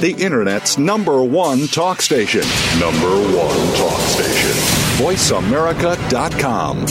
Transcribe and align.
the 0.00 0.14
Internet's 0.18 0.78
number 0.78 1.22
one 1.22 1.66
talk 1.68 2.00
station. 2.02 2.42
Number 2.78 3.10
one 3.36 3.74
talk 3.74 4.00
station. 4.00 4.52
VoiceAmerica.com. 5.02 6.86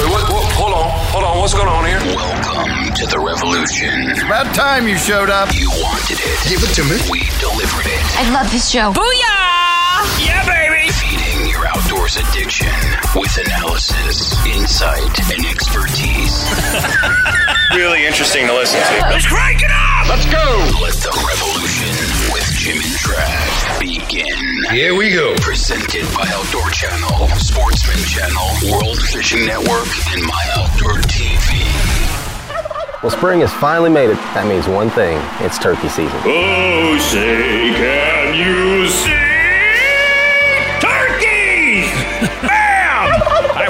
Wait, 0.00 0.08
what, 0.08 0.22
what, 0.32 0.52
hold 0.54 0.72
on, 0.72 0.90
hold 1.12 1.24
on. 1.24 1.38
What's 1.38 1.54
going 1.54 1.68
on 1.68 1.84
here? 1.84 2.00
Welcome 2.16 2.94
to 2.94 3.06
the 3.06 3.18
revolution. 3.18 4.10
It's 4.10 4.22
about 4.22 4.54
time 4.54 4.88
you 4.88 4.96
showed 4.96 5.28
up. 5.30 5.54
You 5.54 5.68
wanted 5.70 6.18
it. 6.18 6.48
Give 6.48 6.62
it 6.62 6.72
to 6.74 6.84
me. 6.84 6.96
We 7.10 7.20
delivered 7.38 7.86
it. 7.86 8.00
I 8.18 8.30
love 8.32 8.50
this 8.50 8.70
show. 8.70 8.92
Booyah! 8.92 10.24
Yeah, 10.24 10.42
baby! 10.48 10.90
Feeding 10.92 11.29
your 11.50 11.66
outdoors 11.66 12.16
addiction 12.16 12.72
with 13.14 13.36
analysis, 13.46 14.34
insight, 14.46 15.18
and 15.34 15.44
expertise. 15.46 16.46
Really 17.72 18.04
interesting 18.04 18.48
to 18.48 18.52
listen 18.52 18.80
to. 18.80 18.94
Let's 19.10 19.28
crank 19.28 19.62
it 19.62 19.70
up! 19.70 20.08
Let's 20.08 20.26
go. 20.26 20.42
Let 20.82 20.94
the 20.94 21.14
revolution 21.22 21.94
with 22.34 22.50
Jim 22.58 22.74
and 22.74 22.96
Trav 22.98 23.78
begin. 23.78 24.74
Here 24.74 24.96
we 24.96 25.12
go. 25.12 25.36
Presented 25.36 26.02
by 26.12 26.26
Outdoor 26.34 26.68
Channel, 26.70 27.28
Sportsman 27.38 28.02
Channel, 28.10 28.74
World 28.74 28.98
Fishing 28.98 29.46
Network, 29.46 29.86
and 30.12 30.20
My 30.26 30.44
Outdoor 30.56 30.98
TV. 31.06 31.62
Well, 33.04 33.10
spring 33.10 33.38
has 33.42 33.52
finally 33.52 33.90
made 33.90 34.10
it. 34.10 34.18
That 34.34 34.48
means 34.48 34.66
one 34.66 34.90
thing 34.90 35.16
it's 35.38 35.56
turkey 35.56 35.88
season. 35.88 36.18
Oh, 36.24 36.98
say, 36.98 37.70
can 37.78 38.34
you 38.34 38.88
see 38.88 39.39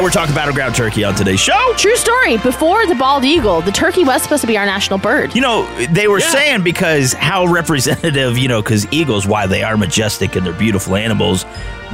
right, 0.01 0.05
we're 0.05 0.11
talking 0.11 0.35
battleground 0.35 0.75
turkey 0.75 1.05
on 1.05 1.15
today's 1.15 1.41
show. 1.41 1.75
True 1.77 1.97
story. 1.97 2.39
Before 2.39 2.87
the 2.87 2.95
bald 2.95 3.25
eagle, 3.25 3.61
the 3.61 3.73
turkey 3.73 4.05
was 4.05 4.23
supposed 4.23 4.41
to 4.41 4.47
be 4.47 4.57
our 4.57 4.65
national 4.67 4.99
bird. 4.99 5.35
You 5.35 5.43
know, 5.43 5.67
they 5.87 6.09
were 6.09 6.21
saying 6.21 6.63
because 6.63 7.13
how 7.13 7.47
representative, 7.47 8.39
you 8.39 8.49
know, 8.49 8.63
because 8.63 8.91
eagles, 8.93 9.27
why 9.27 9.47
they 9.47 9.63
are 9.63 9.77
majestic 9.77 10.37
and 10.37 10.47
they're 10.47 10.53
beautiful 10.55 10.97
animals, 10.97 11.45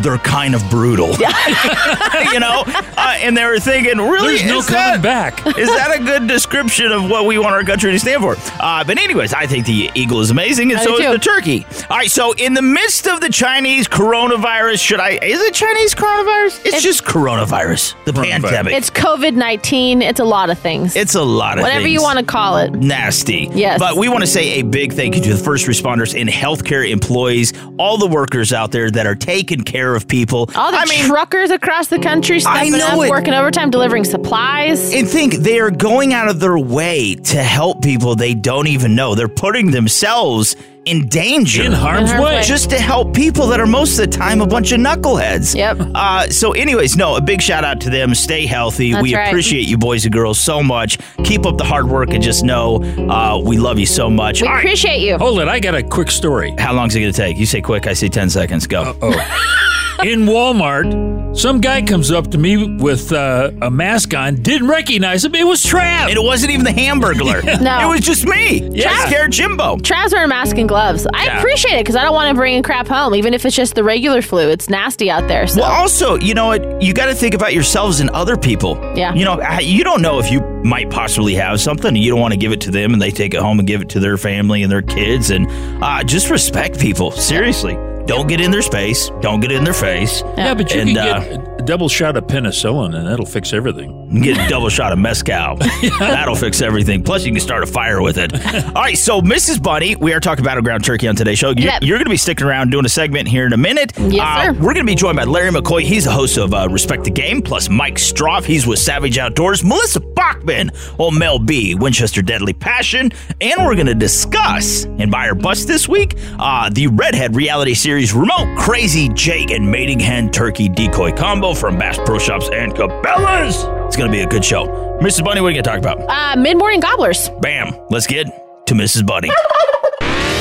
they're 0.01 0.19
kind 0.19 0.55
of 0.55 0.63
brutal. 0.71 1.09
you 2.33 2.39
know? 2.39 2.63
Uh, 2.67 3.17
and 3.21 3.37
they 3.37 3.45
were 3.45 3.59
thinking, 3.59 3.97
really? 3.97 4.37
There's 4.37 4.45
no 4.49 4.59
is 4.59 4.67
coming 4.67 5.01
that- 5.01 5.03
back. 5.03 5.47
Is 5.57 5.69
that 5.69 5.99
a 5.99 6.05
good 6.05 6.27
description 6.29 6.93
of 6.93 7.09
what 7.09 7.25
we 7.25 7.39
want 7.39 7.55
our 7.55 7.65
country 7.65 7.93
to 7.93 7.99
stand 7.99 8.23
for? 8.23 8.37
Uh, 8.61 8.85
but, 8.85 8.99
anyways, 8.99 9.33
I 9.33 9.47
think 9.47 9.65
the 9.65 9.91
eagle 9.95 10.21
is 10.21 10.31
amazing, 10.31 10.71
and 10.71 10.81
I 10.81 10.85
so 10.85 10.97
is 10.99 11.01
too. 11.07 11.13
the 11.13 11.19
turkey. 11.19 11.67
All 11.89 11.97
right, 11.97 12.11
so 12.11 12.33
in 12.35 12.53
the 12.53 12.61
midst 12.63 13.07
of 13.09 13.21
the 13.21 13.31
Chinese 13.31 13.89
coronavirus, 13.89 14.81
should 14.81 15.01
I, 15.01 15.13
is 15.23 15.41
it 15.41 15.55
Chinese 15.55 15.95
coronavirus? 15.95 16.59
It's, 16.59 16.67
It's- 16.67 16.83
just 16.83 17.05
coronavirus, 17.05 17.95
the 18.07 18.13
pandemic. 18.15 18.73
It's 18.73 18.89
COVID 18.89 19.35
19. 19.35 20.01
It's 20.01 20.21
a 20.21 20.25
lot 20.25 20.49
of 20.49 20.59
things. 20.59 20.97
It's 20.97 21.15
a 21.15 21.23
lot 21.23 21.59
of 21.59 21.63
Whatever 21.63 21.83
things. 21.83 21.93
you 21.93 22.03
want 22.03 22.19
to 22.19 22.25
call 22.25 22.57
it. 22.59 22.73
nasty. 22.73 23.51
Yes. 23.53 23.79
But 23.79 23.97
we 23.97 24.09
want 24.09 24.23
to 24.23 24.27
say 24.27 24.61
a 24.61 24.63
big 24.63 24.93
thank 24.95 25.15
you 25.17 25.21
to 25.23 25.35
the 25.35 25.43
first 25.45 25.67
responders 25.67 26.19
and 26.19 26.29
healthcare 26.31 26.89
employees, 26.89 27.53
all 27.79 27.99
the 27.99 28.07
workers 28.07 28.53
out 28.53 28.71
there 28.73 28.91
that 28.91 29.07
are 29.07 29.15
taking 29.15 29.61
care 29.63 29.95
of 29.95 30.09
people. 30.09 30.49
All 30.55 30.71
the 30.71 30.79
I 30.79 30.87
mean, 30.87 31.05
truckers 31.07 31.51
across 31.51 31.89
the 31.89 31.99
country 31.99 32.41
stepping 32.41 32.73
know 32.73 32.87
up, 33.01 33.07
it. 33.07 33.11
working 33.11 33.35
overtime, 33.35 33.71
delivering 33.71 34.05
supplies. 34.05 34.95
and 34.95 35.09
think 35.09 35.35
they 35.35 35.59
are 35.61 35.71
going 35.71 36.15
out 36.15 36.29
of 36.29 36.41
their 36.41 36.59
way 36.59 37.17
to 37.17 37.43
help 37.43 37.83
people 37.83 38.15
they 38.15 38.35
don't 38.35 38.69
even 38.69 38.95
know. 38.95 39.15
They're 39.15 39.29
putting 39.29 39.73
themselves 39.73 40.55
in 40.87 41.09
danger. 41.09 41.63
In 41.63 41.73
harm's 41.73 42.11
harm's 42.11 42.25
way. 42.25 42.37
way. 42.37 42.43
just 42.43 42.71
to 42.71 42.79
help 42.79 43.13
people 43.13 43.49
that 43.49 43.61
are 43.61 43.67
most 43.67 43.99
of 43.99 44.09
the 44.11 44.17
time 44.17 44.41
a 44.41 44.47
bunch 44.47 44.73
of 44.73 44.81
knuckleheads. 44.81 45.55
Yep. 45.55 45.79
Uh, 45.95 46.29
so, 46.31 46.53
anyways, 46.53 46.97
no, 46.97 47.17
a 47.17 47.21
big 47.21 47.43
shout 47.43 47.65
out 47.65 47.81
to 47.83 47.91
them. 47.91 48.15
Stay 48.15 48.47
healthy. 48.47 48.93
That's 48.93 49.03
we 49.03 49.15
right. 49.15 49.29
appreciate 49.29 49.67
you, 49.69 49.77
boys 49.77 50.05
and 50.05 50.13
girls, 50.13 50.39
so 50.39 50.63
much. 50.63 50.99
Keep 51.25 51.45
up 51.45 51.59
the 51.59 51.65
hard 51.65 51.89
work 51.89 52.11
and 52.11 52.23
just 52.23 52.45
know 52.45 52.77
uh, 53.11 53.39
we 53.45 53.59
love 53.59 53.79
you 53.79 53.87
so 53.87 54.09
much. 54.09 54.41
we 54.41 54.49
All 54.49 54.55
right. 54.55 54.61
appreciate 54.61 55.01
you. 55.01 55.19
Hold 55.19 55.41
it, 55.41 55.49
I 55.49 55.59
got 55.61 55.75
a 55.75 55.83
quick 55.83 56.11
story. 56.11 56.55
How 56.57 56.73
long's 56.73 56.95
it 56.95 57.01
going 57.01 57.13
to 57.13 57.17
take? 57.17 57.37
You 57.37 57.47
say 57.47 57.61
quick, 57.61 57.87
I 57.87 57.93
say 57.93 58.09
10 58.09 58.31
seconds. 58.31 58.67
Go. 58.67 58.97
Oh. 59.03 59.63
In 60.05 60.21
Walmart, 60.27 61.37
some 61.39 61.59
guy 61.61 61.81
comes 61.81 62.11
up 62.11 62.31
to 62.33 62.39
me 62.39 62.77
with 62.77 63.13
uh, 63.13 63.51
a 63.63 63.71
mask 63.71 64.15
on, 64.15 64.37
didn't 64.43 64.69
recognize 64.69 65.25
him. 65.25 65.35
It 65.35 65.47
was 65.47 65.65
Trav. 65.65 66.09
And 66.09 66.11
it 66.11 66.23
wasn't 66.23 66.53
even 66.53 66.65
the 66.65 66.71
Hamburglar. 66.71 67.43
No. 67.67 67.81
It 67.81 67.89
was 67.91 68.01
just 68.01 68.27
me. 68.27 68.69
Yeah. 68.69 69.07
Scared 69.07 69.33
Jimbo. 69.33 69.77
Trav's 69.79 70.13
wearing 70.13 70.27
a 70.27 70.29
mask 70.29 70.59
and 70.59 70.69
gloves. 70.69 70.76
I 70.77 71.25
Yeah. 71.25 71.39
appreciate 71.39 71.75
it 71.75 71.81
because 71.81 71.97
I 71.97 72.03
don't 72.03 72.15
want 72.15 72.29
to 72.29 72.35
bring 72.35 72.63
crap 72.63 72.87
home, 72.87 73.15
even 73.15 73.35
if 73.35 73.45
it's 73.45 73.57
just 73.57 73.75
the 73.75 73.83
regular 73.85 74.23
flu. 74.23 74.49
It's 74.49 74.69
nasty 74.69 75.11
out 75.11 75.27
there. 75.29 75.47
So 75.47 75.61
Well, 75.63 75.71
also, 75.71 76.17
you 76.19 76.35
know 76.35 76.47
what? 76.47 76.83
You 76.83 76.93
got 76.93 77.07
to 77.07 77.15
think 77.15 77.35
about 77.35 77.55
yourselves 77.55 78.01
and 78.01 78.11
other 78.11 78.37
people. 78.37 78.79
Yeah. 78.95 79.15
You 79.15 79.25
know, 79.25 79.41
you 79.61 79.83
don't 79.85 80.03
know 80.03 80.19
if 80.19 80.31
you 80.31 80.41
might 80.63 80.91
possibly 80.91 81.35
have 81.35 81.61
something 81.61 81.97
you 81.97 82.11
don't 82.11 82.21
want 82.21 82.33
to 82.33 82.39
give 82.39 82.53
it 82.53 82.61
to 82.63 82.71
them 82.71 82.93
and 82.93 83.01
they 83.01 83.11
take 83.11 83.35
it 83.35 83.41
home 83.41 83.59
and 83.59 83.67
give 83.67 83.81
it 83.81 83.89
to 83.91 84.01
their 84.01 84.17
family 84.19 84.63
and 84.63 84.71
their 84.71 84.83
kids. 84.83 85.31
And 85.31 85.47
uh, 85.83 86.03
just 86.05 86.31
respect 86.31 86.79
people. 86.79 87.11
Seriously. 87.11 87.77
Don't 88.07 88.29
get 88.29 88.41
in 88.41 88.51
their 88.51 88.63
space. 88.63 89.11
Don't 89.21 89.41
get 89.41 89.51
in 89.53 89.65
their 89.65 89.75
face. 89.75 90.23
yeah, 90.37 90.55
but 90.55 90.73
you 90.73 90.81
And, 90.81 90.91
can 90.91 90.99
uh, 90.99 91.19
get 91.21 91.61
a 91.61 91.63
double 91.65 91.89
shot 91.89 92.17
of 92.17 92.25
penicillin 92.29 92.95
and 92.97 93.07
that'll 93.09 93.27
fix 93.27 93.53
everything. 93.53 93.91
and 94.11 94.23
get 94.23 94.39
a 94.39 94.49
double 94.49 94.69
shot 94.69 94.93
of 94.93 94.99
mezcal. 95.01 95.57
That'll 95.99 96.37
fix 96.37 96.63
everything. 96.63 97.03
Plus, 97.03 97.25
you 97.27 97.33
can 97.33 97.41
start 97.41 97.65
a 97.65 97.67
fire 97.67 98.01
with 98.01 98.19
it. 98.19 98.33
All 98.67 98.73
right, 98.83 98.97
so 98.97 99.21
Mrs. 99.21 99.61
Bunny, 99.61 99.97
we 99.97 100.13
are 100.15 100.21
talking 100.21 100.45
battleground 100.45 100.85
turkey 100.85 101.09
on 101.09 101.17
today's 101.17 101.39
show. 101.41 101.51
You, 101.51 101.65
Yep. 101.65 101.83
You're 101.83 101.99
going 101.99 102.05
to 102.05 102.11
be 102.11 102.17
sticking 102.17 102.47
around 102.47 102.71
doing 102.71 102.85
a 102.85 102.89
segment 102.89 103.27
here 103.27 103.47
in 103.47 103.53
a 103.53 103.57
minute. 103.57 103.93
Yes, 103.99 104.21
Uh, 104.23 104.45
sir. 104.45 104.53
We're 104.53 104.75
going 104.75 104.87
to 104.87 104.93
be 104.93 104.95
joined 104.95 105.17
by 105.17 105.25
Larry 105.25 105.51
McCoy. 105.51 105.83
He's 105.83 106.05
the 106.05 106.13
host 106.13 106.39
of 106.39 106.55
uh, 106.55 106.69
Respect 106.71 107.03
the 107.03 107.11
Game, 107.11 107.43
plus 107.43 107.69
Mike 107.69 107.97
Stroff. 107.97 108.45
He's 108.45 108.65
with 108.65 108.79
Savage 108.79 109.19
Outdoors. 109.19 109.65
Melissa 109.65 109.99
Bachman, 109.99 110.71
old 111.01 111.19
Mel 111.19 111.41
B, 111.41 111.75
Winchester 111.75 112.23
Deadly 112.23 112.53
Passion. 112.53 113.11
And 113.41 113.65
we're 113.67 113.75
going 113.75 113.87
to 113.89 113.95
discuss, 113.95 114.85
in 114.85 115.11
Buy 115.11 115.27
or 115.27 115.35
Bust 115.35 115.67
this 115.67 115.89
week, 115.89 116.17
uh, 116.39 116.71
the 116.71 116.87
Redhead 116.87 117.35
reality 117.35 117.75
series 117.75 117.96
Remote 117.97 118.57
Crazy 118.59 119.09
Jake 119.09 119.51
and 119.51 119.71
Mating 119.71 119.99
Hen 119.99 120.31
Turkey 120.31 120.69
Decoy 120.69 121.13
Combo 121.13 121.55
from 121.55 121.79
Bass 121.79 121.99
Pro 122.05 122.19
Shops 122.19 122.51
and 122.53 122.75
Cabela's. 122.75 123.65
It's 123.87 123.97
going 123.97 124.11
to 124.11 124.15
be 124.15 124.23
a 124.23 124.27
good 124.27 124.45
show. 124.45 124.67
Mrs. 125.01 125.25
Bunny, 125.25 125.41
what 125.41 125.49
are 125.49 125.51
you 125.53 125.63
going 125.63 125.65
to 125.65 125.71
talk 125.71 125.79
about? 125.79 126.01
uh, 126.11 126.39
mid 126.39 126.59
morning 126.59 126.81
gobblers. 126.81 127.31
Bam. 127.41 127.75
Let's 127.89 128.07
get 128.07 128.27
to 128.67 128.75
Mrs. 128.75 129.07
Bunny. 129.07 129.31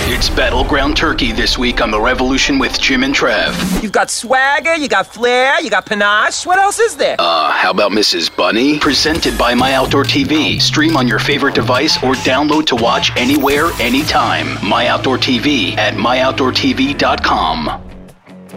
It's 0.07 0.29
Battleground 0.29 0.95
Turkey 0.95 1.31
this 1.31 1.57
week 1.57 1.81
on 1.81 1.89
The 1.89 1.99
Revolution 1.99 2.59
with 2.59 2.79
Jim 2.79 3.03
and 3.03 3.11
Trav. 3.13 3.81
You've 3.81 3.91
got 3.91 4.11
swagger, 4.11 4.75
you 4.75 4.88
got 4.88 5.07
flair, 5.07 5.59
you 5.61 5.71
got 5.71 5.88
panache. 5.88 6.45
What 6.45 6.59
else 6.59 6.77
is 6.77 6.95
there? 6.95 7.16
Uh, 7.17 7.51
how 7.51 7.71
about 7.71 7.91
Mrs. 7.91 8.33
Bunny? 8.35 8.77
Presented 8.77 9.35
by 9.35 9.55
My 9.55 9.73
Outdoor 9.73 10.03
TV. 10.03 10.61
Stream 10.61 10.95
on 10.95 11.07
your 11.07 11.17
favorite 11.17 11.55
device 11.55 11.97
or 12.03 12.13
download 12.13 12.67
to 12.67 12.75
watch 12.75 13.17
anywhere, 13.17 13.71
anytime. 13.81 14.63
My 14.63 14.88
Outdoor 14.88 15.17
TV 15.17 15.75
at 15.75 15.95
myoutdoortv.com. 15.95 17.94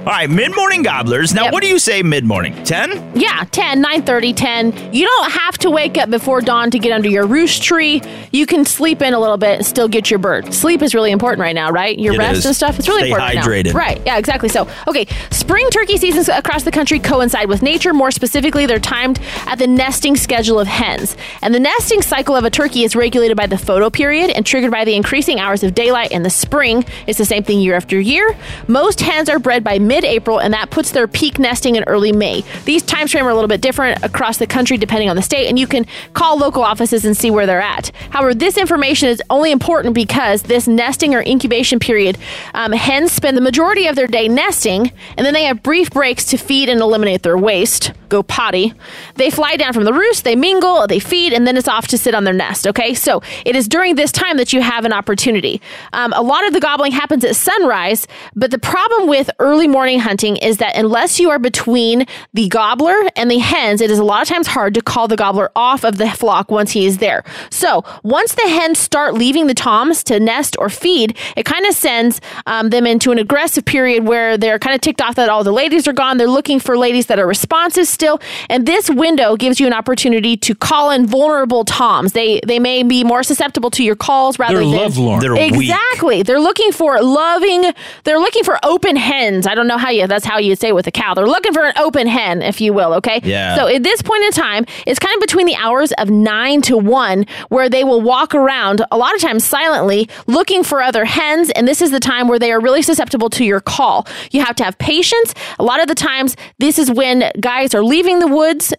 All 0.09 0.15
right, 0.15 0.31
mid 0.31 0.57
morning 0.57 0.81
gobblers. 0.83 1.35
Now, 1.35 1.45
Yep. 1.45 1.53
what 1.53 1.63
do 1.63 1.69
you 1.69 1.79
say 1.79 2.03
mid 2.03 2.25
morning? 2.25 2.55
10? 2.65 3.13
Yeah, 3.15 3.45
10, 3.51 3.83
9 3.83 4.03
10. 4.33 4.73
You 4.91 5.05
don't 5.07 5.31
have 5.33 5.59
to 5.59 5.71
wake 5.71 5.99
up 5.99 6.09
before 6.09 6.41
dawn 6.41 6.71
to 6.71 6.79
get 6.79 6.93
under 6.93 7.11
your 7.11 7.27
roost 7.27 7.63
tree. 7.63 8.01
You 8.33 8.47
can 8.47 8.65
sleep 8.65 9.03
in 9.03 9.13
a 9.13 9.19
little 9.21 9.37
bit 9.37 9.57
and 9.57 9.67
still 9.67 9.87
get 9.87 10.11
your 10.11 10.19
bird. 10.19 10.55
Sleep 10.55 10.81
is 10.81 10.95
really 10.95 11.11
important 11.11 11.43
right 11.43 11.55
now, 11.55 11.71
right? 11.71 11.99
Your 11.99 12.15
It 12.15 12.19
rest 12.21 12.39
is. 12.39 12.47
and 12.47 12.57
stuff. 12.57 12.79
It's 12.79 12.89
really 12.89 13.03
Stay 13.03 13.09
important. 13.11 13.37
right 13.37 13.45
now. 13.45 13.53
hydrated. 13.71 13.75
Right. 13.75 14.01
Yeah, 14.07 14.17
exactly. 14.17 14.49
So, 14.49 14.67
okay, 14.87 15.07
spring 15.31 15.69
turkey 15.69 15.99
seasons 15.99 16.31
across 16.31 16.63
the 16.63 16.71
country 16.73 16.99
coincide 17.01 17.51
with 17.51 17.61
nature. 17.61 17.93
More 17.93 18.11
specifically, 18.11 18.65
they're 18.65 18.79
timed 18.79 19.21
at 19.47 19.59
the 19.59 19.67
nesting 19.67 20.17
schedule 20.17 20.59
of 20.59 20.69
hens. 20.69 21.19
And 21.43 21.55
the 21.55 21.61
nesting 21.61 22.01
cycle 22.01 22.35
of 22.35 22.47
a 22.47 22.51
turkey 22.51 22.83
is 22.83 22.97
regulated 22.97 23.37
by 23.37 23.45
the 23.47 23.59
photo 23.59 23.91
period 23.91 24.31
and 24.31 24.47
triggered 24.47 24.71
by 24.71 24.87
the 24.87 24.95
increasing 24.97 25.39
hours 25.39 25.63
of 25.63 25.75
daylight 25.75 26.13
in 26.13 26.23
the 26.23 26.31
spring. 26.31 26.87
It's 27.07 27.19
the 27.19 27.27
same 27.27 27.43
thing 27.43 27.61
year 27.61 27.75
after 27.75 28.01
year. 28.01 28.35
Most 28.69 29.03
hens 29.03 29.29
are 29.29 29.39
bred 29.39 29.63
by 29.63 29.79
mid 29.79 29.97
April, 30.04 30.38
and 30.38 30.53
that 30.54 30.70
puts 30.70 30.91
their 30.91 31.09
peak 31.09 31.38
nesting 31.38 31.76
in 31.76 31.84
early 31.84 32.12
May. 32.12 32.44
These 32.64 32.82
times 32.82 33.12
frame 33.12 33.26
are 33.26 33.31
a 33.31 33.34
little 33.34 33.48
bit 33.48 33.60
different 33.60 34.03
across 34.03 34.38
the 34.38 34.47
country 34.47 34.76
depending 34.76 35.09
on 35.09 35.16
the 35.16 35.22
state, 35.22 35.48
and 35.48 35.59
you 35.59 35.66
can 35.66 35.86
call 36.14 36.38
local 36.38 36.62
offices 36.62 37.04
and 37.04 37.16
see 37.16 37.31
where 37.31 37.47
they're 37.47 37.60
at. 37.60 37.91
However, 38.10 38.34
this 38.34 38.56
information 38.56 39.09
is 39.09 39.22
only 39.31 39.50
important 39.50 39.94
because 39.94 40.42
this 40.42 40.69
nesting 40.69 41.15
or 41.15 41.22
incubation 41.22 41.78
period, 41.78 42.18
um, 42.54 42.72
hens 42.72 43.12
spend 43.12 43.36
the 43.36 43.41
majority 43.41 43.86
of 43.86 43.97
their 43.97 44.06
day 44.06 44.28
nesting, 44.28 44.92
and 45.16 45.27
then 45.27 45.34
they 45.34 45.45
have 45.45 45.62
brief 45.62 45.91
breaks 45.91 46.24
to 46.27 46.36
feed 46.36 46.68
and 46.68 46.80
eliminate 46.80 47.22
their 47.22 47.39
waste, 47.39 47.92
go 48.09 48.22
potty. 48.22 48.74
They 49.15 49.30
fly 49.30 49.56
down 49.56 49.72
from 49.72 49.84
the 49.84 49.92
roost, 49.92 50.24
they 50.24 50.36
mingle, 50.36 50.86
they 50.86 50.98
feed, 50.98 51.33
and 51.33 51.47
then 51.47 51.56
it's 51.56 51.68
off 51.68 51.86
to 51.89 51.98
sit 51.98 52.15
on 52.15 52.24
their 52.24 52.34
nest. 52.34 52.66
Okay, 52.66 52.94
so 52.94 53.22
it 53.44 53.56
is 53.56 53.68
during 53.68 53.94
this 53.94 54.12
time 54.12 54.36
that 54.36 54.53
you 54.53 54.60
have 54.60 54.84
an 54.84 54.92
opportunity. 54.92 55.60
Um, 55.92 56.12
a 56.12 56.22
lot 56.22 56.47
of 56.47 56.53
the 56.53 56.60
gobbling 56.60 56.92
happens 56.92 57.24
at 57.24 57.36
sunrise, 57.36 58.06
but 58.34 58.51
the 58.51 58.59
problem 58.59 59.09
with 59.09 59.30
early 59.39 59.66
morning 59.66 59.88
morning 59.89 60.01
hunting 60.01 60.37
is 60.37 60.59
that 60.59 60.77
unless 60.77 61.19
you 61.19 61.31
are 61.31 61.39
between 61.39 62.05
the 62.35 62.47
gobbler 62.49 62.95
and 63.17 63.31
the 63.31 63.39
hens, 63.39 63.81
it 63.81 63.91
is 63.91 63.99
a 63.99 64.05
lot 64.05 64.21
of 64.21 64.29
times 64.29 64.47
hard 64.47 64.75
to 64.75 64.83
call 64.83 65.09
the 65.09 65.17
gobbler 65.17 65.51
off 65.57 65.83
of 65.83 65.97
the 65.97 66.11
flock 66.11 66.51
once 66.51 66.73
he 66.73 66.85
is 66.85 66.99
there. 66.99 67.25
So 67.51 67.85
once 68.03 68.35
the 68.35 68.47
hens 68.49 68.79
start 68.79 69.15
leaving 69.15 69.47
the 69.47 69.55
toms 69.55 70.05
to 70.05 70.21
nest 70.21 70.57
or 70.59 70.69
feed, 70.69 71.17
it 71.39 71.47
kind 71.47 71.65
of 71.65 71.73
sends 71.75 72.21
um, 72.45 72.69
them 72.69 72.87
into 72.87 73.13
an 73.13 73.19
aggressive 73.19 73.65
period 73.65 74.07
where 74.07 74.37
they're 74.37 74.59
kind 74.59 74.75
of 74.75 74.83
ticked 74.83 75.01
off 75.01 75.15
that 75.15 75.31
all 75.31 75.43
the 75.43 75.53
ladies 75.53 75.89
are 75.89 75.95
gone. 75.95 76.19
They're 76.19 76.29
looking 76.29 76.61
for 76.61 76.77
ladies 76.77 77.07
that 77.07 77.19
are 77.19 77.27
responsive 77.27 77.87
still, 77.87 78.21
and 78.51 78.67
this 78.67 78.91
window 78.91 79.37
gives 79.37 79.59
you 79.59 79.67
an 79.67 79.73
opportunity 79.73 80.37
to 80.37 80.55
call 80.55 80.91
in 80.91 81.07
vulnerable 81.07 81.65
toms. 81.65 82.13
They 82.13 82.41
they 82.47 82.59
may 82.59 82.83
be 82.83 83.05
more 83.05 83.23
susceptible 83.23 83.71
to 83.71 83.83
your 83.83 83.97
calls 83.97 84.39
rather 84.39 84.57
They're 84.57 84.65
than 84.65 84.77
lovelorn. 84.77 85.21
They're 85.21 85.33
weak. 85.33 85.55
exactly. 85.55 86.23
They're 86.23 86.41
looking 86.41 86.73
for 86.73 87.01
loving. 87.01 87.73
They're 88.05 88.19
looking 88.19 88.45
for 88.45 88.59
open 88.63 88.97
hens. 88.97 89.47
I 89.47 89.55
don't 89.55 89.67
know 89.68 89.78
how 89.78 89.91
you. 89.91 90.06
That's 90.06 90.24
how 90.24 90.38
you 90.38 90.56
say 90.56 90.68
it 90.68 90.74
with 90.74 90.86
a 90.86 90.91
cow. 90.91 91.15
They're 91.15 91.26
looking 91.26 91.53
for 91.53 91.65
an 91.65 91.72
open 91.76 92.06
hen, 92.06 92.42
if 92.42 92.60
you 92.60 92.72
will. 92.72 92.94
Okay. 92.94 93.20
Yeah. 93.22 93.56
So 93.56 93.68
at 93.68 93.82
this 93.82 94.03
point 94.03 94.24
in 94.24 94.32
time, 94.32 94.65
it's 94.86 94.98
kind 94.98 95.15
of 95.15 95.20
between 95.20 95.47
the 95.47 95.54
hours 95.56 95.92
of 95.98 96.10
nine 96.10 96.62
to 96.62 96.76
one, 96.76 97.26
where 97.48 97.68
they 97.68 97.84
will 97.84 98.00
walk 98.00 98.34
around 98.34 98.84
a 98.91 98.97
lot 98.98 99.15
of 99.15 99.20
times 99.20 99.44
silently, 99.44 100.09
looking 100.26 100.65
for 100.65 100.82
other 100.82 101.04
hens, 101.04 101.50
and 101.50 101.68
this 101.68 101.80
is 101.82 101.91
the 101.91 102.00
time 102.00 102.28
where 102.28 102.38
they 102.38 102.50
are 102.53 102.60
really 102.60 102.82
susceptible 102.82 103.30
to 103.30 103.44
your 103.44 103.60
call. 103.60 104.06
You 104.30 104.42
have 104.44 104.56
to 104.56 104.65
have 104.65 104.78
patience. 104.78 105.34
A 105.59 105.65
lot 105.65 105.80
of 105.80 105.88
the 105.88 105.94
times, 105.94 106.36
this 106.59 106.78
is 106.78 106.91
when 106.91 107.30
guys 107.41 107.74
are 107.74 107.82
leaving 107.82 108.18
the 108.20 108.26
woods. 108.28 108.72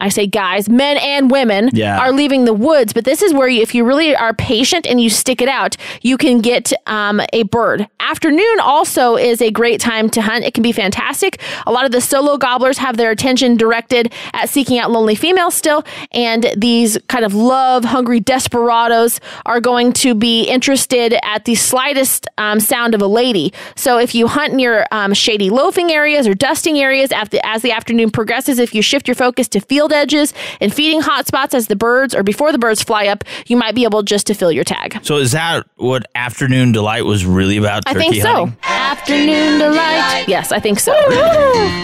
I 0.00 0.08
say 0.08 0.26
guys, 0.26 0.68
men 0.68 0.96
and 0.98 1.30
women 1.30 1.70
Yeah. 1.72 1.98
are 2.00 2.12
leaving 2.12 2.44
the 2.44 2.54
woods, 2.54 2.92
but 2.92 3.04
this 3.04 3.22
is 3.22 3.32
where 3.32 3.48
you, 3.48 3.62
if 3.62 3.74
you 3.74 3.84
really 3.84 4.14
are 4.16 4.34
patient 4.34 4.86
and 4.86 5.00
you 5.00 5.08
stick 5.10 5.40
it 5.40 5.48
out, 5.48 5.76
you 6.02 6.16
can 6.16 6.40
get 6.40 6.72
um, 6.86 7.20
a 7.32 7.44
bird. 7.44 7.88
Afternoon 8.00 8.60
also 8.60 9.16
is 9.16 9.40
a 9.40 9.50
great 9.50 9.80
time 9.80 10.10
to 10.10 10.20
hunt. 10.22 10.31
It 10.42 10.54
can 10.54 10.62
be 10.62 10.72
fantastic. 10.72 11.40
A 11.66 11.72
lot 11.72 11.84
of 11.84 11.92
the 11.92 12.00
solo 12.00 12.36
gobblers 12.36 12.78
have 12.78 12.96
their 12.96 13.10
attention 13.10 13.56
directed 13.56 14.12
at 14.32 14.48
seeking 14.48 14.78
out 14.78 14.90
lonely 14.90 15.14
females 15.14 15.54
still, 15.54 15.84
and 16.12 16.46
these 16.56 16.96
kind 17.08 17.24
of 17.24 17.34
love 17.34 17.84
hungry 17.84 18.20
desperados 18.20 19.20
are 19.46 19.60
going 19.60 19.92
to 19.94 20.14
be 20.14 20.44
interested 20.44 21.18
at 21.24 21.44
the 21.44 21.54
slightest 21.56 22.28
um, 22.38 22.60
sound 22.60 22.94
of 22.94 23.02
a 23.02 23.06
lady. 23.06 23.52
So 23.74 23.98
if 23.98 24.14
you 24.14 24.28
hunt 24.28 24.54
near 24.54 24.86
um, 24.92 25.12
shady 25.14 25.50
loafing 25.50 25.90
areas 25.90 26.26
or 26.26 26.34
dusting 26.34 26.78
areas 26.78 27.10
after, 27.10 27.38
as 27.44 27.62
the 27.62 27.72
afternoon 27.72 28.10
progresses, 28.10 28.58
if 28.58 28.74
you 28.74 28.82
shift 28.82 29.08
your 29.08 29.14
focus 29.14 29.48
to 29.48 29.60
field 29.60 29.92
edges 29.92 30.32
and 30.60 30.72
feeding 30.72 31.00
hot 31.00 31.26
spots 31.26 31.54
as 31.54 31.66
the 31.66 31.76
birds 31.76 32.14
or 32.14 32.22
before 32.22 32.52
the 32.52 32.58
birds 32.58 32.82
fly 32.82 33.06
up, 33.06 33.24
you 33.46 33.56
might 33.56 33.74
be 33.74 33.84
able 33.84 34.02
just 34.02 34.26
to 34.28 34.34
fill 34.34 34.52
your 34.52 34.64
tag. 34.64 34.98
So 35.02 35.16
is 35.16 35.32
that 35.32 35.66
what 35.76 36.06
afternoon 36.14 36.72
delight 36.72 37.04
was 37.04 37.24
really 37.24 37.56
about? 37.56 37.82
I 37.86 37.94
think 37.94 38.14
so. 38.16 38.46
hunting? 38.46 38.56
Afternoon 38.62 39.58
delight. 39.58 40.21
Yes, 40.28 40.52
I 40.52 40.58
think 40.60 40.78
so. 40.80 40.92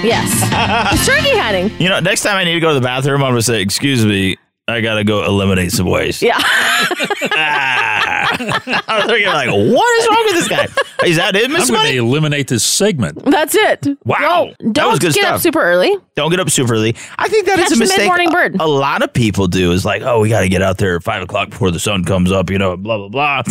yes. 0.05 0.29
It's 0.95 1.07
turkey 1.07 1.37
hunting. 1.37 1.71
You 1.81 1.89
know, 1.89 2.01
next 2.01 2.23
time 2.23 2.37
I 2.37 2.45
need 2.45 2.55
to 2.55 2.61
go 2.61 2.69
to 2.69 2.75
the 2.75 2.81
bathroom, 2.81 3.23
I'm 3.23 3.31
gonna 3.33 3.43
say, 3.43 3.61
"Excuse 3.63 4.05
me, 4.05 4.37
I 4.67 4.81
gotta 4.81 5.05
go 5.05 5.25
eliminate 5.25 5.73
some 5.73 5.87
waste." 5.87 6.23
Yeah. 6.23 6.37
Ah. 6.39 8.29
I 8.89 8.99
was 8.99 9.07
thinking, 9.07 9.27
like, 9.27 9.49
what 9.49 10.01
is 10.01 10.09
wrong 10.09 10.23
with 10.27 10.35
this 10.35 10.49
guy? 10.49 10.67
Is 11.07 11.17
that 11.17 11.35
it, 11.37 11.45
I'm 11.51 11.57
going 11.57 11.73
Money? 11.73 11.93
to 11.93 11.99
eliminate 11.99 12.49
this 12.49 12.65
segment. 12.65 13.25
That's 13.25 13.55
it. 13.55 13.87
Wow. 14.05 14.53
Don't, 14.61 14.75
That 14.75 14.87
was 14.87 14.99
don't 14.99 15.09
good 15.11 15.15
get 15.15 15.25
up 15.25 15.29
stuff. 15.35 15.43
super 15.43 15.63
early. 15.63 15.97
Don't 16.15 16.31
get 16.31 16.41
up 16.41 16.51
super 16.51 16.75
early. 16.75 16.95
I 17.19 17.29
think 17.29 17.47
that 17.47 17.59
is 17.59 17.65
Catch 17.65 17.73
a 17.73 17.75
the 17.75 17.79
mistake. 17.81 17.99
mid-morning 18.01 18.31
bird. 18.31 18.57
A 18.61 18.67
lot 18.67 19.03
of 19.03 19.13
people 19.13 19.47
do 19.49 19.73
is 19.73 19.85
like, 19.85 20.03
oh, 20.03 20.21
we 20.21 20.29
got 20.29 20.41
to 20.41 20.49
get 20.49 20.63
out 20.63 20.79
there 20.79 20.97
at 20.97 21.03
five 21.03 21.23
o'clock 21.23 21.51
before 21.51 21.71
the 21.71 21.81
sun 21.81 22.05
comes 22.05 22.31
up. 22.33 22.51
You 22.51 22.59
know, 22.59 22.77
blah 22.77 22.99
blah 22.99 23.09
blah. 23.09 23.43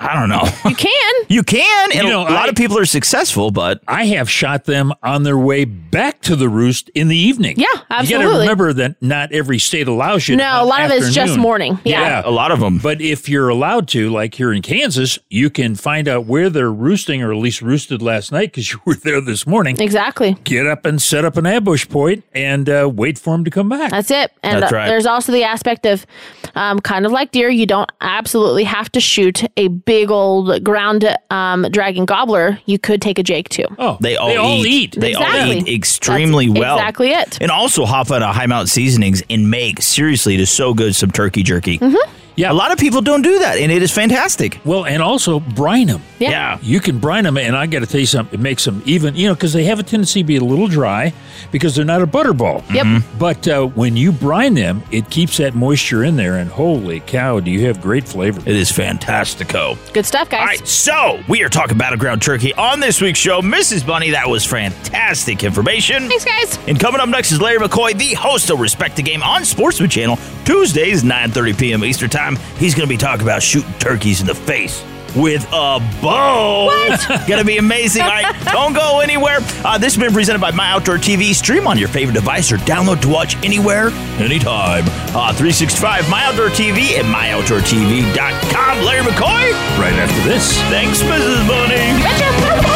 I 0.00 0.14
don't 0.18 0.28
know. 0.28 0.44
You 0.68 0.74
can. 0.76 1.14
You 1.30 1.42
can, 1.42 1.90
and 1.92 2.04
You 2.04 2.08
know, 2.08 2.22
a 2.22 2.30
lot 2.30 2.46
I- 2.46 2.48
of 2.48 2.54
people 2.54 2.78
are 2.78 2.86
successful, 2.86 3.50
but 3.50 3.82
I 3.86 4.06
have 4.06 4.30
shot 4.30 4.64
them 4.64 4.92
on 5.02 5.24
their 5.24 5.36
way 5.36 5.66
back 5.66 6.22
to 6.22 6.36
the 6.36 6.48
roost 6.48 6.88
in 6.94 7.08
the 7.08 7.16
evening. 7.16 7.56
Yeah, 7.58 7.66
You 7.70 7.76
got 7.78 7.88
to 7.88 7.94
absolutely. 8.14 8.40
remember 8.40 8.72
that 8.72 9.02
not 9.02 9.32
every 9.32 9.58
state 9.58 9.88
allows 9.88 10.26
you. 10.26 10.36
to 10.36 10.42
No, 10.42 10.48
a 10.48 10.54
hunt 10.56 10.68
lot 10.68 10.84
of 10.86 10.90
it's 10.92 11.06
just 11.08 11.18
afternoon. 11.18 11.40
morning. 11.42 11.78
Yeah. 11.84 12.22
a 12.24 12.30
lot 12.30 12.50
of 12.50 12.60
them. 12.60 12.78
But 12.78 13.00
if 13.02 13.28
you're 13.28 13.50
allowed 13.50 13.88
to, 13.88 14.08
like 14.10 14.34
here 14.34 14.52
in 14.54 14.62
Kansas, 14.62 15.18
you 15.28 15.50
can 15.50 15.74
find 15.74 16.08
out 16.08 16.24
where 16.24 16.48
they're 16.48 16.72
roosting 16.72 17.22
or 17.22 17.30
at 17.32 17.38
least 17.38 17.60
roosted 17.60 18.00
last 18.00 18.32
night 18.32 18.52
because 18.52 18.72
you 18.72 18.80
were 18.86 18.94
there 18.94 19.20
this 19.20 19.46
morning. 19.46 19.78
Exactly. 19.78 20.34
Get 20.44 20.66
up 20.66 20.86
and 20.86 21.00
set 21.02 21.26
up 21.26 21.36
an 21.36 21.44
ambush 21.46 21.86
point 21.88 22.24
and 22.32 22.70
uh, 22.70 22.90
wait 22.92 23.18
for 23.18 23.34
them 23.34 23.44
to 23.44 23.50
come 23.50 23.68
back. 23.68 23.90
That's 23.90 24.10
it. 24.10 24.32
And 24.42 24.62
That's 24.62 24.72
uh, 24.72 24.76
right. 24.76 24.88
there's 24.88 25.06
also 25.06 25.30
the 25.32 25.44
aspect 25.44 25.84
of 25.84 26.06
um, 26.54 26.78
kind 26.80 27.04
of 27.04 27.12
like 27.12 27.32
deer, 27.32 27.50
you 27.50 27.66
don't 27.66 27.90
absolutely 28.00 28.64
have 28.64 28.90
to 28.92 29.00
shoot 29.00 29.44
a 29.58 29.68
big 29.88 30.10
old 30.10 30.62
ground 30.62 31.08
um, 31.30 31.66
dragon 31.70 32.04
gobbler. 32.04 32.58
You 32.66 32.78
could 32.78 33.00
take 33.00 33.18
a 33.18 33.22
jake 33.22 33.48
too. 33.48 33.64
oh, 33.78 33.96
They 34.00 34.16
all, 34.16 34.28
eat. 34.66 34.92
They 34.92 35.14
all 35.14 35.52
eat 35.52 35.66
extremely 35.66 36.46
That's 36.48 36.60
well. 36.60 36.76
exactly 36.76 37.10
it. 37.12 37.38
And 37.40 37.50
also 37.50 37.86
hop 37.86 38.10
on 38.10 38.22
a 38.22 38.30
High 38.30 38.46
Mountain 38.46 38.66
Seasonings 38.68 39.22
and 39.30 39.50
make 39.50 39.80
seriously 39.80 40.34
it 40.34 40.40
is 40.40 40.50
so 40.50 40.74
good 40.74 40.94
some 40.94 41.10
turkey 41.10 41.42
jerky. 41.42 41.78
Mm-hmm. 41.78 42.17
Yeah. 42.38 42.52
A 42.52 42.54
lot 42.54 42.72
of 42.72 42.78
people 42.78 43.00
don't 43.02 43.22
do 43.22 43.40
that, 43.40 43.58
and 43.58 43.72
it 43.72 43.82
is 43.82 43.90
fantastic. 43.92 44.60
Well, 44.64 44.86
and 44.86 45.02
also 45.02 45.40
brine 45.40 45.88
them. 45.88 46.02
Yeah. 46.18 46.30
Yeah. 46.30 46.58
You 46.62 46.80
can 46.80 46.98
brine 46.98 47.24
them, 47.24 47.36
and 47.36 47.56
I 47.56 47.66
got 47.66 47.80
to 47.80 47.86
tell 47.86 48.00
you 48.00 48.06
something. 48.06 48.38
It 48.38 48.42
makes 48.42 48.64
them 48.64 48.82
even, 48.86 49.16
you 49.16 49.26
know, 49.28 49.34
because 49.34 49.52
they 49.52 49.64
have 49.64 49.78
a 49.78 49.82
tendency 49.82 50.20
to 50.20 50.24
be 50.24 50.36
a 50.36 50.40
little 50.40 50.68
dry 50.68 51.12
because 51.50 51.74
they're 51.74 51.84
not 51.84 52.00
a 52.02 52.06
butterball. 52.06 52.62
Yep. 52.72 52.86
Mm-hmm. 52.86 53.18
But 53.18 53.48
uh, 53.48 53.66
when 53.66 53.96
you 53.96 54.12
brine 54.12 54.54
them, 54.54 54.82
it 54.90 55.10
keeps 55.10 55.38
that 55.38 55.54
moisture 55.54 56.04
in 56.04 56.16
there, 56.16 56.36
and 56.36 56.48
holy 56.50 57.00
cow, 57.00 57.40
do 57.40 57.50
you 57.50 57.66
have 57.66 57.80
great 57.80 58.06
flavor? 58.08 58.40
It 58.40 58.56
is 58.56 58.70
fantastico. 58.70 59.76
Good 59.92 60.06
stuff, 60.06 60.30
guys. 60.30 60.40
All 60.40 60.46
right, 60.46 60.66
so 60.68 61.20
we 61.28 61.42
are 61.42 61.48
talking 61.48 61.76
battleground 61.76 62.22
turkey 62.22 62.54
on 62.54 62.78
this 62.80 63.00
week's 63.00 63.18
show. 63.18 63.40
Mrs. 63.40 63.86
Bunny, 63.86 64.10
that 64.10 64.28
was 64.28 64.44
fantastic 64.44 65.42
information. 65.42 66.08
Thanks, 66.08 66.24
guys. 66.24 66.58
And 66.68 66.78
coming 66.78 67.00
up 67.00 67.08
next 67.08 67.32
is 67.32 67.40
Larry 67.40 67.58
McCoy, 67.58 67.98
the 67.98 68.14
host 68.14 68.50
of 68.50 68.60
Respect 68.60 68.96
the 68.96 69.02
Game 69.02 69.22
on 69.22 69.44
Sportsman 69.44 69.90
Channel, 69.90 70.18
Tuesdays, 70.44 71.02
9.30 71.02 71.58
p.m. 71.58 71.84
Eastern 71.84 72.10
Time. 72.10 72.27
He's 72.36 72.74
going 72.74 72.86
to 72.88 72.92
be 72.92 72.96
talking 72.98 73.22
about 73.22 73.42
shooting 73.42 73.72
turkeys 73.74 74.20
in 74.20 74.26
the 74.26 74.34
face 74.34 74.84
with 75.16 75.42
a 75.52 75.80
bow. 76.02 76.66
What? 76.66 77.08
Gonna 77.28 77.42
be 77.42 77.56
amazing. 77.56 78.02
All 78.02 78.08
right, 78.10 78.36
don't 78.52 78.74
go 78.74 79.00
anywhere. 79.00 79.38
Uh, 79.64 79.78
this 79.78 79.94
has 79.94 80.02
been 80.04 80.12
presented 80.12 80.38
by 80.38 80.50
My 80.50 80.70
Outdoor 80.70 80.96
TV. 80.98 81.34
Stream 81.34 81.66
on 81.66 81.78
your 81.78 81.88
favorite 81.88 82.12
device 82.12 82.52
or 82.52 82.58
download 82.58 83.00
to 83.00 83.08
watch 83.08 83.34
anywhere, 83.42 83.88
anytime. 84.20 84.84
Uh, 85.16 85.32
365 85.32 86.08
My 86.10 86.24
Outdoor 86.24 86.48
TV 86.50 86.98
and 87.00 87.08
MyOutdoorTV.com. 87.08 88.84
Larry 88.84 89.00
McCoy, 89.02 89.50
Right 89.80 89.94
after 89.94 90.28
this. 90.28 90.58
thanks, 90.68 91.00
Mrs. 91.02 91.48
Bunny. 91.48 92.67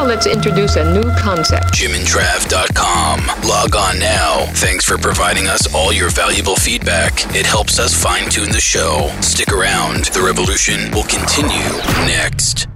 Now 0.00 0.06
let's 0.06 0.24
introduce 0.24 0.76
a 0.76 0.94
new 0.94 1.02
concept. 1.16 1.74
JimandTrav.com. 1.74 3.46
Log 3.46 3.76
on 3.76 3.98
now. 3.98 4.46
Thanks 4.54 4.82
for 4.82 4.96
providing 4.96 5.46
us 5.46 5.74
all 5.74 5.92
your 5.92 6.08
valuable 6.08 6.56
feedback. 6.56 7.12
It 7.36 7.44
helps 7.44 7.78
us 7.78 7.92
fine 7.92 8.30
tune 8.30 8.48
the 8.50 8.62
show. 8.62 9.14
Stick 9.20 9.52
around. 9.52 10.06
The 10.06 10.22
revolution 10.22 10.90
will 10.92 11.02
continue 11.02 11.68
next. 12.06 12.66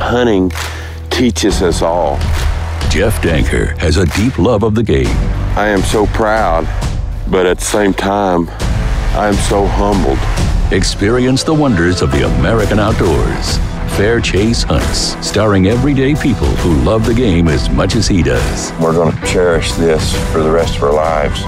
Hunting 0.00 0.50
teaches 1.08 1.62
us 1.62 1.82
all. 1.82 2.16
Jeff 2.90 3.22
Danker 3.22 3.78
has 3.78 3.98
a 3.98 4.06
deep 4.06 4.40
love 4.40 4.64
of 4.64 4.74
the 4.74 4.82
game. 4.82 5.16
I 5.56 5.68
am 5.68 5.82
so 5.82 6.06
proud, 6.06 6.64
but 7.30 7.46
at 7.46 7.58
the 7.58 7.64
same 7.64 7.94
time, 7.94 8.48
I 9.14 9.28
am 9.28 9.34
so 9.34 9.68
humbled. 9.68 10.18
Experience 10.76 11.44
the 11.44 11.54
wonders 11.54 12.02
of 12.02 12.10
the 12.10 12.26
American 12.26 12.80
outdoors. 12.80 13.60
Fair 13.90 14.20
Chase 14.20 14.62
Hunts, 14.62 15.16
starring 15.26 15.68
everyday 15.68 16.14
people 16.14 16.46
who 16.46 16.74
love 16.84 17.06
the 17.06 17.14
game 17.14 17.48
as 17.48 17.70
much 17.70 17.94
as 17.96 18.06
he 18.06 18.22
does. 18.22 18.72
We're 18.80 18.92
going 18.92 19.16
to 19.16 19.26
cherish 19.26 19.72
this 19.72 20.14
for 20.32 20.42
the 20.42 20.50
rest 20.50 20.76
of 20.76 20.82
our 20.82 20.92
lives. 20.92 21.42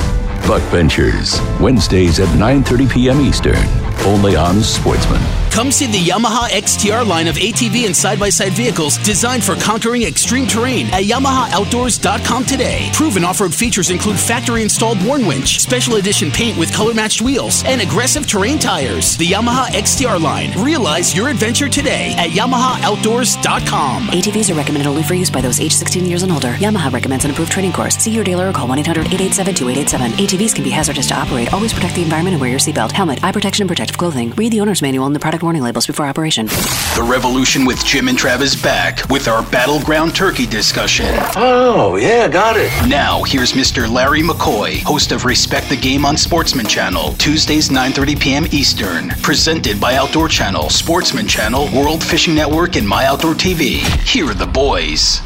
Buck 0.47 0.62
Ventures, 0.71 1.40
Wednesdays 1.61 2.21
at 2.21 2.28
9:30 2.28 2.90
p.m. 2.90 3.21
Eastern, 3.21 3.59
only 4.07 4.37
on 4.37 4.62
Sportsman. 4.62 5.21
Come 5.50 5.73
see 5.73 5.87
the 5.87 5.99
Yamaha 5.99 6.49
XTR 6.49 7.07
line 7.07 7.26
of 7.26 7.37
ATV 7.37 7.87
and 7.87 7.97
side 7.97 8.21
by 8.21 8.28
side 8.28 8.52
vehicles 8.52 8.97
designed 8.99 9.43
for 9.43 9.57
conquering 9.57 10.02
extreme 10.05 10.47
terrain 10.47 10.87
at 10.88 11.02
YamahaOutdoors.com 11.05 12.45
today. 12.45 12.90
Proven 12.93 13.25
off 13.25 13.40
road 13.40 13.55
features 13.55 13.90
include 13.90 14.19
factory 14.19 14.62
installed 14.62 15.05
WARN 15.05 15.26
winch, 15.26 15.61
special 15.61 15.97
edition 15.97 16.31
paint 16.31 16.57
with 16.59 16.73
color 16.73 16.95
matched 16.95 17.23
wheels, 17.23 17.64
and 17.64 17.81
aggressive 17.81 18.26
terrain 18.26 18.59
tires. 18.59 19.17
The 19.17 19.26
Yamaha 19.26 19.67
XTR 19.69 20.21
line. 20.21 20.52
Realize 20.62 21.14
your 21.14 21.28
adventure 21.28 21.69
today 21.69 22.14
at 22.17 22.31
YamahaOutdoors.com. 22.31 24.09
ATVs 24.09 24.50
are 24.50 24.55
recommended 24.55 24.87
only 24.88 25.02
for 25.02 25.14
use 25.14 25.31
by 25.31 25.40
those 25.40 25.61
age 25.61 25.73
16 25.73 26.07
years 26.07 26.23
and 26.23 26.31
older. 26.33 26.52
Yamaha 26.55 26.93
recommends 26.93 27.25
an 27.25 27.31
approved 27.31 27.50
training 27.52 27.73
course. 27.73 27.97
See 27.97 28.11
your 28.11 28.25
dealer 28.25 28.49
or 28.49 28.52
call 28.52 28.69
1 28.69 28.78
800 28.81 29.07
887 29.07 29.55
2887. 29.55 30.12
ATVs 30.26 30.55
can 30.55 30.64
be 30.64 30.71
hazardous 30.71 31.09
to 31.09 31.14
operate. 31.14 31.52
Always 31.52 31.73
protect 31.73 31.95
the 31.97 32.02
environment 32.02 32.35
and 32.35 32.40
wear 32.40 32.50
your 32.50 32.61
seatbelt, 32.61 32.93
helmet, 32.93 33.23
eye 33.25 33.33
protection, 33.33 33.62
and 33.62 33.69
protective 33.69 33.99
clothing. 33.99 34.31
Read 34.33 34.52
the 34.52 34.61
owner's 34.61 34.83
manual 34.83 35.07
and 35.07 35.17
the 35.17 35.21
product 35.21 35.38
Contact 35.38 35.45
warning 35.45 35.62
labels 35.62 35.87
before 35.87 36.07
operation. 36.07 36.47
The 36.47 37.07
Revolution 37.09 37.64
with 37.64 37.85
Jim 37.85 38.09
and 38.09 38.18
Travis 38.18 38.61
back 38.61 39.09
with 39.09 39.28
our 39.28 39.49
Battleground 39.50 40.12
Turkey 40.16 40.47
discussion. 40.47 41.07
Oh, 41.37 41.95
yeah, 41.95 42.26
got 42.26 42.57
it. 42.57 42.73
Now, 42.88 43.23
here's 43.23 43.52
Mr. 43.52 43.88
Larry 43.88 44.23
McCoy, 44.23 44.83
host 44.83 45.12
of 45.12 45.25
Respect 45.25 45.68
the 45.68 45.76
Game 45.76 46.04
on 46.04 46.16
Sportsman 46.16 46.66
Channel, 46.66 47.12
Tuesdays 47.18 47.68
9:30 47.68 48.21
p.m. 48.21 48.47
Eastern, 48.50 49.11
presented 49.23 49.80
by 49.80 49.95
Outdoor 49.95 50.28
Channel, 50.28 50.71
Sportsman 50.71 51.28
Channel, 51.28 51.68
World 51.73 52.02
Fishing 52.02 52.35
Network, 52.35 52.75
and 52.75 52.88
My 52.88 53.04
Outdoor 53.07 53.35
TV. 53.35 53.78
Here 54.02 54.28
are 54.28 54.35
the 54.35 54.47
boys. 54.47 55.21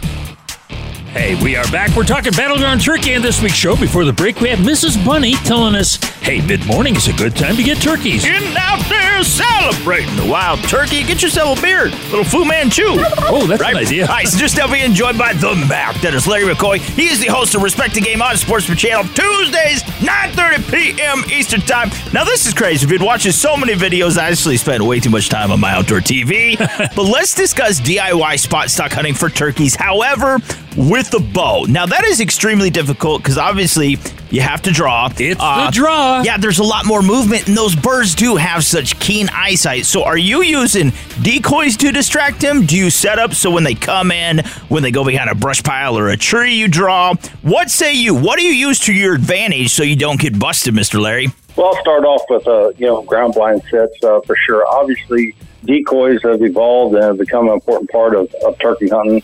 Hey, 1.13 1.35
we 1.43 1.57
are 1.57 1.65
back. 1.71 1.95
We're 1.95 2.05
talking 2.05 2.33
Battleground 2.33 2.81
Turkey 2.81 3.15
on 3.15 3.21
this 3.21 3.43
week's 3.43 3.57
show. 3.57 3.77
Before 3.77 4.07
the 4.07 4.15
break, 4.15 4.41
we 4.41 4.49
have 4.49 4.61
Mrs. 4.61 5.05
Bunny 5.05 5.35
telling 5.45 5.75
us, 5.75 5.97
hey, 6.23 6.41
mid 6.41 6.65
morning 6.65 6.97
is 6.97 7.07
a 7.07 7.13
good 7.13 7.37
time 7.37 7.55
to 7.57 7.63
get 7.63 7.83
turkeys. 7.83 8.25
Getting 8.25 8.57
out 8.57 8.83
there 8.89 9.23
celebrating 9.23 10.17
the 10.17 10.25
wild 10.27 10.61
turkey. 10.71 11.03
Get 11.05 11.23
yourself 11.23 11.59
a 11.59 11.63
beer. 11.63 11.85
Little 12.09 12.25
Fu 12.25 12.47
Manchu. 12.47 12.85
Oh, 12.87 13.47
that's 13.47 13.61
right? 13.61 13.75
an 13.75 13.83
idea. 13.83 14.07
All 14.07 14.15
right, 14.15 14.27
so 14.27 14.39
just 14.39 14.57
now 14.57 14.73
being 14.73 14.95
joined 14.95 15.19
by 15.19 15.35
the 15.35 15.55
Map. 15.69 15.97
That 15.97 16.15
is 16.15 16.27
Larry 16.27 16.53
McCoy. 16.55 16.79
He 16.79 17.09
is 17.09 17.21
the 17.21 17.27
host 17.27 17.55
of 17.55 17.63
Respect 17.63 17.93
the 17.93 18.01
Game 18.01 18.23
on 18.23 18.35
Sportsman 18.39 18.79
Channel, 18.79 19.05
Tuesdays, 19.13 19.83
9.30 20.01 20.73
p.m. 20.73 21.25
Eastern 21.31 21.61
Time. 21.61 21.91
Now, 22.15 22.25
this 22.25 22.47
is 22.47 22.55
crazy. 22.55 22.87
We've 22.87 22.99
been 22.99 23.07
watching 23.07 23.33
so 23.33 23.55
many 23.55 23.75
videos. 23.75 24.17
I 24.17 24.31
actually 24.31 24.57
spent 24.57 24.83
way 24.83 24.99
too 24.99 25.11
much 25.11 25.29
time 25.29 25.51
on 25.51 25.61
my 25.61 25.73
outdoor 25.73 25.99
TV. 26.01 26.57
but 26.97 27.05
let's 27.05 27.35
discuss 27.35 27.81
DIY 27.81 28.39
spot 28.39 28.71
stock 28.71 28.93
hunting 28.93 29.13
for 29.15 29.29
turkeys. 29.29 29.75
However, 29.75 30.39
with 30.77 31.11
the 31.11 31.21
bow. 31.21 31.65
Now, 31.65 31.87
that 31.87 32.05
is 32.05 32.21
extremely 32.21 32.71
difficult 32.71 33.23
because 33.23 33.39
obviously 33.39 33.99
you 34.31 34.41
have 34.41 34.63
to 34.63 34.73
draw. 34.73 35.07
It's 35.07 35.41
the 35.41 35.71
draw. 35.73 36.23
Yeah, 36.23 36.39
there's 36.39 36.59
a 36.59 36.65
lot 36.65 36.87
more 36.87 37.03
movement, 37.03 37.49
and 37.49 37.57
those 37.57 37.77
birds 37.77 38.15
do 38.15 38.37
have 38.37 38.65
such 38.65 38.99
keen 38.99 39.29
eyesight. 39.33 39.87
So, 39.87 40.05
are 40.05 40.17
you 40.17 40.43
using 40.43 40.93
decoys 41.23 41.77
to 41.79 41.93
distract 41.93 42.41
them? 42.41 42.65
Do 42.65 42.77
you 42.77 42.91
set 42.91 43.19
up 43.19 43.35
so 43.35 43.51
when 43.51 43.65
they 43.65 43.75
come 43.75 44.11
in, 44.11 44.39
when 44.69 44.83
they 44.83 44.91
go 44.91 45.05
behind 45.05 45.31
a 45.31 45.35
brush 45.35 45.63
pile 45.63 45.99
or 45.99 46.09
a 46.09 46.17
tree, 46.17 46.55
you 46.55 46.69
draw? 46.69 47.15
What 47.43 47.71
say 47.71 47.93
you? 47.93 48.15
What 48.15 48.39
do 48.39 48.45
you 48.45 48.53
use 48.53 48.79
to 48.81 48.93
your 48.93 49.15
advantage 49.15 49.71
so 49.71 49.83
you 49.83 49.97
don't 49.97 50.21
get 50.21 50.39
busted, 50.39 50.75
Mr. 50.75 51.01
Larry? 51.01 51.29
Well, 51.57 51.67
I'll 51.67 51.81
start 51.83 52.05
off 52.05 52.23
with 52.31 52.47
uh, 52.47 52.71
you 52.79 52.87
know 52.87 53.03
ground 53.03 53.35
blind 53.35 53.63
sets 53.71 54.03
uh, 54.03 54.21
for 54.23 54.37
sure. 54.37 54.67
Obviously, 54.67 55.35
decoys 55.65 56.23
have 56.23 56.43
evolved 56.43 56.95
and 56.95 57.05
have 57.05 57.19
become 57.19 57.49
an 57.49 57.55
important 57.55 57.91
part 57.91 58.15
of, 58.15 58.33
of 58.47 58.59
turkey 58.59 58.89
hunting, 58.89 59.23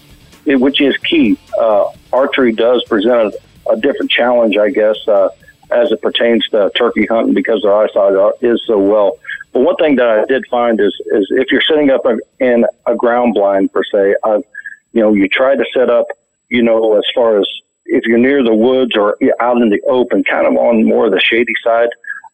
it- 0.49 0.61
which 0.61 0.81
is 0.81 0.97
key. 0.99 1.38
Uh, 1.59 1.85
archery 2.12 2.52
does 2.52 2.83
present 2.85 3.35
a, 3.69 3.73
a 3.73 3.76
different 3.76 4.11
challenge, 4.11 4.57
I 4.57 4.71
guess, 4.71 4.97
uh, 5.07 5.28
as 5.71 5.93
it 5.93 6.00
pertains 6.00 6.49
to 6.49 6.71
turkey 6.75 7.07
hunting 7.07 7.35
because 7.35 7.61
their 7.62 7.75
eyesight 7.76 8.14
is 8.40 8.62
so 8.67 8.78
well. 8.78 9.19
But 9.52 9.61
one 9.61 9.76
thing 9.76 9.97
that 9.97 10.09
I 10.09 10.25
did 10.26 10.45
find 10.50 10.81
is 10.81 10.95
is 11.07 11.26
if 11.31 11.50
you're 11.50 11.62
setting 11.62 11.90
up 11.90 12.05
a, 12.07 12.19
in 12.38 12.64
a 12.87 12.95
ground 12.95 13.35
blind 13.35 13.73
per 13.73 13.83
se, 13.85 14.14
I've 14.25 14.43
you 14.93 15.02
know 15.02 15.12
you 15.12 15.28
try 15.28 15.55
to 15.57 15.64
set 15.75 15.90
up 15.90 16.07
you 16.49 16.62
know 16.62 16.97
as 16.97 17.05
far 17.14 17.38
as 17.38 17.47
if 17.87 18.05
you're 18.05 18.19
near 18.19 18.43
the 18.43 18.55
woods 18.55 18.93
or 18.97 19.17
out 19.40 19.57
in 19.59 19.71
the 19.71 19.81
open, 19.88 20.23
kind 20.25 20.47
of 20.47 20.55
on 20.55 20.85
more 20.85 21.07
of 21.07 21.12
the 21.12 21.21
shady 21.21 21.52
side. 21.64 21.88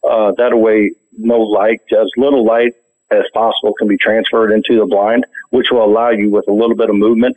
Uh, 0.08 0.32
that 0.36 0.56
way, 0.56 0.92
no 1.16 1.38
light, 1.38 1.80
as 1.92 2.10
little 2.16 2.44
light 2.44 2.74
as 3.10 3.24
possible 3.32 3.72
can 3.78 3.88
be 3.88 3.96
transferred 3.96 4.50
into 4.50 4.78
the 4.78 4.86
blind, 4.86 5.24
which 5.50 5.68
will 5.70 5.84
allow 5.84 6.10
you 6.10 6.28
with 6.30 6.46
a 6.48 6.52
little 6.52 6.76
bit 6.76 6.90
of 6.90 6.96
movement. 6.96 7.36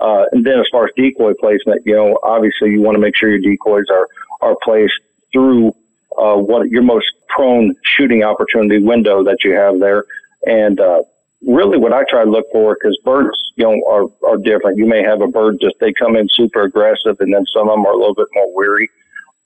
Uh, 0.00 0.24
and 0.32 0.44
then 0.44 0.58
as 0.58 0.66
far 0.70 0.84
as 0.84 0.90
decoy 0.96 1.32
placement, 1.40 1.82
you 1.86 1.94
know, 1.94 2.18
obviously 2.22 2.70
you 2.70 2.80
want 2.80 2.94
to 2.94 3.00
make 3.00 3.16
sure 3.16 3.30
your 3.30 3.40
decoys 3.40 3.86
are, 3.90 4.08
are 4.40 4.56
placed 4.62 4.94
through, 5.32 5.74
uh, 6.18 6.36
what 6.36 6.68
your 6.68 6.82
most 6.82 7.06
prone 7.28 7.74
shooting 7.82 8.22
opportunity 8.22 8.82
window 8.82 9.24
that 9.24 9.38
you 9.44 9.52
have 9.52 9.80
there. 9.80 10.04
And, 10.46 10.80
uh, 10.80 11.02
really 11.46 11.78
what 11.78 11.92
I 11.92 12.04
try 12.08 12.24
to 12.24 12.30
look 12.30 12.46
for, 12.52 12.74
because 12.74 12.96
birds, 13.04 13.36
you 13.56 13.64
know, 13.64 13.82
are, 13.88 14.30
are 14.30 14.38
different. 14.38 14.78
You 14.78 14.86
may 14.86 15.02
have 15.02 15.20
a 15.20 15.28
bird 15.28 15.58
just, 15.60 15.76
they 15.80 15.92
come 15.92 16.16
in 16.16 16.28
super 16.30 16.62
aggressive 16.62 17.16
and 17.20 17.32
then 17.32 17.44
some 17.52 17.68
of 17.68 17.76
them 17.76 17.86
are 17.86 17.92
a 17.92 17.96
little 17.96 18.14
bit 18.14 18.28
more 18.34 18.54
weary. 18.54 18.88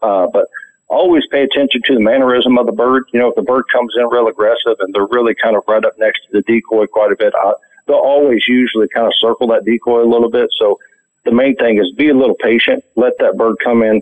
Uh, 0.02 0.26
but 0.32 0.46
always 0.88 1.24
pay 1.30 1.42
attention 1.42 1.80
to 1.86 1.94
the 1.94 2.00
mannerism 2.00 2.58
of 2.58 2.66
the 2.66 2.72
bird. 2.72 3.04
You 3.12 3.20
know, 3.20 3.28
if 3.28 3.34
the 3.36 3.42
bird 3.42 3.64
comes 3.72 3.92
in 3.96 4.08
real 4.08 4.28
aggressive 4.28 4.76
and 4.80 4.94
they're 4.94 5.06
really 5.06 5.34
kind 5.34 5.56
of 5.56 5.62
right 5.68 5.84
up 5.84 5.92
next 5.98 6.22
to 6.26 6.32
the 6.32 6.42
decoy 6.42 6.86
quite 6.86 7.12
a 7.12 7.16
bit, 7.16 7.32
I, 7.34 7.52
they'll 7.90 7.98
always 7.98 8.46
usually 8.46 8.88
kind 8.94 9.06
of 9.06 9.12
circle 9.16 9.48
that 9.48 9.64
decoy 9.64 10.02
a 10.02 10.06
little 10.06 10.30
bit. 10.30 10.48
So 10.58 10.78
the 11.24 11.32
main 11.32 11.56
thing 11.56 11.78
is 11.78 11.92
be 11.96 12.08
a 12.08 12.14
little 12.14 12.36
patient. 12.36 12.84
Let 12.94 13.18
that 13.18 13.36
bird 13.36 13.56
come 13.62 13.82
in 13.82 14.00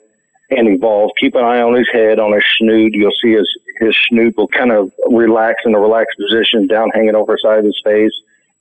and 0.50 0.68
evolve. 0.68 1.10
Keep 1.18 1.34
an 1.34 1.44
eye 1.44 1.60
on 1.60 1.74
his 1.74 1.88
head, 1.92 2.18
on 2.18 2.32
his 2.32 2.44
snood. 2.58 2.92
You'll 2.94 3.10
see 3.22 3.32
his, 3.32 3.48
his 3.80 3.96
snoot 4.08 4.36
will 4.36 4.48
kind 4.48 4.72
of 4.72 4.92
relax 5.08 5.62
in 5.64 5.74
a 5.74 5.80
relaxed 5.80 6.18
position 6.18 6.66
down 6.66 6.90
hanging 6.94 7.14
over 7.14 7.32
the 7.32 7.38
side 7.42 7.58
of 7.60 7.64
his 7.64 7.80
face. 7.84 8.12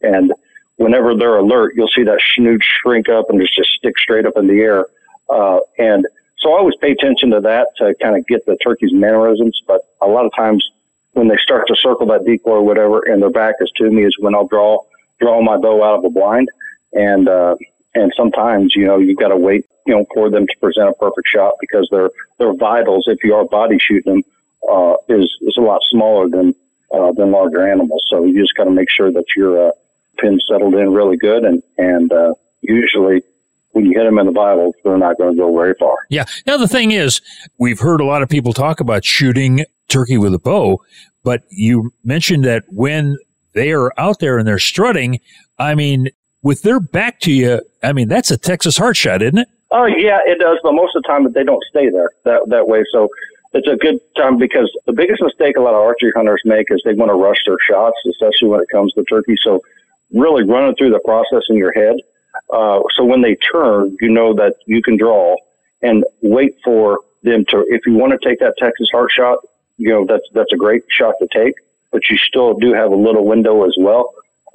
And 0.01 0.33
whenever 0.77 1.15
they're 1.15 1.37
alert, 1.37 1.73
you'll 1.75 1.89
see 1.89 2.03
that 2.03 2.21
snood 2.35 2.61
shrink 2.63 3.09
up 3.09 3.29
and 3.29 3.39
just, 3.41 3.53
just 3.53 3.69
stick 3.71 3.97
straight 3.97 4.25
up 4.25 4.37
in 4.37 4.47
the 4.47 4.59
air. 4.59 4.85
Uh, 5.29 5.59
and 5.77 6.07
so 6.37 6.53
I 6.53 6.59
always 6.59 6.75
pay 6.77 6.91
attention 6.91 7.31
to 7.31 7.41
that 7.41 7.67
to 7.77 7.93
kind 8.01 8.15
of 8.15 8.25
get 8.27 8.45
the 8.45 8.57
turkey's 8.63 8.93
mannerisms. 8.93 9.61
But 9.67 9.81
a 10.01 10.07
lot 10.07 10.25
of 10.25 10.31
times 10.35 10.65
when 11.13 11.27
they 11.27 11.37
start 11.37 11.67
to 11.67 11.75
circle 11.75 12.05
that 12.07 12.25
decoy 12.25 12.51
or 12.51 12.63
whatever 12.63 13.01
and 13.01 13.21
their 13.21 13.29
back 13.29 13.55
is 13.59 13.71
to 13.77 13.89
me 13.89 14.05
is 14.05 14.15
when 14.19 14.35
I'll 14.35 14.47
draw, 14.47 14.79
draw 15.19 15.41
my 15.41 15.57
bow 15.57 15.83
out 15.83 15.99
of 15.99 16.05
a 16.05 16.09
blind. 16.09 16.47
And, 16.93 17.27
uh, 17.27 17.55
and 17.93 18.11
sometimes, 18.15 18.73
you 18.75 18.85
know, 18.85 18.97
you've 18.97 19.17
got 19.17 19.29
to 19.29 19.37
wait, 19.37 19.65
you 19.85 19.95
know, 19.95 20.05
for 20.13 20.29
them 20.29 20.45
to 20.47 20.59
present 20.59 20.89
a 20.89 20.93
perfect 20.93 21.27
shot 21.33 21.53
because 21.59 21.87
their, 21.91 22.09
their 22.39 22.53
vitals, 22.55 23.05
if 23.07 23.17
you 23.23 23.33
are 23.33 23.45
body 23.45 23.77
shooting 23.79 24.13
them, 24.13 24.23
uh, 24.69 24.95
is, 25.09 25.31
is 25.41 25.55
a 25.57 25.61
lot 25.61 25.81
smaller 25.89 26.29
than, 26.29 26.53
uh, 26.93 27.11
than 27.13 27.31
larger 27.31 27.67
animals. 27.67 28.03
So 28.07 28.23
you 28.23 28.39
just 28.39 28.55
got 28.55 28.65
to 28.65 28.71
make 28.71 28.89
sure 28.89 29.11
that 29.11 29.25
your, 29.35 29.69
uh, 29.69 29.71
pin 30.17 30.39
settled 30.47 30.73
in 30.75 30.91
really 30.91 31.17
good. 31.17 31.43
And, 31.43 31.61
and, 31.77 32.11
uh, 32.11 32.33
usually 32.61 33.21
when 33.71 33.85
you 33.85 33.93
hit 33.95 34.05
them 34.05 34.17
in 34.17 34.25
the 34.25 34.31
vitals, 34.31 34.73
they're 34.83 34.97
not 34.97 35.17
going 35.17 35.33
to 35.33 35.37
go 35.37 35.53
very 35.55 35.75
far. 35.75 35.95
Yeah. 36.09 36.25
Now, 36.45 36.57
the 36.57 36.67
thing 36.67 36.91
is, 36.91 37.21
we've 37.59 37.79
heard 37.79 38.01
a 38.01 38.05
lot 38.05 38.23
of 38.23 38.29
people 38.29 38.53
talk 38.53 38.79
about 38.79 39.05
shooting 39.05 39.65
turkey 39.87 40.17
with 40.17 40.33
a 40.33 40.39
bow, 40.39 40.81
but 41.23 41.43
you 41.49 41.91
mentioned 42.03 42.43
that 42.45 42.63
when 42.69 43.17
they 43.57 43.71
are 43.71 43.91
out 43.99 44.19
there 44.19 44.37
and 44.37 44.47
they're 44.47 44.59
strutting, 44.59 45.19
I 45.57 45.75
mean, 45.75 46.09
with 46.41 46.61
their 46.61 46.79
back 46.79 47.19
to 47.21 47.31
you, 47.31 47.61
I 47.83 47.91
mean, 47.91 48.07
that's 48.07 48.31
a 48.31 48.37
Texas 48.37 48.77
heart 48.77 48.95
shot, 48.95 49.21
isn't 49.21 49.39
it? 49.39 49.47
Oh 49.71 49.85
yeah, 49.85 50.19
it 50.25 50.39
does, 50.39 50.59
but 50.63 50.73
most 50.73 50.95
of 50.95 51.03
the 51.03 51.07
time 51.07 51.29
they 51.33 51.43
don't 51.43 51.63
stay 51.69 51.89
there 51.89 52.09
that 52.23 52.41
that 52.47 52.67
way. 52.67 52.85
So 52.93 53.09
it's 53.53 53.67
a 53.67 53.75
good 53.75 53.99
time 54.15 54.37
because 54.37 54.71
the 54.85 54.93
biggest 54.93 55.21
mistake 55.21 55.57
a 55.57 55.61
lot 55.61 55.73
of 55.73 55.81
archery 55.81 56.13
hunters 56.15 56.41
make 56.45 56.67
is 56.69 56.81
they 56.85 56.93
want 56.93 57.09
to 57.09 57.15
rush 57.15 57.39
their 57.45 57.57
shots, 57.67 57.97
especially 58.07 58.47
when 58.47 58.61
it 58.61 58.67
comes 58.71 58.93
to 58.93 59.03
turkey. 59.03 59.35
So 59.43 59.61
really 60.13 60.43
running 60.43 60.75
through 60.75 60.91
the 60.91 61.01
process 61.03 61.43
in 61.49 61.57
your 61.57 61.73
head. 61.73 61.95
Uh, 62.53 62.79
so 62.95 63.03
when 63.03 63.21
they 63.21 63.35
turn, 63.51 63.97
you 63.99 64.09
know 64.09 64.33
that 64.33 64.55
you 64.67 64.81
can 64.81 64.95
draw 64.95 65.35
and 65.81 66.05
wait 66.21 66.53
for 66.63 66.99
them 67.23 67.43
to. 67.49 67.65
If 67.67 67.81
you 67.85 67.93
want 67.93 68.13
to 68.13 68.29
take 68.29 68.39
that 68.39 68.53
Texas 68.57 68.87
heart 68.91 69.11
shot, 69.11 69.39
you 69.77 69.89
know 69.89 70.05
that's 70.05 70.25
that's 70.33 70.53
a 70.53 70.57
great 70.57 70.83
shot 70.89 71.15
to 71.19 71.27
take, 71.33 71.55
but 71.97 72.07
you 72.11 72.17
still 72.17 72.53
do 72.53 72.73
have 72.73 72.91
a 72.91 72.95
little 72.95 73.25
window 73.25 73.65
as 73.65 73.73
well 73.79 74.13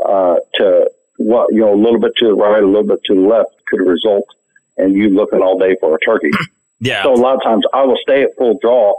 uh, 0.09 0.37
to 0.55 0.89
what 1.17 1.53
you 1.53 1.59
know 1.61 1.75
a 1.75 1.81
little 1.85 1.99
bit 1.99 2.13
to 2.19 2.27
the 2.29 2.35
right, 2.35 2.63
a 2.63 2.67
little 2.67 2.87
bit 2.87 3.01
to 3.07 3.15
the 3.17 3.21
left 3.21 3.51
could 3.69 3.81
result 3.81 4.25
in 4.77 4.93
you 4.93 5.09
looking 5.09 5.41
all 5.41 5.59
day 5.59 5.75
for 5.81 5.97
a 5.97 5.99
turkey. 6.01 6.31
Yeah. 6.85 7.05
So 7.05 7.13
a 7.13 7.15
lot 7.15 7.37
of 7.37 7.43
times 7.45 7.65
I 7.73 7.83
will 7.85 7.97
stay 8.03 8.23
at 8.25 8.31
full 8.37 8.59
draw, 8.61 8.95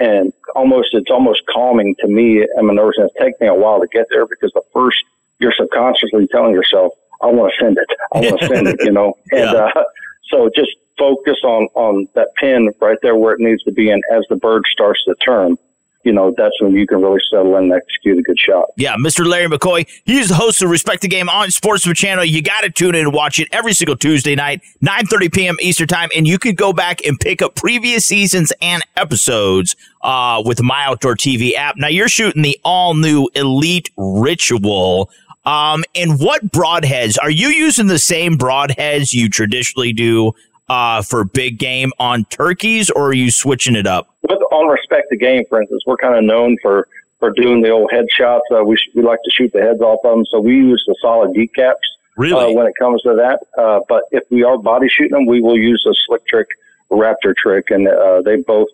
and 0.00 0.32
almost 0.56 0.88
it's 0.94 1.12
almost 1.12 1.42
calming 1.48 1.94
to 2.00 2.08
me. 2.08 2.44
I'm 2.58 2.68
a 2.70 2.72
nervous, 2.74 2.96
and 2.98 3.08
it's 3.08 3.14
taken 3.16 3.36
me 3.40 3.46
a 3.46 3.54
while 3.54 3.78
to 3.80 3.86
get 3.86 4.06
there 4.10 4.26
because 4.26 4.50
the 4.52 4.62
first 4.72 4.96
you're 5.38 5.52
subconsciously 5.56 6.26
telling 6.32 6.54
yourself, 6.54 6.92
"I 7.22 7.26
want 7.26 7.52
to 7.56 7.64
send 7.64 7.78
it. 7.78 7.86
I 8.12 8.18
want 8.18 8.40
to 8.40 8.46
send 8.52 8.66
it," 8.66 8.80
you 8.84 8.90
know, 8.90 9.14
and 9.30 9.50
Yeah. 9.52 9.70
uh, 9.76 9.84
so 10.28 10.50
just 10.56 10.72
focus 10.98 11.36
on 11.44 11.68
on 11.74 12.08
that 12.14 12.28
pin 12.34 12.72
right 12.80 12.98
there 13.00 13.14
where 13.14 13.34
it 13.34 13.40
needs 13.40 13.62
to 13.62 13.70
be, 13.72 13.90
and 13.90 14.02
as 14.12 14.24
the 14.28 14.34
bird 14.34 14.64
starts 14.72 15.04
to 15.04 15.14
turn, 15.24 15.56
you 16.04 16.12
know, 16.12 16.32
that's 16.36 16.60
when 16.60 16.72
you 16.72 16.86
can 16.86 17.00
really 17.00 17.20
settle 17.30 17.56
in 17.56 17.64
and 17.64 17.72
execute 17.72 18.18
a 18.18 18.22
good 18.22 18.38
shot. 18.38 18.66
Yeah, 18.76 18.96
Mr. 18.96 19.26
Larry 19.26 19.48
McCoy. 19.48 19.88
He's 20.04 20.28
the 20.28 20.34
host 20.34 20.62
of 20.62 20.70
Respect 20.70 21.02
the 21.02 21.08
Game 21.08 21.28
on 21.28 21.50
Sportsman 21.50 21.94
Channel. 21.94 22.24
You 22.24 22.42
got 22.42 22.62
to 22.62 22.70
tune 22.70 22.94
in 22.94 23.06
and 23.06 23.12
watch 23.12 23.38
it 23.38 23.48
every 23.52 23.72
single 23.72 23.96
Tuesday 23.96 24.34
night, 24.34 24.62
9.30 24.82 25.32
p.m. 25.32 25.56
Eastern 25.60 25.88
Time. 25.88 26.10
And 26.14 26.26
you 26.26 26.38
could 26.38 26.56
go 26.56 26.72
back 26.72 27.04
and 27.04 27.18
pick 27.18 27.42
up 27.42 27.54
previous 27.54 28.04
seasons 28.04 28.52
and 28.60 28.82
episodes 28.96 29.76
uh, 30.02 30.42
with 30.44 30.62
My 30.62 30.84
Outdoor 30.84 31.16
TV 31.16 31.54
app. 31.54 31.76
Now, 31.76 31.88
you're 31.88 32.08
shooting 32.08 32.42
the 32.42 32.58
all-new 32.64 33.28
Elite 33.34 33.90
Ritual. 33.96 35.10
Um, 35.44 35.84
and 35.94 36.18
what 36.20 36.46
broadheads? 36.46 37.16
Are 37.20 37.30
you 37.30 37.48
using 37.48 37.86
the 37.86 37.98
same 37.98 38.38
broadheads 38.38 39.12
you 39.12 39.28
traditionally 39.28 39.92
do 39.92 40.32
uh, 40.68 41.02
for 41.02 41.24
big 41.24 41.58
game 41.58 41.92
on 41.98 42.24
turkeys, 42.26 42.90
or 42.90 43.08
are 43.08 43.14
you 43.14 43.30
switching 43.30 43.76
it 43.76 43.86
up? 43.86 44.08
with 44.28 44.38
on 44.52 44.68
respect 44.68 45.08
the 45.10 45.16
game, 45.16 45.44
for 45.48 45.60
instance, 45.60 45.82
we're 45.86 45.96
kind 45.96 46.14
of 46.14 46.24
known 46.24 46.56
for 46.62 46.88
for 47.20 47.30
doing 47.30 47.62
the 47.62 47.70
old 47.70 47.90
headshots. 47.90 48.40
Uh, 48.50 48.64
we 48.64 48.76
sh- 48.76 48.90
we 48.94 49.02
like 49.02 49.20
to 49.24 49.30
shoot 49.30 49.52
the 49.52 49.60
heads 49.60 49.80
off 49.80 50.00
of 50.04 50.16
them, 50.16 50.24
so 50.30 50.40
we 50.40 50.54
use 50.56 50.82
the 50.86 50.96
solid 51.00 51.34
decaps. 51.34 51.74
Really? 52.16 52.52
Uh, 52.52 52.56
when 52.56 52.66
it 52.66 52.74
comes 52.78 53.02
to 53.02 53.14
that, 53.14 53.40
uh, 53.60 53.80
but 53.88 54.04
if 54.12 54.22
we 54.30 54.44
are 54.44 54.56
body 54.56 54.88
shooting 54.88 55.12
them, 55.12 55.26
we 55.26 55.40
will 55.40 55.58
use 55.58 55.84
a 55.88 55.94
slick 56.06 56.26
trick, 56.26 56.46
raptor 56.90 57.34
trick, 57.36 57.70
and 57.70 57.88
uh, 57.88 58.22
they've 58.22 58.46
both 58.46 58.68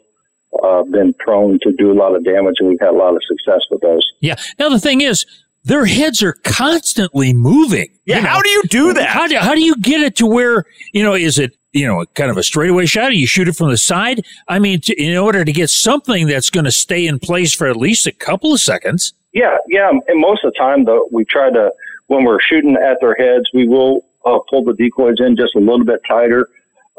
uh, 0.62 0.82
been 0.82 1.14
prone 1.14 1.58
to 1.62 1.72
do 1.72 1.90
a 1.90 1.94
lot 1.94 2.14
of 2.14 2.24
damage, 2.24 2.56
and 2.58 2.68
we've 2.68 2.80
had 2.80 2.90
a 2.90 2.96
lot 2.96 3.14
of 3.14 3.22
success 3.26 3.60
with 3.70 3.80
those. 3.80 4.02
Yeah. 4.20 4.36
Now, 4.58 4.68
the 4.68 4.78
thing 4.78 5.00
is, 5.00 5.24
their 5.64 5.84
heads 5.84 6.22
are 6.22 6.32
constantly 6.32 7.32
moving. 7.32 7.88
Yeah, 8.04 8.16
you 8.16 8.22
know? 8.22 8.28
how 8.28 8.42
do 8.42 8.48
you 8.48 8.62
do 8.64 8.92
that? 8.94 9.08
How 9.08 9.26
do, 9.26 9.36
how 9.36 9.54
do 9.54 9.62
you 9.62 9.76
get 9.76 10.00
it 10.00 10.16
to 10.16 10.26
where, 10.26 10.64
you 10.92 11.02
know, 11.02 11.14
is 11.14 11.38
it, 11.38 11.56
you 11.72 11.86
know, 11.86 12.04
kind 12.14 12.30
of 12.30 12.36
a 12.36 12.42
straightaway 12.42 12.86
shot? 12.86 13.10
Or 13.10 13.14
you 13.14 13.26
shoot 13.26 13.48
it 13.48 13.56
from 13.56 13.70
the 13.70 13.76
side? 13.76 14.24
I 14.48 14.58
mean, 14.58 14.80
to, 14.82 14.94
in 15.00 15.16
order 15.16 15.44
to 15.44 15.52
get 15.52 15.70
something 15.70 16.26
that's 16.26 16.50
going 16.50 16.64
to 16.64 16.72
stay 16.72 17.06
in 17.06 17.18
place 17.18 17.52
for 17.52 17.66
at 17.66 17.76
least 17.76 18.06
a 18.06 18.12
couple 18.12 18.52
of 18.52 18.60
seconds. 18.60 19.12
Yeah, 19.32 19.56
yeah. 19.68 19.90
And 19.90 20.20
most 20.20 20.44
of 20.44 20.52
the 20.52 20.58
time, 20.58 20.84
though, 20.84 21.08
we 21.12 21.24
try 21.24 21.50
to, 21.50 21.72
when 22.06 22.24
we're 22.24 22.40
shooting 22.40 22.76
at 22.76 22.98
their 23.00 23.14
heads, 23.14 23.44
we 23.54 23.68
will 23.68 24.04
uh, 24.24 24.38
pull 24.48 24.64
the 24.64 24.74
decoys 24.74 25.16
in 25.20 25.36
just 25.36 25.54
a 25.54 25.60
little 25.60 25.84
bit 25.84 26.00
tighter. 26.08 26.48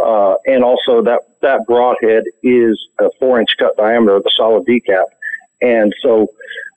Uh, 0.01 0.36
and 0.46 0.63
also 0.63 1.01
that, 1.03 1.22
that 1.41 1.65
broadhead 1.68 2.24
is 2.41 2.80
a 3.00 3.10
four 3.20 3.39
inch 3.39 3.50
cut 3.60 3.75
diameter 3.75 4.15
of 4.15 4.24
the 4.24 4.32
solid 4.36 4.65
decap. 4.65 5.06
And 5.62 5.94
so 6.01 6.27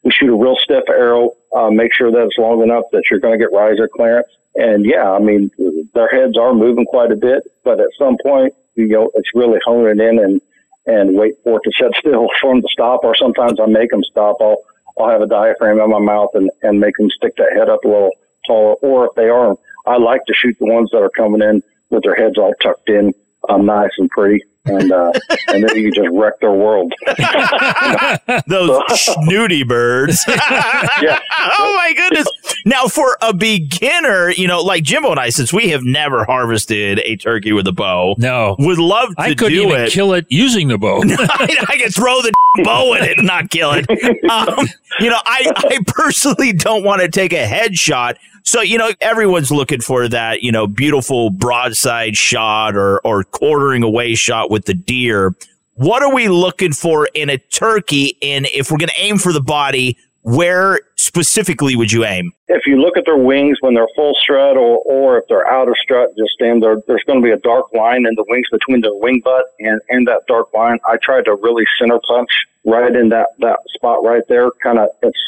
we 0.05 0.11
shoot 0.11 0.33
a 0.33 0.37
real 0.37 0.57
stiff 0.57 0.85
arrow, 0.89 1.31
uh, 1.57 1.71
make 1.71 1.93
sure 1.93 2.11
that 2.11 2.27
it's 2.27 2.39
long 2.39 2.63
enough 2.63 2.85
that 2.93 3.05
you're 3.11 3.21
going 3.21 3.39
to 3.39 3.43
get 3.43 3.53
riser 3.53 3.89
clearance. 3.89 4.29
And 4.55 4.85
yeah, 4.85 5.11
I 5.11 5.19
mean, 5.19 5.51
their 5.95 6.09
heads 6.09 6.37
are 6.39 6.55
moving 6.55 6.85
quite 6.85 7.11
a 7.11 7.17
bit, 7.17 7.43
but 7.65 7.81
at 7.81 7.89
some 7.99 8.17
point, 8.23 8.55
you 8.75 8.87
know, 8.87 9.11
it's 9.15 9.31
really 9.35 9.59
honing 9.65 9.99
in 10.01 10.19
and, 10.19 10.41
and 10.87 11.17
wait 11.17 11.35
for 11.43 11.57
it 11.57 11.63
to 11.65 11.73
set 11.79 11.97
still 11.99 12.29
for 12.41 12.53
them 12.53 12.61
to 12.61 12.69
stop. 12.71 13.01
Or 13.03 13.17
sometimes 13.17 13.59
I 13.59 13.67
make 13.67 13.91
them 13.91 14.05
stop. 14.05 14.37
I'll, 14.41 14.59
I'll 14.99 15.11
have 15.11 15.23
a 15.23 15.27
diaphragm 15.27 15.81
in 15.81 15.91
my 15.91 15.99
mouth 15.99 16.31
and, 16.35 16.51
and 16.63 16.79
make 16.79 16.97
them 16.99 17.11
stick 17.11 17.35
that 17.37 17.53
head 17.57 17.71
up 17.71 17.85
a 17.85 17.89
little 17.89 18.13
taller. 18.47 18.75
Or 18.75 19.07
if 19.07 19.15
they 19.17 19.29
are, 19.29 19.57
I 19.87 19.97
like 19.97 20.25
to 20.27 20.35
shoot 20.35 20.57
the 20.61 20.67
ones 20.67 20.91
that 20.93 21.03
are 21.03 21.11
coming 21.11 21.43
in 21.43 21.63
with 21.91 22.03
their 22.03 22.15
heads 22.15 22.39
all 22.39 22.55
tucked 22.63 22.89
in, 22.89 23.13
um, 23.49 23.67
nice 23.67 23.91
and 23.99 24.11
pretty. 24.11 24.45
And, 24.67 24.91
uh, 24.93 25.13
and 25.49 25.63
then 25.63 25.77
you 25.77 25.93
just 25.93 26.09
wreck 26.11 26.41
their 26.41 26.53
world. 26.53 26.91
Those 28.47 28.81
snooty 28.99 29.63
birds. 29.63 30.25
yeah. 30.29 31.21
Oh 31.59 31.75
my 31.77 31.93
goodness. 31.95 32.27
Now 32.65 32.87
for 32.87 33.19
a 33.21 33.35
beginner, 33.35 34.31
you 34.31 34.49
know, 34.49 34.63
like 34.63 34.83
Jimbo 34.83 35.11
and 35.11 35.21
I, 35.21 35.29
since 35.29 35.53
we 35.53 35.69
have 35.69 35.83
never 35.83 36.25
harvested 36.25 37.01
a 37.01 37.17
turkey 37.17 37.53
with 37.53 37.67
a 37.67 37.73
bow, 37.73 38.15
no, 38.17 38.57
would 38.59 38.79
love 38.79 39.11
to 39.17 39.21
I 39.21 39.35
couldn't 39.35 39.53
do 39.53 39.69
even 39.69 39.81
it. 39.83 39.91
kill 39.93 40.15
it 40.15 40.25
using 40.31 40.69
the 40.69 40.79
bow. 40.79 41.03
I, 41.07 41.67
I 41.69 41.77
can 41.77 41.91
throw 41.91 42.23
the 42.23 42.33
bow 42.63 42.95
at 42.95 43.03
it 43.03 43.19
and 43.19 43.27
not 43.27 43.51
kill 43.51 43.73
it. 43.75 43.85
Um, 44.31 44.67
you 44.99 45.11
know, 45.11 45.21
I, 45.27 45.53
I 45.57 45.79
personally 45.87 46.55
don't 46.55 46.85
want 46.85 47.03
to 47.03 47.09
take 47.09 47.35
a 47.35 47.47
headshot. 47.47 48.17
So, 48.45 48.61
you 48.61 48.79
know, 48.79 48.93
everyone's 49.01 49.51
looking 49.51 49.81
for 49.81 50.09
that, 50.09 50.43
you 50.43 50.53
know, 50.53 50.67
beautiful 50.67 51.31
broadside 51.31 52.17
shot 52.17 52.77
or, 52.77 53.01
or 53.01 53.25
quartering 53.25 53.83
away 53.83 54.15
shot 54.15 54.51
with 54.51 54.67
the 54.67 54.75
deer. 54.75 55.35
What 55.75 56.03
are 56.03 56.15
we 56.15 56.29
looking 56.29 56.73
for 56.73 57.09
in 57.15 57.31
a 57.31 57.39
turkey? 57.39 58.17
And 58.23 58.47
if 58.55 58.71
we're 58.71 58.79
going 58.79 58.91
to 58.91 59.01
aim 59.01 59.19
for 59.19 59.33
the 59.33 59.41
body, 59.41 59.97
where 60.23 60.81
specifically 60.97 61.75
would 61.75 61.91
you 61.91 62.05
aim? 62.05 62.33
if 62.65 62.67
you 62.67 62.81
look 62.81 62.97
at 62.97 63.05
their 63.05 63.19
wings 63.19 63.59
when 63.61 63.75
they're 63.75 63.89
full 63.95 64.15
strut 64.15 64.57
or, 64.57 64.79
or 64.87 65.19
if 65.19 65.25
they're 65.29 65.47
out 65.47 65.69
of 65.69 65.75
strut, 65.83 66.11
just 66.17 66.33
stand 66.33 66.63
there. 66.63 66.77
There's 66.87 67.03
going 67.05 67.21
to 67.21 67.25
be 67.25 67.33
a 67.33 67.39
dark 67.39 67.67
line 67.75 68.07
in 68.07 68.15
the 68.15 68.25
wings 68.29 68.47
between 68.51 68.81
the 68.81 68.95
wing 68.97 69.21
butt 69.25 69.45
and, 69.61 69.81
and 69.91 70.07
that 70.07 70.23
dark 70.27 70.53
line. 70.55 70.79
I 70.89 70.97
tried 71.03 71.27
to 71.27 71.35
really 71.35 71.65
center 71.79 72.01
punch 72.09 72.31
right 72.65 72.95
in 72.95 73.11
that, 73.11 73.29
that 73.41 73.59
spot 73.75 74.03
right 74.03 74.23
there. 74.29 74.51
Kind 74.63 74.79
of, 74.79 74.89
it's, 75.03 75.19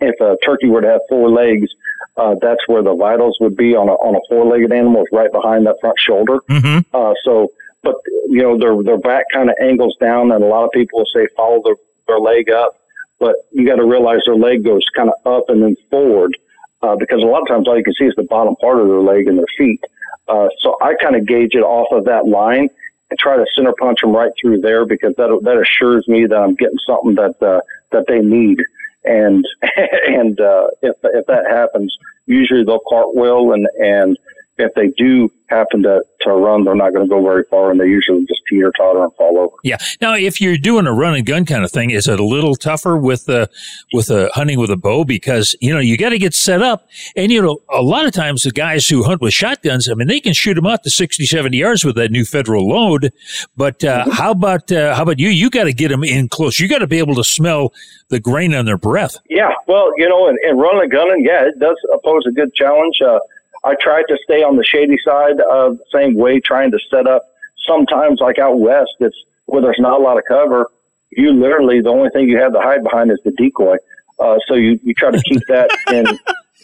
if 0.00 0.20
a 0.20 0.36
turkey 0.44 0.68
were 0.68 0.82
to 0.82 0.88
have 0.88 1.00
four 1.08 1.30
legs, 1.30 1.68
uh, 2.16 2.34
that's 2.40 2.66
where 2.66 2.82
the 2.82 2.94
vitals 2.94 3.36
would 3.40 3.56
be 3.56 3.74
on 3.74 3.88
a, 3.88 3.92
on 3.92 4.14
a 4.14 4.20
four-legged 4.28 4.72
animal, 4.72 5.02
is 5.02 5.08
right 5.12 5.30
behind 5.30 5.66
that 5.66 5.76
front 5.80 5.98
shoulder. 5.98 6.38
Mm-hmm. 6.48 6.78
Uh, 6.94 7.14
so, 7.24 7.48
but 7.82 7.96
you 8.28 8.42
know, 8.42 8.58
their 8.58 8.82
their 8.82 8.98
back 8.98 9.26
kind 9.32 9.50
of 9.50 9.56
angles 9.60 9.96
down, 10.00 10.32
and 10.32 10.42
a 10.42 10.46
lot 10.46 10.64
of 10.64 10.70
people 10.72 11.00
will 11.00 11.06
say 11.14 11.26
follow 11.36 11.60
their, 11.64 11.76
their 12.06 12.18
leg 12.18 12.50
up, 12.50 12.80
but 13.18 13.36
you 13.50 13.66
got 13.66 13.76
to 13.76 13.84
realize 13.84 14.20
their 14.24 14.36
leg 14.36 14.64
goes 14.64 14.84
kind 14.94 15.10
of 15.10 15.26
up 15.26 15.48
and 15.48 15.62
then 15.62 15.76
forward, 15.90 16.36
uh, 16.82 16.96
because 16.96 17.22
a 17.22 17.26
lot 17.26 17.42
of 17.42 17.48
times 17.48 17.68
all 17.68 17.76
you 17.76 17.84
can 17.84 17.94
see 17.94 18.06
is 18.06 18.14
the 18.16 18.24
bottom 18.24 18.56
part 18.56 18.80
of 18.80 18.88
their 18.88 19.00
leg 19.00 19.26
and 19.28 19.38
their 19.38 19.52
feet. 19.56 19.80
Uh, 20.28 20.48
so 20.60 20.76
I 20.82 20.94
kind 21.00 21.14
of 21.14 21.26
gauge 21.26 21.54
it 21.54 21.62
off 21.62 21.92
of 21.92 22.04
that 22.06 22.26
line 22.26 22.68
and 23.10 23.18
try 23.18 23.36
to 23.36 23.46
center 23.54 23.72
punch 23.78 24.00
them 24.00 24.10
right 24.10 24.32
through 24.40 24.60
there 24.60 24.84
because 24.84 25.14
that 25.16 25.38
that 25.42 25.58
assures 25.58 26.08
me 26.08 26.26
that 26.26 26.36
I'm 26.36 26.54
getting 26.54 26.78
something 26.86 27.14
that 27.14 27.40
uh, 27.40 27.60
that 27.92 28.06
they 28.08 28.18
need. 28.20 28.58
And 29.06 29.44
and 30.08 30.40
uh, 30.40 30.68
if 30.82 30.96
if 31.02 31.26
that 31.26 31.46
happens, 31.48 31.96
usually 32.26 32.64
they'll 32.64 32.80
cartwheel 32.80 33.52
and 33.52 33.66
and 33.78 34.18
if 34.58 34.72
they 34.74 34.88
do 34.96 35.30
happen 35.48 35.82
to, 35.82 36.02
to 36.22 36.30
run, 36.30 36.64
they're 36.64 36.74
not 36.74 36.92
going 36.92 37.06
to 37.06 37.08
go 37.08 37.22
very 37.22 37.44
far, 37.44 37.70
and 37.70 37.78
they 37.78 37.86
usually 37.86 38.24
just 38.26 38.40
teeter 38.48 38.72
totter 38.76 39.02
and 39.02 39.14
fall 39.14 39.38
over. 39.38 39.54
Yeah. 39.62 39.76
Now, 40.00 40.14
if 40.14 40.40
you're 40.40 40.56
doing 40.56 40.86
a 40.86 40.92
run 40.92 41.14
and 41.14 41.24
gun 41.26 41.44
kind 41.44 41.64
of 41.64 41.70
thing, 41.70 41.90
is 41.90 42.08
it 42.08 42.18
a 42.18 42.24
little 42.24 42.54
tougher 42.54 42.96
with 42.96 43.26
the 43.26 43.48
with 43.92 44.06
the 44.06 44.30
hunting 44.34 44.58
with 44.58 44.70
a 44.70 44.76
bow 44.76 45.04
because 45.04 45.54
you 45.60 45.72
know 45.72 45.80
you 45.80 45.96
got 45.96 46.10
to 46.10 46.18
get 46.18 46.34
set 46.34 46.62
up, 46.62 46.88
and 47.16 47.30
you 47.30 47.42
know 47.42 47.58
a 47.70 47.82
lot 47.82 48.06
of 48.06 48.12
times 48.12 48.42
the 48.42 48.50
guys 48.50 48.88
who 48.88 49.02
hunt 49.02 49.20
with 49.20 49.34
shotguns, 49.34 49.88
I 49.88 49.94
mean, 49.94 50.08
they 50.08 50.20
can 50.20 50.32
shoot 50.32 50.54
them 50.54 50.66
out 50.66 50.82
to 50.84 50.90
60, 50.90 51.26
70 51.26 51.56
yards 51.56 51.84
with 51.84 51.96
that 51.96 52.10
new 52.10 52.24
federal 52.24 52.68
load, 52.68 53.12
but 53.56 53.84
uh, 53.84 54.10
how 54.10 54.30
about 54.30 54.72
uh, 54.72 54.94
how 54.94 55.02
about 55.02 55.18
you? 55.18 55.28
You 55.28 55.50
got 55.50 55.64
to 55.64 55.72
get 55.72 55.88
them 55.88 56.02
in 56.02 56.28
close. 56.28 56.58
You 56.58 56.68
got 56.68 56.78
to 56.78 56.86
be 56.86 56.98
able 56.98 57.14
to 57.16 57.24
smell 57.24 57.72
the 58.08 58.20
grain 58.20 58.54
on 58.54 58.64
their 58.64 58.78
breath. 58.78 59.16
Yeah, 59.28 59.52
well, 59.66 59.90
you 59.96 60.08
know, 60.08 60.28
and, 60.28 60.38
and 60.44 60.58
running 60.60 60.82
and 60.82 60.92
gunning, 60.92 61.24
yeah, 61.24 61.46
it 61.46 61.58
does 61.58 61.76
pose 62.04 62.24
a 62.26 62.32
good 62.32 62.54
challenge. 62.54 62.96
Uh, 63.04 63.18
I 63.66 63.74
tried 63.80 64.04
to 64.08 64.16
stay 64.22 64.44
on 64.44 64.56
the 64.56 64.64
shady 64.64 64.96
side 65.04 65.40
of 65.40 65.78
the 65.78 65.84
same 65.92 66.14
way, 66.14 66.38
trying 66.38 66.70
to 66.70 66.78
set 66.88 67.08
up. 67.08 67.22
Sometimes, 67.66 68.20
like 68.20 68.38
out 68.38 68.60
west, 68.60 68.92
it's 69.00 69.16
where 69.46 69.60
there's 69.60 69.80
not 69.80 70.00
a 70.00 70.02
lot 70.02 70.18
of 70.18 70.24
cover. 70.28 70.70
You 71.10 71.32
literally 71.32 71.80
the 71.80 71.88
only 71.88 72.10
thing 72.10 72.28
you 72.28 72.38
have 72.38 72.52
to 72.52 72.60
hide 72.60 72.84
behind 72.84 73.10
is 73.10 73.18
the 73.24 73.32
decoy. 73.32 73.76
Uh, 74.20 74.38
so 74.46 74.54
you, 74.54 74.78
you 74.84 74.94
try 74.94 75.10
to 75.10 75.20
keep 75.20 75.42
that 75.48 75.70
in 75.90 76.06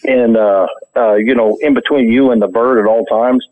in 0.04 0.36
uh, 0.36 0.66
uh, 0.94 1.14
you 1.14 1.34
know 1.34 1.58
in 1.60 1.74
between 1.74 2.10
you 2.10 2.30
and 2.30 2.40
the 2.40 2.46
bird 2.46 2.78
at 2.78 2.88
all 2.88 3.04
times. 3.06 3.44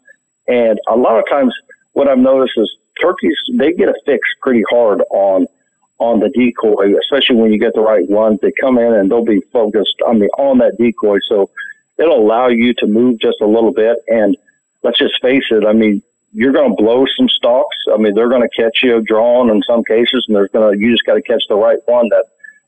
And 0.46 0.78
a 0.88 0.96
lot 0.96 1.18
of 1.18 1.24
times, 1.28 1.52
what 1.92 2.06
I've 2.06 2.18
noticed 2.18 2.54
is 2.56 2.70
turkeys 3.00 3.36
they 3.54 3.72
get 3.72 3.88
a 3.88 3.94
fix 4.06 4.20
pretty 4.40 4.62
hard 4.70 5.00
on 5.10 5.46
on 5.98 6.20
the 6.20 6.30
decoy, 6.30 6.96
especially 6.98 7.36
when 7.36 7.52
you 7.52 7.58
get 7.58 7.74
the 7.74 7.80
right 7.80 8.08
ones. 8.08 8.38
They 8.40 8.52
come 8.60 8.78
in 8.78 8.94
and 8.94 9.10
they'll 9.10 9.24
be 9.24 9.40
focused 9.52 9.96
on 10.06 10.20
the 10.20 10.26
on 10.38 10.58
that 10.58 10.78
decoy. 10.78 11.18
So 11.28 11.50
it'll 12.00 12.18
allow 12.18 12.48
you 12.48 12.74
to 12.78 12.86
move 12.86 13.20
just 13.20 13.40
a 13.40 13.46
little 13.46 13.72
bit. 13.72 13.98
And 14.08 14.36
let's 14.82 14.98
just 14.98 15.20
face 15.20 15.44
it, 15.50 15.64
I 15.66 15.72
mean, 15.72 16.02
you're 16.32 16.52
going 16.52 16.74
to 16.74 16.82
blow 16.82 17.04
some 17.16 17.28
stalks. 17.28 17.76
I 17.92 17.96
mean, 17.96 18.14
they're 18.14 18.28
going 18.28 18.48
to 18.48 18.62
catch 18.62 18.78
you 18.82 19.00
drawn 19.02 19.50
in 19.50 19.62
some 19.66 19.82
cases, 19.84 20.24
and 20.28 20.36
there's 20.36 20.50
going 20.50 20.72
to 20.72 20.78
you 20.78 20.92
just 20.92 21.04
got 21.04 21.14
to 21.14 21.22
catch 21.22 21.42
the 21.48 21.56
right 21.56 21.78
one 21.86 22.08
that 22.08 22.24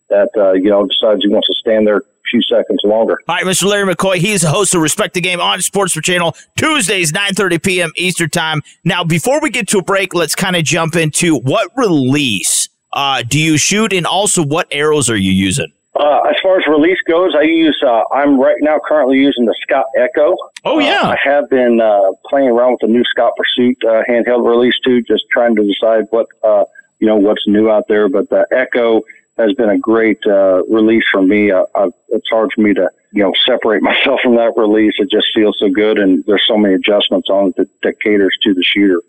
that 0.08 0.28
uh, 0.36 0.52
you 0.52 0.68
know 0.68 0.86
decides 0.86 1.22
he 1.22 1.28
wants 1.28 1.46
to 1.46 1.54
stand 1.60 1.86
there 1.86 1.98
a 1.98 2.02
few 2.30 2.42
seconds 2.42 2.80
longer. 2.84 3.18
All 3.28 3.36
right, 3.36 3.44
Mr. 3.44 3.64
Larry 3.64 3.94
McCoy. 3.94 4.16
He's 4.16 4.42
the 4.42 4.48
host 4.48 4.74
of 4.74 4.82
Respect 4.82 5.14
the 5.14 5.20
Game 5.20 5.40
on 5.40 5.62
Sportsman 5.62 6.02
Channel 6.02 6.36
Tuesdays, 6.56 7.12
9:30 7.12 7.62
p.m. 7.62 7.92
Eastern 7.96 8.30
Time. 8.30 8.62
Now, 8.84 9.04
before 9.04 9.40
we 9.40 9.50
get 9.50 9.68
to 9.68 9.78
a 9.78 9.82
break, 9.82 10.12
let's 10.12 10.34
kind 10.34 10.56
of 10.56 10.64
jump 10.64 10.96
into 10.96 11.36
what 11.38 11.70
release 11.76 12.68
uh, 12.92 13.22
do 13.22 13.38
you 13.38 13.56
shoot, 13.58 13.92
and 13.92 14.06
also 14.06 14.44
what 14.44 14.66
arrows 14.72 15.08
are 15.08 15.16
you 15.16 15.30
using? 15.30 15.72
Uh, 15.94 16.20
as 16.30 16.36
far 16.42 16.58
as 16.58 16.66
release 16.66 16.98
goes, 17.06 17.34
I 17.36 17.42
use, 17.42 17.78
uh, 17.86 18.02
I'm 18.12 18.40
right 18.40 18.56
now 18.60 18.80
currently 18.86 19.18
using 19.18 19.44
the 19.44 19.54
Scott 19.60 19.84
Echo. 19.98 20.34
Oh, 20.64 20.78
yeah. 20.78 21.02
Uh, 21.02 21.08
I 21.08 21.16
have 21.22 21.50
been, 21.50 21.80
uh, 21.80 22.12
playing 22.30 22.48
around 22.48 22.72
with 22.72 22.80
the 22.80 22.86
new 22.86 23.04
Scott 23.04 23.32
Pursuit, 23.36 23.76
uh, 23.84 24.02
handheld 24.08 24.48
release 24.48 24.74
too, 24.82 25.02
just 25.02 25.24
trying 25.30 25.54
to 25.56 25.62
decide 25.62 26.04
what, 26.08 26.28
uh, 26.42 26.64
you 26.98 27.06
know, 27.06 27.16
what's 27.16 27.46
new 27.46 27.70
out 27.70 27.88
there. 27.88 28.08
But 28.08 28.30
the 28.30 28.46
Echo 28.52 29.02
has 29.36 29.52
been 29.52 29.68
a 29.68 29.78
great, 29.78 30.18
uh, 30.26 30.62
release 30.64 31.04
for 31.12 31.20
me. 31.20 31.52
I, 31.52 31.62
I, 31.74 31.88
it's 32.08 32.28
hard 32.30 32.52
for 32.54 32.62
me 32.62 32.72
to, 32.72 32.88
you 33.12 33.22
know, 33.22 33.34
separate 33.44 33.82
myself 33.90 34.20
from 34.22 34.36
that 34.36 34.54
release. 34.56 34.94
It 34.98 35.10
just 35.10 35.26
feels 35.34 35.58
so 35.60 35.68
good. 35.68 35.98
And 35.98 36.24
there's 36.24 36.46
so 36.46 36.56
many 36.56 36.72
adjustments 36.74 37.28
on 37.28 37.48
it 37.48 37.56
that, 37.56 37.68
that 37.82 38.00
caters 38.00 38.36
to 38.44 38.54
the 38.54 38.64
shooter. 38.64 39.02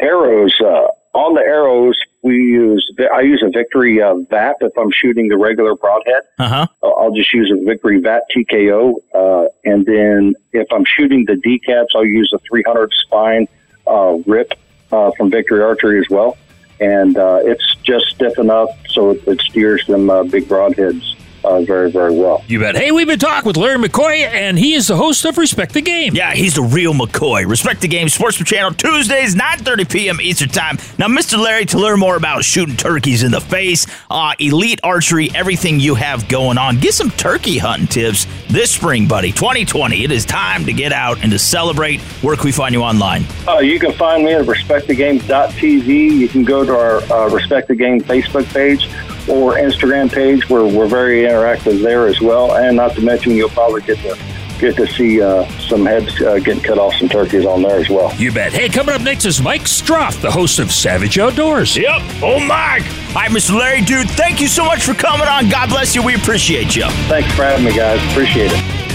Arrows, 0.00 0.54
uh, 0.60 0.88
on 1.14 1.32
the 1.32 1.40
arrows, 1.40 1.96
we 2.26 2.34
use, 2.36 2.92
I 3.14 3.20
use 3.20 3.42
a 3.46 3.50
Victory 3.50 4.02
uh, 4.02 4.14
VAP 4.28 4.56
if 4.60 4.76
I'm 4.76 4.90
shooting 4.90 5.28
the 5.28 5.36
regular 5.36 5.76
broadhead. 5.76 6.22
Uh-huh. 6.38 6.66
Uh, 6.82 6.88
I'll 6.88 7.12
just 7.12 7.32
use 7.32 7.52
a 7.52 7.64
Victory 7.64 8.00
VAP 8.00 8.22
TKO. 8.34 8.94
Uh, 9.14 9.48
and 9.64 9.86
then 9.86 10.34
if 10.52 10.66
I'm 10.72 10.84
shooting 10.84 11.24
the 11.24 11.34
decaps, 11.34 11.88
I'll 11.94 12.04
use 12.04 12.30
a 12.34 12.38
300 12.50 12.92
spine 12.92 13.48
uh, 13.86 14.18
rip 14.26 14.52
uh, 14.90 15.12
from 15.16 15.30
Victory 15.30 15.62
Archery 15.62 16.00
as 16.00 16.08
well. 16.10 16.36
And 16.80 17.16
uh, 17.16 17.40
it's 17.42 17.76
just 17.76 18.06
stiff 18.06 18.38
enough 18.38 18.70
so 18.88 19.10
it, 19.10 19.26
it 19.26 19.40
steers 19.40 19.86
them 19.86 20.10
uh, 20.10 20.24
big 20.24 20.44
broadheads 20.44 21.15
uh, 21.46 21.62
very, 21.62 21.90
very 21.90 22.12
well. 22.12 22.44
You 22.48 22.60
bet. 22.60 22.76
Hey, 22.76 22.90
we've 22.90 23.06
been 23.06 23.18
talking 23.18 23.46
with 23.46 23.56
Larry 23.56 23.78
McCoy, 23.78 24.26
and 24.26 24.58
he 24.58 24.74
is 24.74 24.88
the 24.88 24.96
host 24.96 25.24
of 25.24 25.38
Respect 25.38 25.72
the 25.72 25.80
Game. 25.80 26.14
Yeah, 26.14 26.34
he's 26.34 26.54
the 26.54 26.62
real 26.62 26.92
McCoy. 26.92 27.48
Respect 27.48 27.80
the 27.80 27.88
Game 27.88 28.08
Sportsman 28.08 28.46
Channel 28.46 28.74
Tuesdays, 28.74 29.34
9:30 29.34 29.90
p.m. 29.90 30.20
Eastern 30.20 30.48
Time. 30.48 30.78
Now, 30.98 31.06
Mr. 31.06 31.38
Larry, 31.38 31.64
to 31.66 31.78
learn 31.78 32.00
more 32.00 32.16
about 32.16 32.44
shooting 32.44 32.76
turkeys 32.76 33.22
in 33.22 33.30
the 33.30 33.40
face, 33.40 33.86
uh, 34.10 34.34
elite 34.38 34.80
archery, 34.82 35.30
everything 35.34 35.78
you 35.80 35.94
have 35.94 36.28
going 36.28 36.58
on, 36.58 36.78
get 36.78 36.94
some 36.94 37.10
turkey 37.12 37.58
hunting 37.58 37.86
tips 37.86 38.26
this 38.48 38.70
spring, 38.70 39.06
buddy. 39.06 39.32
2020. 39.32 40.04
It 40.04 40.10
is 40.10 40.24
time 40.24 40.64
to 40.64 40.72
get 40.72 40.92
out 40.92 41.22
and 41.22 41.30
to 41.32 41.38
celebrate. 41.38 42.00
Where 42.22 42.36
can 42.36 42.44
we 42.44 42.52
find 42.52 42.74
you 42.74 42.82
online? 42.82 43.24
Uh, 43.46 43.58
you 43.58 43.78
can 43.78 43.92
find 43.92 44.24
me 44.24 44.34
at 44.34 44.44
respectthegame.tv. 44.46 45.86
You 45.86 46.28
can 46.28 46.44
go 46.44 46.64
to 46.64 46.72
our 46.72 47.02
uh, 47.12 47.28
Respect 47.28 47.68
the 47.68 47.74
Game 47.74 48.00
Facebook 48.00 48.46
page, 48.52 48.88
or 49.28 49.54
Instagram 49.54 50.12
page 50.12 50.48
where 50.48 50.64
we're 50.64 50.86
very 50.86 51.22
interactive 51.22 51.82
there 51.82 52.06
as 52.06 52.20
well. 52.20 52.56
And 52.56 52.76
not 52.76 52.94
to 52.94 53.00
mention, 53.00 53.32
you'll 53.32 53.48
probably 53.50 53.82
get 53.82 53.98
to 53.98 54.18
get 54.58 54.76
to 54.76 54.86
see 54.86 55.20
uh, 55.20 55.46
some 55.60 55.84
heads 55.84 56.20
uh, 56.22 56.38
getting 56.38 56.62
cut 56.62 56.78
off 56.78 56.94
some 56.94 57.08
turkeys 57.08 57.44
on 57.44 57.62
there 57.62 57.78
as 57.78 57.88
well. 57.88 58.14
You 58.16 58.32
bet. 58.32 58.52
Hey, 58.52 58.68
coming 58.68 58.94
up 58.94 59.02
next 59.02 59.24
is 59.24 59.40
Mike 59.40 59.62
Stroff, 59.62 60.20
the 60.20 60.30
host 60.30 60.58
of 60.58 60.72
Savage 60.72 61.18
Outdoors. 61.18 61.76
Yep. 61.76 62.00
Oh, 62.22 62.40
Mike. 62.40 62.84
Hi, 63.12 63.28
Mr. 63.28 63.58
Larry, 63.58 63.82
dude. 63.82 64.08
Thank 64.10 64.40
you 64.40 64.48
so 64.48 64.64
much 64.64 64.84
for 64.84 64.94
coming 64.94 65.28
on. 65.28 65.48
God 65.48 65.68
bless 65.68 65.94
you. 65.94 66.02
We 66.02 66.14
appreciate 66.14 66.74
you. 66.74 66.84
Thanks 67.08 67.30
for 67.34 67.42
having 67.42 67.64
me, 67.64 67.74
guys. 67.74 68.00
Appreciate 68.12 68.50
it. 68.52 68.85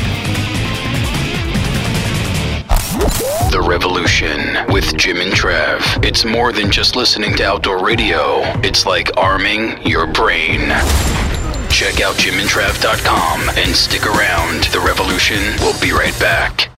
The 3.62 3.70
Revolution 3.70 4.58
with 4.74 4.98
Jim 4.98 5.18
and 5.18 5.32
Trav. 5.32 6.04
It's 6.04 6.26
more 6.26 6.52
than 6.52 6.72
just 6.72 6.96
listening 6.96 7.36
to 7.36 7.44
outdoor 7.44 7.86
radio, 7.86 8.42
it's 8.64 8.88
like 8.88 9.16
arming 9.18 9.80
your 9.86 10.08
brain. 10.08 10.62
Check 11.70 12.02
out 12.02 12.16
jimandtrav.com 12.16 13.50
and 13.50 13.76
stick 13.76 14.08
around. 14.08 14.64
The 14.64 14.80
Revolution 14.80 15.38
will 15.60 15.80
be 15.80 15.92
right 15.92 16.20
back. 16.20 16.72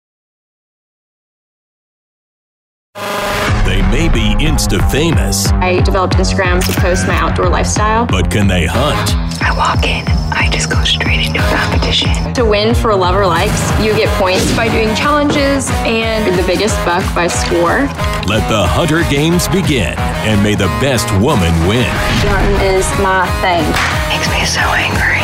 They 3.94 4.10
may 4.10 4.36
be 4.36 4.44
Insta 4.44 4.82
famous, 4.90 5.46
I 5.52 5.80
developed 5.82 6.16
Instagram 6.16 6.66
to 6.66 6.82
post 6.82 7.06
my 7.06 7.16
outdoor 7.16 7.48
lifestyle. 7.48 8.08
but 8.08 8.32
can 8.32 8.48
they 8.48 8.66
hunt? 8.66 9.14
I 9.40 9.56
walk 9.56 9.86
in, 9.86 10.04
I 10.34 10.50
just 10.52 10.72
go 10.72 10.84
straight 10.84 11.24
into 11.24 11.38
a 11.38 11.50
competition. 11.54 12.34
To 12.34 12.44
win 12.44 12.74
for 12.74 12.96
Love 12.96 13.14
or 13.14 13.28
Likes, 13.28 13.62
you 13.84 13.96
get 13.96 14.10
points 14.18 14.50
by 14.58 14.68
doing 14.68 14.96
challenges 14.96 15.70
and 15.86 16.26
the 16.36 16.42
biggest 16.48 16.76
buck 16.84 17.04
by 17.14 17.28
score. 17.28 17.86
Let 18.26 18.42
the 18.50 18.66
Hunter 18.66 19.04
Games 19.12 19.48
begin, 19.48 19.94
and 20.26 20.42
may 20.42 20.56
the 20.56 20.74
best 20.82 21.06
woman 21.22 21.54
win. 21.68 21.86
Hunting 22.26 22.66
is 22.66 22.90
my 22.98 23.30
thing. 23.46 23.62
Makes 24.10 24.26
me 24.34 24.42
so 24.50 24.66
angry. 24.74 25.22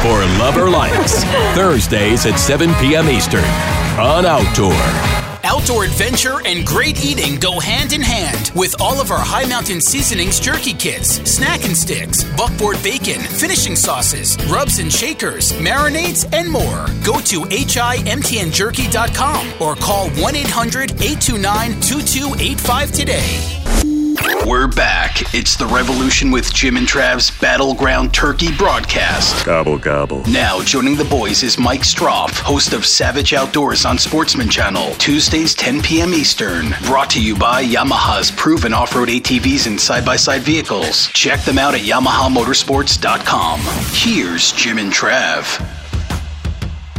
For 0.00 0.16
Love 0.40 0.56
or 0.56 0.70
Likes, 0.70 1.24
Thursdays 1.54 2.24
at 2.24 2.40
7 2.40 2.72
p.m. 2.76 3.10
Eastern 3.10 3.44
on 4.00 4.24
Outdoor. 4.24 5.17
Outdoor 5.48 5.84
adventure 5.84 6.42
and 6.44 6.66
great 6.66 7.02
eating 7.02 7.40
go 7.40 7.58
hand 7.58 7.94
in 7.94 8.02
hand 8.02 8.52
with 8.54 8.78
all 8.82 9.00
of 9.00 9.10
our 9.10 9.18
High 9.18 9.46
Mountain 9.46 9.80
Seasonings 9.80 10.40
jerky 10.40 10.74
kits, 10.74 11.22
snack 11.28 11.64
and 11.64 11.74
sticks, 11.74 12.22
buckboard 12.36 12.76
bacon, 12.82 13.22
finishing 13.22 13.74
sauces, 13.74 14.36
rubs 14.52 14.78
and 14.78 14.92
shakers, 14.92 15.54
marinades, 15.54 16.30
and 16.34 16.52
more. 16.52 16.84
Go 17.02 17.18
to 17.20 17.44
HIMTNJerky.com 17.48 19.62
or 19.62 19.74
call 19.74 20.10
1 20.10 20.36
800 20.36 20.90
829 20.90 21.80
2285 21.80 22.92
today. 22.92 23.97
We're 24.46 24.68
back. 24.68 25.34
It's 25.34 25.56
the 25.56 25.66
Revolution 25.66 26.30
with 26.30 26.52
Jim 26.52 26.76
and 26.76 26.86
Trav's 26.86 27.30
Battleground 27.40 28.12
Turkey 28.12 28.54
broadcast. 28.56 29.44
Gobble, 29.46 29.78
gobble. 29.78 30.22
Now, 30.28 30.62
joining 30.62 30.96
the 30.96 31.04
boys 31.04 31.42
is 31.42 31.58
Mike 31.58 31.80
Stroff, 31.80 32.38
host 32.38 32.74
of 32.74 32.84
Savage 32.84 33.32
Outdoors 33.32 33.86
on 33.86 33.96
Sportsman 33.96 34.50
Channel, 34.50 34.92
Tuesdays 34.96 35.54
10 35.54 35.80
p.m. 35.82 36.12
Eastern. 36.12 36.74
Brought 36.84 37.08
to 37.10 37.22
you 37.22 37.36
by 37.36 37.64
Yamaha's 37.64 38.30
proven 38.30 38.74
off-road 38.74 39.08
ATVs 39.08 39.66
and 39.66 39.80
side-by-side 39.80 40.42
vehicles. 40.42 41.06
Check 41.08 41.40
them 41.44 41.56
out 41.58 41.74
at 41.74 41.80
YamahaMotorsports.com. 41.80 43.60
Here's 43.94 44.52
Jim 44.52 44.78
and 44.78 44.92
Trav. 44.92 45.87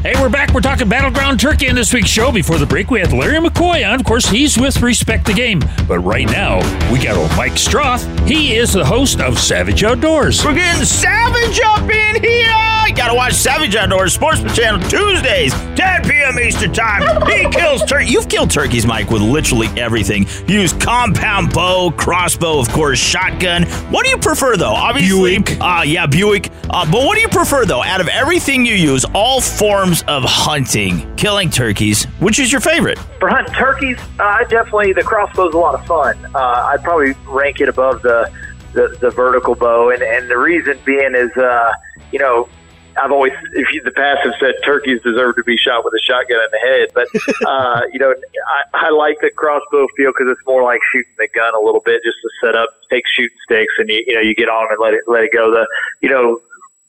Hey, 0.02 0.14
we're 0.22 0.30
back. 0.30 0.54
We're 0.54 0.62
talking 0.62 0.88
Battleground 0.88 1.42
Turkey 1.42 1.68
in 1.68 1.76
this 1.76 1.94
week's 1.94 2.08
show. 2.08 2.32
Before 2.32 2.58
the 2.58 2.66
break, 2.66 2.90
we 2.90 3.02
had 3.02 3.12
Larry 3.12 3.38
McCoy 3.38 3.86
on. 3.86 4.00
Of 4.00 4.06
course, 4.06 4.26
he's 4.30 4.58
with 4.58 4.82
Respect 4.82 5.26
the 5.26 5.34
Game. 5.34 5.60
But 5.90 6.00
right 6.00 6.26
now, 6.26 6.60
we 6.90 7.00
got 7.04 7.18
old 7.18 7.36
Mike 7.36 7.54
Stroff. 7.54 8.06
He 8.26 8.56
is 8.56 8.72
the 8.72 8.86
host 8.86 9.20
of 9.20 9.38
Savage 9.38 9.84
Outdoors. 9.84 10.44
We're 10.46 10.54
getting 10.54 10.86
savage 10.86 11.60
up 11.66 11.82
in 11.82 12.24
here. 12.24 12.56
You 12.88 12.96
gotta 12.96 13.14
watch 13.14 13.34
Savage 13.34 13.76
Outdoors 13.76 14.14
Sportsman 14.14 14.54
Channel 14.54 14.80
Tuesdays, 14.90 15.52
10 15.76 16.04
p.m. 16.10 16.40
Eastern 16.40 16.72
Time. 16.74 17.28
He 17.30 17.48
kills 17.52 17.84
turkey. 17.84 18.08
You've 18.10 18.30
killed 18.30 18.50
turkeys, 18.50 18.86
Mike, 18.86 19.12
with 19.12 19.22
literally 19.22 19.68
everything. 19.78 20.26
You 20.48 20.62
use 20.62 20.74
compound 20.74 21.54
bow, 21.54 21.92
crossbow, 21.92 22.58
of 22.58 22.70
course, 22.70 22.98
shotgun. 23.00 23.64
What 23.92 24.06
do 24.06 24.12
you 24.12 24.18
prefer, 24.18 24.56
though? 24.56 24.74
Obviously, 24.74 25.40
Buick. 25.40 25.62
Uh, 25.62 25.84
yeah, 25.86 26.08
Buick. 26.08 26.50
Uh, 26.70 26.90
but 26.90 27.06
what 27.06 27.16
do 27.16 27.22
you 27.22 27.28
prefer, 27.28 27.66
though? 27.66 27.84
Out 27.84 28.00
of 28.02 28.08
everything 28.08 28.66
you 28.66 28.76
use, 28.76 29.06
all 29.14 29.40
forms 29.42 29.88
of 30.08 30.23
hunting, 30.23 31.15
killing 31.15 31.49
turkeys, 31.49 32.06
which 32.19 32.39
is 32.39 32.52
your 32.52 32.62
favorite? 32.62 32.99
For 33.19 33.30
hunting 33.30 33.54
turkeys, 33.54 33.97
uh, 34.19 34.43
definitely 34.45 34.93
the 34.93 35.02
crossbow's 35.02 35.54
a 35.54 35.58
lot 35.58 35.73
of 35.75 35.86
fun. 35.86 36.17
Uh, 36.36 36.69
I'd 36.71 36.84
probably 36.84 37.13
rank 37.28 37.60
it 37.60 37.69
above 37.69 38.02
the, 38.04 38.32
the, 38.73 38.95
the 39.02 39.10
vertical 39.10 39.56
bow, 39.56 39.89
and, 39.89 40.02
and 40.04 40.30
the 40.30 40.38
reason 40.38 40.78
being 40.86 41.15
is, 41.15 41.36
uh, 41.38 41.71
you 42.12 42.19
know, 42.19 42.47
I've 43.02 43.12
always, 43.12 43.34
if 43.54 43.71
you, 43.71 43.82
the 43.84 43.91
past 43.91 44.19
have 44.23 44.34
said 44.39 44.56
turkeys 44.63 45.02
deserve 45.02 45.36
to 45.36 45.43
be 45.43 45.58
shot 45.58 45.86
with 45.86 45.93
a 45.93 46.04
shotgun 46.04 46.38
in 46.38 46.52
the 46.52 46.60
head, 46.60 46.89
but 46.93 47.08
uh, 47.47 47.82
you 47.93 47.99
know, 47.99 48.13
I, 48.73 48.88
I 48.88 48.89
like 48.89 49.17
the 49.21 49.32
crossbow 49.32 49.88
feel 49.95 50.12
because 50.12 50.28
it's 50.32 50.45
more 50.45 50.63
like 50.63 50.82
shooting 50.91 51.13
the 51.17 51.28
gun 51.34 51.54
a 51.56 51.60
little 51.60 51.82
bit, 51.82 52.02
just 52.04 52.17
to 52.21 52.30
set 52.41 52.56
up, 52.56 52.69
take 52.89 53.04
shooting 53.08 53.38
sticks, 53.45 53.73
and 53.78 53.89
you, 53.89 54.04
you 54.06 54.15
know, 54.15 54.21
you 54.21 54.36
get 54.36 54.49
on 54.49 54.67
and 54.69 54.80
let 54.80 54.93
it 54.93 55.02
let 55.08 55.23
it 55.23 55.32
go. 55.32 55.52
The 55.52 55.67
you 56.02 56.10
know, 56.10 56.39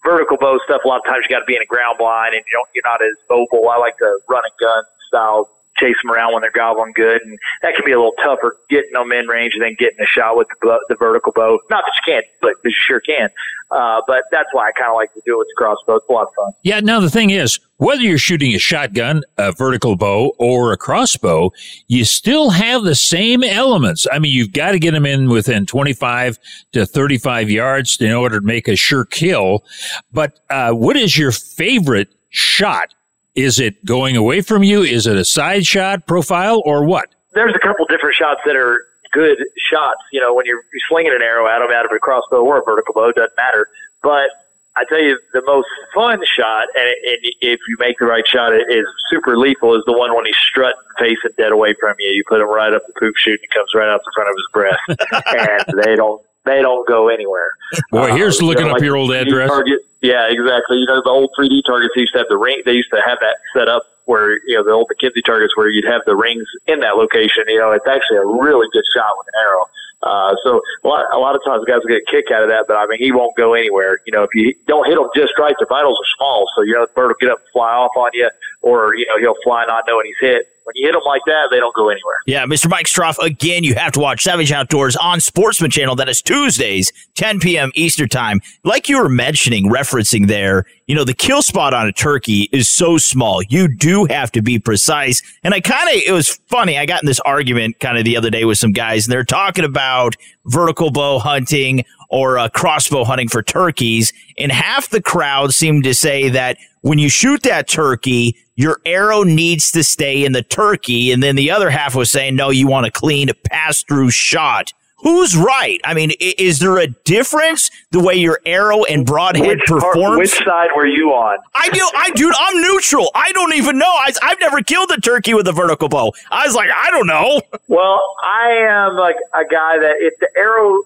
vertical 0.05 0.37
bow 0.37 0.59
stuff. 0.65 0.83
A 0.85 0.89
lot 0.89 1.01
of 1.01 1.07
times 1.07 1.25
you 1.29 1.35
got 1.35 1.41
to 1.41 1.51
be 1.51 1.57
in 1.57 1.63
a 1.63 1.67
ground 1.67 1.97
blind, 1.99 2.35
and 2.35 2.43
you 2.47 2.53
don't, 2.53 2.69
you're 2.75 2.87
not 2.87 3.03
as 3.03 3.17
mobile. 3.29 3.69
I 3.69 3.79
like 3.79 3.97
to 3.99 4.19
run 4.29 4.43
and 4.45 4.57
gun 4.61 4.83
style. 5.09 5.49
Chase 5.81 5.97
them 6.03 6.13
around 6.13 6.35
when 6.35 6.43
they're 6.43 6.51
gobbling 6.51 6.93
good, 6.95 7.23
and 7.23 7.39
that 7.63 7.75
can 7.75 7.85
be 7.85 7.93
a 7.93 7.97
little 7.97 8.15
tougher 8.23 8.57
getting 8.69 8.93
them 8.93 9.11
in 9.13 9.27
range 9.27 9.55
and 9.55 9.63
then 9.63 9.75
getting 9.79 10.01
a 10.01 10.07
shot 10.07 10.37
with 10.37 10.47
the, 10.61 10.79
the 10.89 10.95
vertical 10.97 11.33
bow. 11.33 11.59
Not 11.71 11.85
that 11.85 11.93
you 12.07 12.13
can't, 12.13 12.27
but 12.41 12.55
you 12.65 12.73
sure 12.73 13.01
can. 13.01 13.31
Uh, 13.71 14.03
but 14.07 14.25
that's 14.33 14.49
why 14.53 14.69
I 14.69 14.73
kind 14.73 14.91
of 14.91 14.97
like 14.97 15.13
to 15.15 15.23
do 15.25 15.35
it 15.35 15.39
with 15.39 15.47
the 15.49 15.55
crossbow. 15.57 15.97
It's 15.97 16.09
a 16.09 16.13
lot 16.13 16.23
of 16.23 16.35
fun. 16.35 16.53
Yeah, 16.63 16.81
now 16.81 16.99
the 16.99 17.11
thing 17.11 17.31
is, 17.31 17.61
whether 17.77 18.03
you're 18.03 18.19
shooting 18.19 18.53
a 18.55 18.59
shotgun, 18.59 19.23
a 19.39 19.53
vertical 19.53 19.97
bow, 19.97 20.33
or 20.39 20.73
a 20.73 20.77
crossbow, 20.77 21.53
you 21.87 22.05
still 22.05 22.51
have 22.51 22.83
the 22.83 22.97
same 22.97 23.45
elements. 23.45 24.07
I 24.11 24.19
mean, 24.19 24.33
you've 24.33 24.53
got 24.53 24.73
to 24.73 24.79
get 24.79 24.91
them 24.91 25.07
in 25.07 25.29
within 25.29 25.67
25 25.67 26.39
to 26.73 26.85
35 26.85 27.49
yards 27.49 28.01
in 28.01 28.11
order 28.13 28.41
to 28.41 28.47
make 28.47 28.67
a 28.67 28.77
sure 28.77 29.05
kill. 29.05 29.65
But 30.13 30.41
uh, 30.51 30.73
what 30.73 30.97
is 30.97 31.17
your 31.17 31.33
favorite 31.33 32.09
shot? 32.31 32.93
Is 33.35 33.61
it 33.61 33.85
going 33.85 34.17
away 34.17 34.41
from 34.41 34.63
you? 34.63 34.83
Is 34.83 35.07
it 35.07 35.17
a 35.17 35.25
side 35.25 35.67
shot 35.67 36.07
profile 36.07 36.63
or 36.65 36.85
what? 36.85 37.09
there's 37.33 37.55
a 37.55 37.61
couple 37.61 37.87
different 37.87 38.15
shots 38.17 38.41
that 38.45 38.57
are 38.57 38.85
good 39.13 39.39
shots. 39.71 40.01
You 40.13 40.21
know, 40.21 40.35
when 40.35 40.47
you're, 40.47 40.57
you're 40.73 40.87
slinging 40.89 41.13
an 41.15 41.23
arrow 41.23 41.47
at 41.47 41.61
them 41.61 41.71
out 41.73 41.85
of 41.85 41.93
a 41.95 41.99
crossbow 42.01 42.43
or 42.43 42.59
a 42.59 42.65
vertical 42.65 42.93
bow, 42.95 43.09
it 43.09 43.15
doesn't 43.17 43.37
matter. 43.37 43.69
But 44.03 44.31
I 44.77 44.85
tell 44.89 45.01
you, 45.01 45.19
the 45.33 45.43
most 45.47 45.69
fun 45.95 46.19
shot, 46.25 46.67
and, 46.75 46.87
and 46.89 47.19
if 47.41 47.61
you 47.69 47.77
make 47.79 47.99
the 47.99 48.07
right 48.07 48.27
shot, 48.27 48.53
it 48.53 48.67
is 48.69 48.85
super 49.11 49.37
lethal. 49.37 49.77
Is 49.77 49.83
the 49.87 49.97
one 49.97 50.15
when 50.15 50.27
he's 50.27 50.37
strutting, 50.49 50.81
facing 50.99 51.31
dead 51.39 51.53
away 51.53 51.75
from 51.79 51.95
you. 51.99 52.09
You 52.11 52.25
put 52.29 52.41
him 52.41 52.49
right 52.49 52.73
up 52.73 52.83
the 52.87 52.93
poop 52.99 53.15
chute, 53.17 53.39
and 53.41 53.41
he 53.43 53.49
comes 53.57 53.71
right 53.75 53.89
out 53.89 54.01
the 54.05 54.13
front 54.15 54.31
of 54.31 54.35
his 54.37 54.49
breast, 54.53 55.65
and 55.69 55.85
they 55.85 55.97
don't 55.97 56.21
they 56.45 56.63
don't 56.63 56.87
go 56.89 57.09
anywhere. 57.09 57.51
Boy, 57.91 58.13
here's 58.17 58.41
Uh, 58.41 58.47
looking 58.47 58.63
you 58.63 58.67
know, 58.67 58.71
up 58.73 58.79
like 58.81 58.85
your 58.85 58.97
old 58.97 59.13
address. 59.13 59.51
Target, 59.51 59.81
yeah, 60.03 60.27
exactly. 60.29 60.79
You 60.79 60.87
know, 60.87 61.03
the 61.05 61.11
old 61.11 61.31
3D 61.39 61.63
targets 61.65 61.95
used 61.97 62.13
to 62.13 62.19
have 62.19 62.29
the 62.29 62.39
ring. 62.39 62.63
They 62.65 62.73
used 62.73 62.91
to 62.91 63.03
have 63.05 63.19
that 63.21 63.37
set 63.55 63.69
up 63.69 63.85
where 64.07 64.41
you 64.47 64.57
know 64.57 64.65
the 64.65 64.73
old 64.73 64.91
McKenzie 64.91 65.25
targets 65.25 65.57
where 65.57 65.69
you'd 65.69 65.85
have 65.85 66.03
the 66.07 66.17
rings 66.17 66.49
in 66.67 66.81
that 66.81 66.97
location. 66.97 67.45
You 67.49 67.61
know, 67.61 67.73
it's 67.73 67.87
actually 67.87 68.19
a 68.19 68.27
really 68.27 68.67
good 68.73 68.85
shot 68.95 69.13
with 69.19 69.27
an 69.35 69.41
arrow. 69.45 69.65
Uh, 70.03 70.35
so 70.43 70.63
a 70.83 70.89
lot, 70.89 71.05
a 71.13 71.19
lot 71.19 71.37
of 71.37 71.45
times 71.45 71.63
guys 71.69 71.81
will 71.85 71.93
get 71.93 72.01
a 72.01 72.11
kick 72.11 72.33
out 72.33 72.43
of 72.43 72.49
that, 72.49 72.65
but 72.67 72.77
I 72.77 72.87
mean, 72.87 72.99
he 72.99 73.13
won't 73.13 73.37
go 73.37 73.53
anywhere. 73.53 74.01
You 74.07 74.13
know, 74.13 74.23
if 74.25 74.31
you 74.35 74.55
don't 74.67 74.89
hit 74.89 74.97
him 74.97 75.05
just 75.15 75.37
right, 75.39 75.55
the 75.61 75.67
vitals 75.69 75.99
are 76.01 76.11
small. 76.17 76.47
So, 76.57 76.63
you 76.63 76.73
know, 76.73 76.87
the 76.87 76.93
bird 76.95 77.09
will 77.09 77.21
get 77.21 77.29
up 77.29 77.41
and 77.41 77.53
fly 77.53 77.73
off 77.73 77.93
on 77.97 78.11
you, 78.15 78.31
or, 78.63 78.97
you 78.97 79.05
know, 79.07 79.19
he'll 79.19 79.37
fly 79.45 79.67
not 79.67 79.85
knowing 79.87 80.07
he's 80.07 80.17
hit. 80.21 80.49
When 80.71 80.83
you 80.83 80.87
hit 80.87 80.93
them 80.93 81.03
like 81.05 81.23
that, 81.27 81.49
they 81.51 81.59
don't 81.59 81.75
go 81.75 81.89
anywhere. 81.89 82.15
Yeah, 82.27 82.47
Mr. 82.47 82.71
Mike 82.71 82.87
Stroff, 82.87 83.19
again, 83.19 83.65
you 83.65 83.75
have 83.75 83.91
to 83.93 84.01
watch 84.01 84.23
Savage 84.23 84.53
Outdoors 84.53 84.95
on 84.95 85.21
Sportsman 85.21 85.69
Channel. 85.69 85.97
That 85.97 86.09
is 86.09 86.23
Tuesdays, 86.23 86.93
10 87.17 87.41
p.m. 87.41 87.73
Eastern 87.75 88.09
Time. 88.09 88.41
Like 88.63 88.89
you 88.89 89.03
were 89.03 89.09
mentioning, 89.09 89.69
referencing 89.69 90.29
there, 90.29 90.65
you 90.87 90.95
know, 90.95 91.03
the 91.03 91.13
kill 91.13 91.43
spot 91.43 91.75
on 91.75 91.89
a 91.89 91.93
turkey 91.93 92.49
is 92.53 92.69
so 92.69 92.99
small. 92.99 93.43
You 93.43 93.67
do 93.67 94.05
have 94.05 94.31
to 94.31 94.43
be 94.43 94.61
precise. 94.61 95.23
And 95.43 95.55
I 95.55 95.61
kind 95.61 95.89
of, 95.89 96.03
it 96.07 96.13
was 96.13 96.37
funny. 96.47 96.79
I 96.79 96.87
got 96.87 97.03
in 97.03 97.07
this 97.07 97.21
argument 97.21 97.81
kind 97.81 97.99
of 97.99 98.05
the 98.05 98.17
other 98.17 98.31
day 98.31 98.45
with 98.45 98.59
some 98.59 98.71
guys, 98.71 99.07
and 99.07 99.13
they're 99.13 99.25
talking 99.25 99.65
about 99.65 100.15
vertical 100.45 100.93
bow 100.93 101.19
hunting 101.19 101.85
or 102.11 102.39
uh, 102.39 102.49
crossbow 102.49 103.03
hunting 103.03 103.29
for 103.29 103.43
turkeys. 103.43 104.13
And 104.39 104.53
half 104.53 104.89
the 104.89 105.03
crowd 105.03 105.53
seemed 105.53 105.83
to 105.85 105.95
say 105.95 106.29
that 106.29 106.59
when 106.83 106.99
you 106.99 107.09
shoot 107.09 107.43
that 107.43 107.69
turkey, 107.69 108.37
your 108.61 108.81
arrow 108.85 109.23
needs 109.23 109.73
to 109.73 109.83
stay 109.83 110.25
in 110.25 110.33
the 110.33 110.43
turkey. 110.43 111.13
And 111.13 111.23
then 111.23 111.37
the 111.37 111.51
other 111.51 111.71
half 111.71 111.95
was 111.95 112.11
saying, 112.11 112.37
no, 112.37 112.51
you 112.51 112.67
want 112.67 112.87
a 112.87 112.91
clean 112.91 113.31
pass 113.45 113.83
through 113.83 114.11
shot. 114.11 114.73
Who's 115.03 115.35
right? 115.35 115.81
I 115.83 115.95
mean, 115.95 116.11
is 116.21 116.59
there 116.59 116.77
a 116.77 116.89
difference 116.89 117.71
the 117.91 118.01
way 118.01 118.17
your 118.17 118.39
arrow 118.45 118.85
and 118.85 119.07
broadhead 119.07 119.61
Which 119.61 119.67
part- 119.67 119.81
performs? 119.83 120.19
which 120.19 120.45
side 120.45 120.69
were 120.77 120.87
you 120.87 121.09
on? 121.13 121.39
I 121.55 121.71
do. 121.71 121.89
I 121.97 122.11
dude, 122.11 122.35
I'm 122.39 122.61
neutral. 122.61 123.11
I 123.15 123.33
don't 123.33 123.55
even 123.55 123.79
know. 123.79 123.87
I, 123.91 124.13
I've 124.23 124.39
never 124.41 124.61
killed 124.61 124.91
a 124.91 125.01
turkey 125.01 125.33
with 125.33 125.49
a 125.49 125.53
vertical 125.53 125.89
bow. 125.89 126.13
I 126.31 126.45
was 126.45 126.55
like, 126.55 126.69
I 126.77 126.91
don't 126.91 127.07
know. 127.07 127.41
Well, 127.69 127.99
I 128.23 128.67
am 128.69 128.97
like 128.97 129.17
a 129.33 129.45
guy 129.51 129.79
that 129.79 129.95
if 130.01 130.13
the 130.21 130.29
arrow 130.37 130.79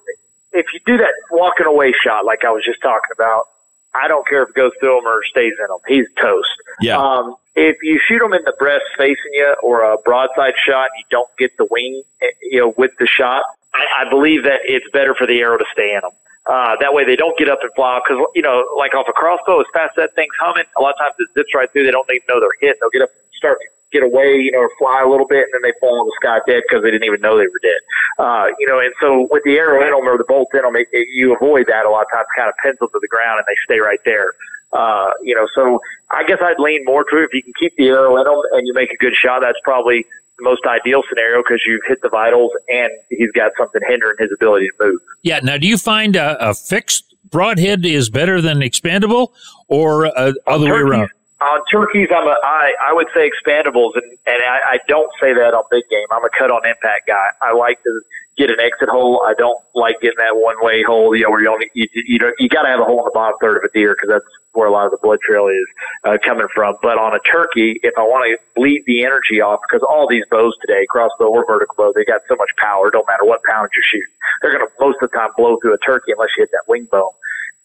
if 0.52 0.66
you 0.72 0.78
do 0.86 0.96
that 0.98 1.10
walking 1.32 1.66
away 1.66 1.92
shot 2.00 2.24
like 2.24 2.44
I 2.44 2.50
was 2.52 2.62
just 2.64 2.80
talking 2.82 3.10
about, 3.12 3.48
I 3.94 4.08
don't 4.08 4.26
care 4.26 4.42
if 4.42 4.50
it 4.50 4.54
goes 4.54 4.72
through 4.80 4.98
him 4.98 5.06
or 5.06 5.22
stays 5.30 5.52
in 5.58 5.64
him. 5.64 5.80
He's 5.86 6.06
toast. 6.20 6.50
Yeah. 6.80 6.98
Um, 6.98 7.36
if 7.54 7.76
you 7.82 8.00
shoot 8.06 8.20
him 8.20 8.32
in 8.32 8.42
the 8.44 8.54
breast 8.58 8.84
facing 8.98 9.32
you 9.32 9.54
or 9.62 9.82
a 9.82 9.96
broadside 10.04 10.54
shot, 10.66 10.90
you 10.98 11.04
don't 11.10 11.30
get 11.38 11.56
the 11.56 11.66
wing, 11.70 12.02
eh, 12.20 12.26
you 12.42 12.60
know, 12.60 12.74
with 12.76 12.90
the 12.98 13.06
shot. 13.06 13.44
I, 13.72 14.04
I 14.04 14.10
believe 14.10 14.42
that 14.44 14.60
it's 14.64 14.86
better 14.92 15.14
for 15.14 15.26
the 15.26 15.38
arrow 15.40 15.58
to 15.58 15.64
stay 15.72 15.94
in 15.94 16.00
them. 16.02 16.10
Uh, 16.46 16.76
that 16.80 16.92
way 16.92 17.04
they 17.04 17.16
don't 17.16 17.38
get 17.38 17.48
up 17.48 17.60
and 17.62 17.70
fly 17.74 18.00
because, 18.04 18.22
you 18.34 18.42
know, 18.42 18.66
like 18.76 18.94
off 18.94 19.06
a 19.08 19.12
crossbow, 19.12 19.60
as 19.60 19.66
fast 19.72 19.96
as 19.96 20.04
that 20.04 20.14
thing's 20.14 20.34
humming, 20.38 20.64
a 20.76 20.80
lot 20.80 20.92
of 20.92 20.98
times 20.98 21.14
it 21.18 21.28
zips 21.32 21.54
right 21.54 21.72
through. 21.72 21.84
They 21.84 21.90
don't 21.90 22.08
even 22.10 22.20
know 22.28 22.40
they're 22.40 22.58
hit. 22.60 22.76
They'll 22.80 22.90
get 22.90 23.02
up 23.02 23.10
and 23.10 23.24
start 23.32 23.58
get 23.94 24.02
away, 24.02 24.34
you 24.42 24.50
know, 24.50 24.66
or 24.66 24.70
fly 24.76 25.06
a 25.06 25.08
little 25.08 25.26
bit, 25.26 25.46
and 25.46 25.54
then 25.54 25.62
they 25.62 25.72
fall 25.78 26.02
in 26.02 26.06
the 26.10 26.16
sky 26.18 26.42
dead 26.50 26.66
because 26.66 26.82
they 26.82 26.90
didn't 26.90 27.06
even 27.06 27.22
know 27.22 27.38
they 27.38 27.46
were 27.46 27.62
dead. 27.62 27.80
Uh, 28.18 28.50
you 28.58 28.66
know, 28.66 28.82
and 28.82 28.90
so 29.00 29.30
with 29.30 29.46
the 29.46 29.54
arrow 29.54 29.78
in 29.78 29.94
them 29.94 30.02
or 30.02 30.18
the 30.18 30.26
bolt 30.26 30.50
in 30.52 30.62
them, 30.66 30.74
it, 30.74 30.90
it, 30.90 31.06
you 31.14 31.30
avoid 31.30 31.70
that 31.70 31.86
a 31.86 31.90
lot 31.90 32.02
of 32.02 32.10
times, 32.10 32.26
kind 32.34 32.50
of 32.50 32.54
pins 32.58 32.78
them 32.82 32.90
to 32.90 32.98
the 32.98 33.08
ground 33.08 33.38
and 33.38 33.46
they 33.46 33.58
stay 33.62 33.78
right 33.78 34.02
there. 34.04 34.34
Uh, 34.74 35.14
you 35.22 35.34
know, 35.34 35.46
so 35.54 35.78
I 36.10 36.26
guess 36.26 36.38
I'd 36.42 36.58
lean 36.58 36.82
more 36.84 37.04
to. 37.04 37.16
If 37.22 37.30
you 37.32 37.42
can 37.42 37.54
keep 37.58 37.76
the 37.78 37.86
arrow 37.86 38.18
in 38.18 38.24
them 38.24 38.40
and 38.52 38.66
you 38.66 38.74
make 38.74 38.90
a 38.90 38.96
good 38.96 39.14
shot, 39.14 39.40
that's 39.40 39.58
probably 39.62 40.04
the 40.36 40.42
most 40.42 40.66
ideal 40.66 41.02
scenario 41.08 41.42
because 41.46 41.62
you've 41.64 41.86
hit 41.86 42.02
the 42.02 42.08
vitals 42.08 42.50
and 42.68 42.90
he's 43.08 43.30
got 43.30 43.52
something 43.56 43.80
hindering 43.86 44.16
his 44.18 44.30
ability 44.34 44.66
to 44.66 44.86
move. 44.86 45.00
Yeah. 45.22 45.38
Now, 45.40 45.58
do 45.58 45.68
you 45.68 45.78
find 45.78 46.16
a, 46.16 46.50
a 46.50 46.54
fixed 46.54 47.14
broadhead 47.30 47.86
is 47.86 48.10
better 48.10 48.40
than 48.40 48.58
expandable, 48.58 49.28
or 49.68 50.06
uh, 50.06 50.32
other 50.46 50.72
way 50.72 50.80
around? 50.80 51.10
On 51.44 51.60
turkeys, 51.70 52.08
I'm 52.08 52.26
a, 52.26 52.36
I, 52.42 52.72
I 52.88 52.92
would 52.94 53.08
say 53.14 53.28
expandables, 53.28 53.92
and, 54.00 54.16
and 54.26 54.40
I, 54.42 54.76
I 54.76 54.78
don't 54.88 55.10
say 55.20 55.34
that 55.34 55.52
on 55.52 55.64
big 55.70 55.84
game. 55.90 56.06
I'm 56.10 56.24
a 56.24 56.30
cut 56.32 56.50
on 56.50 56.64
impact 56.64 57.06
guy. 57.06 57.26
I 57.42 57.52
like 57.52 57.82
to 57.82 58.00
get 58.36 58.50
an 58.50 58.58
exit 58.58 58.88
hole. 58.88 59.22
I 59.26 59.34
don't 59.34 59.60
like 59.74 60.00
getting 60.00 60.18
that 60.18 60.36
one 60.36 60.56
way 60.64 60.82
hole, 60.82 61.14
you 61.14 61.24
know, 61.24 61.30
where 61.30 61.42
you 61.42 61.50
only, 61.52 61.70
you, 61.74 61.86
you, 61.92 62.18
know, 62.18 62.32
you 62.38 62.48
got 62.48 62.62
to 62.62 62.68
have 62.68 62.80
a 62.80 62.84
hole 62.84 62.98
in 63.00 63.04
the 63.04 63.14
bottom 63.14 63.36
third 63.40 63.58
of 63.58 63.64
a 63.64 63.72
deer 63.72 63.94
because 63.94 64.08
that's 64.08 64.32
where 64.52 64.66
a 64.66 64.72
lot 64.72 64.86
of 64.86 64.90
the 64.90 64.98
blood 65.02 65.18
trail 65.20 65.46
is 65.48 65.66
uh, 66.04 66.16
coming 66.24 66.46
from. 66.54 66.76
But 66.82 66.98
on 66.98 67.14
a 67.14 67.20
turkey, 67.20 67.78
if 67.82 67.94
I 67.98 68.02
want 68.02 68.24
to 68.24 68.38
bleed 68.56 68.82
the 68.86 69.04
energy 69.04 69.40
off, 69.40 69.60
because 69.68 69.84
all 69.88 70.08
these 70.08 70.24
bows 70.30 70.56
today, 70.62 70.86
crossbow 70.88 71.28
or 71.28 71.44
vertical 71.46 71.74
bow, 71.76 71.92
they 71.94 72.04
got 72.04 72.22
so 72.26 72.34
much 72.36 72.50
power, 72.56 72.90
don't 72.90 73.06
matter 73.06 73.24
what 73.24 73.42
pound 73.44 73.68
you're 73.76 73.84
shooting. 73.84 74.14
They're 74.42 74.56
going 74.56 74.66
to 74.66 74.72
most 74.80 74.98
of 75.02 75.10
the 75.10 75.16
time 75.16 75.30
blow 75.36 75.58
through 75.60 75.74
a 75.74 75.82
turkey 75.84 76.12
unless 76.12 76.30
you 76.36 76.42
hit 76.42 76.50
that 76.52 76.64
wing 76.66 76.88
bone. 76.90 77.12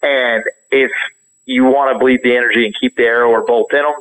And 0.02 0.44
if 0.70 0.90
you 1.50 1.64
want 1.64 1.92
to 1.92 1.98
bleed 1.98 2.20
the 2.22 2.36
energy 2.36 2.64
and 2.64 2.74
keep 2.78 2.96
the 2.96 3.02
arrow 3.02 3.30
or 3.30 3.44
bolt 3.44 3.72
in 3.72 3.82
them, 3.82 3.94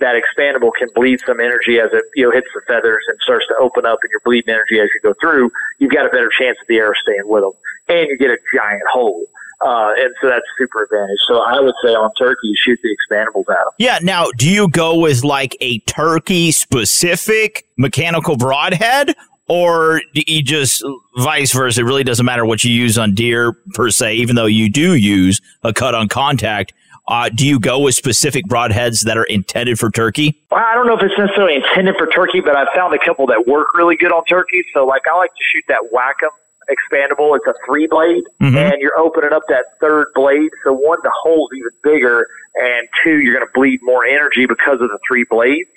that 0.00 0.16
expandable 0.16 0.70
can 0.76 0.88
bleed 0.94 1.20
some 1.26 1.38
energy 1.38 1.78
as 1.78 1.90
it 1.92 2.04
you 2.14 2.24
know 2.24 2.32
hits 2.32 2.48
the 2.54 2.60
feathers 2.66 3.04
and 3.08 3.18
starts 3.20 3.46
to 3.48 3.54
open 3.60 3.86
up, 3.86 3.98
and 4.02 4.10
you're 4.10 4.20
bleeding 4.24 4.52
energy 4.52 4.80
as 4.80 4.88
you 4.94 5.00
go 5.02 5.14
through. 5.20 5.50
You've 5.78 5.92
got 5.92 6.06
a 6.06 6.08
better 6.08 6.30
chance 6.36 6.58
of 6.60 6.66
the 6.66 6.76
arrow 6.76 6.94
staying 7.02 7.22
with 7.24 7.42
them, 7.42 7.52
and 7.88 8.08
you 8.08 8.18
get 8.18 8.30
a 8.30 8.38
giant 8.54 8.82
hole. 8.92 9.24
Uh, 9.64 9.92
and 9.96 10.12
so 10.20 10.28
that's 10.28 10.44
super 10.58 10.82
advantage. 10.82 11.18
So 11.28 11.40
I 11.40 11.60
would 11.60 11.74
say 11.84 11.90
on 11.90 12.12
turkey, 12.18 12.52
shoot 12.56 12.78
the 12.82 12.94
expandables 12.94 13.48
at 13.50 13.64
them. 13.64 13.72
Yeah. 13.78 13.98
Now, 14.02 14.26
do 14.36 14.50
you 14.50 14.68
go 14.68 14.98
with 14.98 15.24
like 15.24 15.56
a 15.60 15.78
turkey 15.80 16.50
specific 16.50 17.66
mechanical 17.78 18.36
broadhead? 18.36 19.14
Or 19.46 20.00
do 20.14 20.22
you 20.26 20.42
just 20.42 20.82
vice 21.18 21.52
versa? 21.52 21.80
It 21.80 21.84
really 21.84 22.04
doesn't 22.04 22.24
matter 22.24 22.46
what 22.46 22.64
you 22.64 22.72
use 22.72 22.96
on 22.96 23.14
deer 23.14 23.52
per 23.74 23.90
se, 23.90 24.14
even 24.14 24.36
though 24.36 24.46
you 24.46 24.70
do 24.70 24.94
use 24.94 25.40
a 25.62 25.72
cut 25.72 25.94
on 25.94 26.08
contact. 26.08 26.72
Uh, 27.06 27.28
do 27.28 27.46
you 27.46 27.60
go 27.60 27.78
with 27.78 27.94
specific 27.94 28.46
broadheads 28.46 29.04
that 29.04 29.18
are 29.18 29.24
intended 29.24 29.78
for 29.78 29.90
turkey? 29.90 30.40
Well, 30.50 30.64
I 30.64 30.74
don't 30.74 30.86
know 30.86 30.96
if 30.96 31.02
it's 31.02 31.18
necessarily 31.18 31.56
intended 31.56 31.96
for 31.98 32.06
turkey, 32.06 32.40
but 32.40 32.56
I've 32.56 32.68
found 32.74 32.94
a 32.94 32.98
couple 33.04 33.26
that 33.26 33.46
work 33.46 33.74
really 33.74 33.96
good 33.96 34.10
on 34.12 34.24
turkey. 34.24 34.64
So, 34.72 34.86
like, 34.86 35.02
I 35.12 35.16
like 35.16 35.30
to 35.30 35.44
shoot 35.52 35.64
that 35.68 35.80
Wac'em 35.92 36.30
expandable. 36.70 37.36
It's 37.36 37.46
a 37.46 37.52
three 37.66 37.86
blade, 37.86 38.24
Mhm. 38.40 38.56
and 38.56 38.80
you're 38.80 38.98
opening 38.98 39.32
up 39.34 39.42
that 39.48 39.66
third 39.80 40.06
blade. 40.14 40.48
So, 40.64 40.72
one, 40.72 40.98
the 41.02 41.12
hole's 41.22 41.50
even 41.54 41.70
bigger, 41.82 42.26
and 42.54 42.88
two, 43.02 43.20
you're 43.20 43.34
going 43.34 43.46
to 43.46 43.52
bleed 43.52 43.80
more 43.82 44.06
energy 44.06 44.46
because 44.46 44.80
of 44.80 44.88
the 44.88 44.98
three 45.06 45.24
blades. 45.28 45.68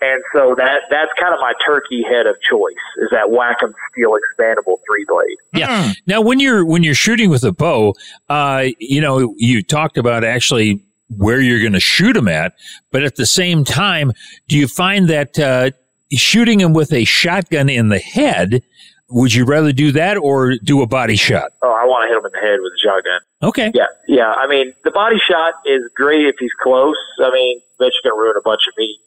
And 0.00 0.22
so 0.34 0.54
that 0.56 0.82
that's 0.90 1.10
kind 1.18 1.32
of 1.32 1.40
my 1.40 1.54
turkey 1.64 2.02
head 2.02 2.26
of 2.26 2.36
choice 2.42 2.74
is 2.98 3.08
that 3.12 3.28
Wac'em 3.28 3.72
steel 3.90 4.12
expandable 4.12 4.76
three 4.86 5.06
blade. 5.08 5.36
Yeah. 5.54 5.92
Now, 6.06 6.20
when 6.20 6.38
you're 6.38 6.66
when 6.66 6.82
you're 6.82 6.94
shooting 6.94 7.30
with 7.30 7.44
a 7.44 7.52
bow, 7.52 7.94
uh, 8.28 8.66
you 8.78 9.00
know, 9.00 9.34
you 9.38 9.62
talked 9.62 9.96
about 9.96 10.22
actually 10.22 10.82
where 11.16 11.40
you're 11.40 11.60
going 11.60 11.72
to 11.72 11.80
shoot 11.80 12.12
them 12.12 12.28
at, 12.28 12.54
but 12.90 13.04
at 13.04 13.16
the 13.16 13.26
same 13.26 13.64
time, 13.64 14.12
do 14.48 14.56
you 14.58 14.68
find 14.68 15.08
that 15.08 15.38
uh, 15.38 15.70
shooting 16.12 16.58
them 16.58 16.74
with 16.74 16.92
a 16.92 17.04
shotgun 17.04 17.68
in 17.68 17.88
the 17.88 17.98
head? 17.98 18.62
Would 19.08 19.32
you 19.32 19.44
rather 19.44 19.72
do 19.72 19.92
that 19.92 20.16
or 20.16 20.56
do 20.64 20.82
a 20.82 20.86
body 20.86 21.14
shot? 21.14 21.52
Oh, 21.62 21.70
I 21.70 21.84
want 21.84 22.02
to 22.04 22.08
hit 22.08 22.18
him 22.18 22.26
in 22.26 22.32
the 22.32 22.44
head 22.44 22.58
with 22.60 22.72
a 22.72 22.82
shotgun. 22.82 23.20
Okay. 23.42 23.70
Yeah, 23.72 23.86
yeah. 24.08 24.32
I 24.32 24.48
mean, 24.48 24.74
the 24.82 24.90
body 24.90 25.18
shot 25.18 25.54
is 25.64 25.88
great 25.94 26.26
if 26.26 26.34
he's 26.40 26.50
close. 26.60 26.96
I 27.22 27.30
mean, 27.30 27.60
bet 27.78 27.92
you're 27.94 28.10
gonna 28.10 28.20
ruin 28.20 28.36
a 28.36 28.42
bunch 28.42 28.66
of 28.66 28.74
meat. 28.76 28.98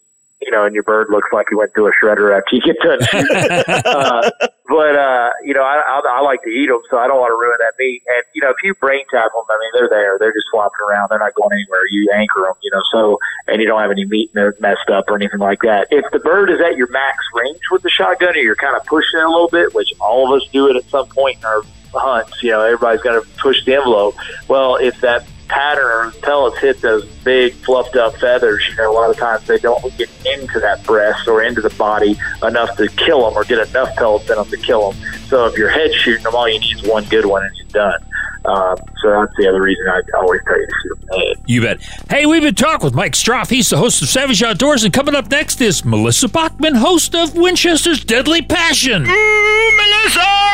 You 0.50 0.58
know, 0.58 0.66
and 0.66 0.74
your 0.74 0.82
bird 0.82 1.12
looks 1.12 1.30
like 1.32 1.46
he 1.50 1.56
went 1.56 1.76
through 1.76 1.90
a 1.90 1.92
shredder 2.02 2.36
after 2.36 2.56
you 2.56 2.62
get 2.66 2.82
done 2.82 2.98
shooting. 3.06 3.86
uh, 3.86 4.32
but 4.66 4.96
uh, 4.98 5.30
you 5.46 5.54
know, 5.54 5.62
I, 5.62 5.78
I, 5.78 6.02
I 6.10 6.22
like 6.22 6.42
to 6.42 6.50
eat 6.50 6.74
them, 6.74 6.82
so 6.90 6.98
I 6.98 7.06
don't 7.06 7.22
want 7.22 7.30
to 7.30 7.38
ruin 7.38 7.58
that 7.62 7.78
meat. 7.78 8.02
And 8.08 8.24
you 8.34 8.42
know, 8.42 8.50
if 8.50 8.56
you 8.64 8.74
brain 8.74 9.06
tap 9.12 9.30
them, 9.30 9.46
I 9.46 9.54
mean, 9.62 9.72
they're 9.78 9.90
there. 9.94 10.18
They're 10.18 10.34
just 10.34 10.50
flopping 10.50 10.82
around. 10.90 11.10
They're 11.12 11.20
not 11.20 11.36
going 11.36 11.54
anywhere. 11.54 11.86
You 11.92 12.10
anchor 12.18 12.50
them, 12.50 12.58
you 12.64 12.72
know. 12.74 12.82
So, 12.90 13.20
and 13.46 13.62
you 13.62 13.68
don't 13.68 13.80
have 13.80 13.92
any 13.92 14.06
meat 14.06 14.34
messed 14.34 14.90
up 14.90 15.06
or 15.08 15.18
anything 15.18 15.38
like 15.38 15.62
that. 15.62 15.86
If 15.92 16.10
the 16.12 16.18
bird 16.18 16.50
is 16.50 16.60
at 16.62 16.76
your 16.78 16.90
max 16.90 17.18
range 17.36 17.62
with 17.70 17.84
the 17.84 17.92
shotgun, 17.92 18.34
or 18.34 18.42
you're 18.42 18.56
kind 18.56 18.76
of 18.76 18.84
pushing 18.88 19.20
it 19.20 19.26
a 19.26 19.30
little 19.30 19.50
bit, 19.50 19.76
which 19.76 19.94
all 20.02 20.34
of 20.34 20.42
us 20.42 20.50
do 20.50 20.66
it 20.66 20.76
at 20.76 20.90
some 20.90 21.06
point 21.10 21.38
in 21.38 21.46
our 21.46 21.62
hunts. 21.94 22.42
You 22.42 22.58
know, 22.58 22.62
everybody's 22.62 23.04
got 23.04 23.22
to 23.22 23.30
push 23.38 23.64
the 23.66 23.76
envelope. 23.76 24.16
Well, 24.48 24.78
if 24.78 25.00
that 25.02 25.28
pattern 25.50 26.14
pellets 26.22 26.60
hit 26.60 26.80
those 26.82 27.06
big 27.24 27.54
fluffed 27.54 27.96
up 27.96 28.16
feathers, 28.18 28.64
you 28.70 28.76
know, 28.76 28.92
a 28.92 28.94
lot 28.94 29.10
of 29.10 29.18
times 29.18 29.46
they 29.48 29.58
don't 29.58 29.82
get 29.98 30.10
into 30.26 30.60
that 30.60 30.84
breast 30.86 31.28
or 31.28 31.44
into 31.44 31.60
the 31.60 31.72
body 31.72 32.16
enough 32.44 32.78
to 32.78 32.88
kill 32.90 33.28
them 33.28 33.38
or 33.38 33.44
get 33.44 33.68
enough 33.68 33.94
pellets 33.96 34.30
in 34.30 34.36
them 34.36 34.48
to 34.48 34.58
kill 34.58 34.92
them. 34.92 35.02
So 35.28 35.46
if 35.48 35.58
you're 35.58 35.70
head 35.70 35.94
shooting 35.94 36.24
them, 36.24 36.36
all 36.36 36.48
you 36.48 36.60
need 36.60 36.78
is 36.78 36.84
one 36.84 37.04
good 37.06 37.26
one 37.26 37.44
and 37.44 37.56
you're 37.58 37.68
done. 37.68 38.00
Um, 38.46 38.78
so 39.02 39.10
that's 39.12 39.34
the 39.38 39.48
other 39.48 39.62
reason 39.62 39.86
I 39.90 40.02
always 40.18 40.42
tell 40.46 40.60
you 40.60 40.66
to 40.66 40.74
shoot 40.84 41.00
them 41.02 41.22
in. 41.22 41.34
You 41.46 41.62
bet. 41.62 41.82
Hey, 42.10 42.26
we've 42.26 42.42
been 42.42 42.56
talking 42.56 42.86
with 42.86 42.94
Mike 42.94 43.14
Stroff. 43.14 43.50
He's 43.50 43.70
the 43.70 43.78
host 43.78 44.02
of 44.02 44.08
Savage 44.08 44.42
Outdoors, 44.42 44.84
and 44.84 44.94
coming 44.94 45.16
up 45.16 45.30
next 45.30 45.62
is 45.62 45.84
Melissa 45.86 46.30
Bachman, 46.30 46.76
host 46.76 47.16
of 47.16 47.36
Winchester's 47.36 48.04
Deadly 48.04 48.42
Passion. 48.42 49.04
Melissa 49.04 50.50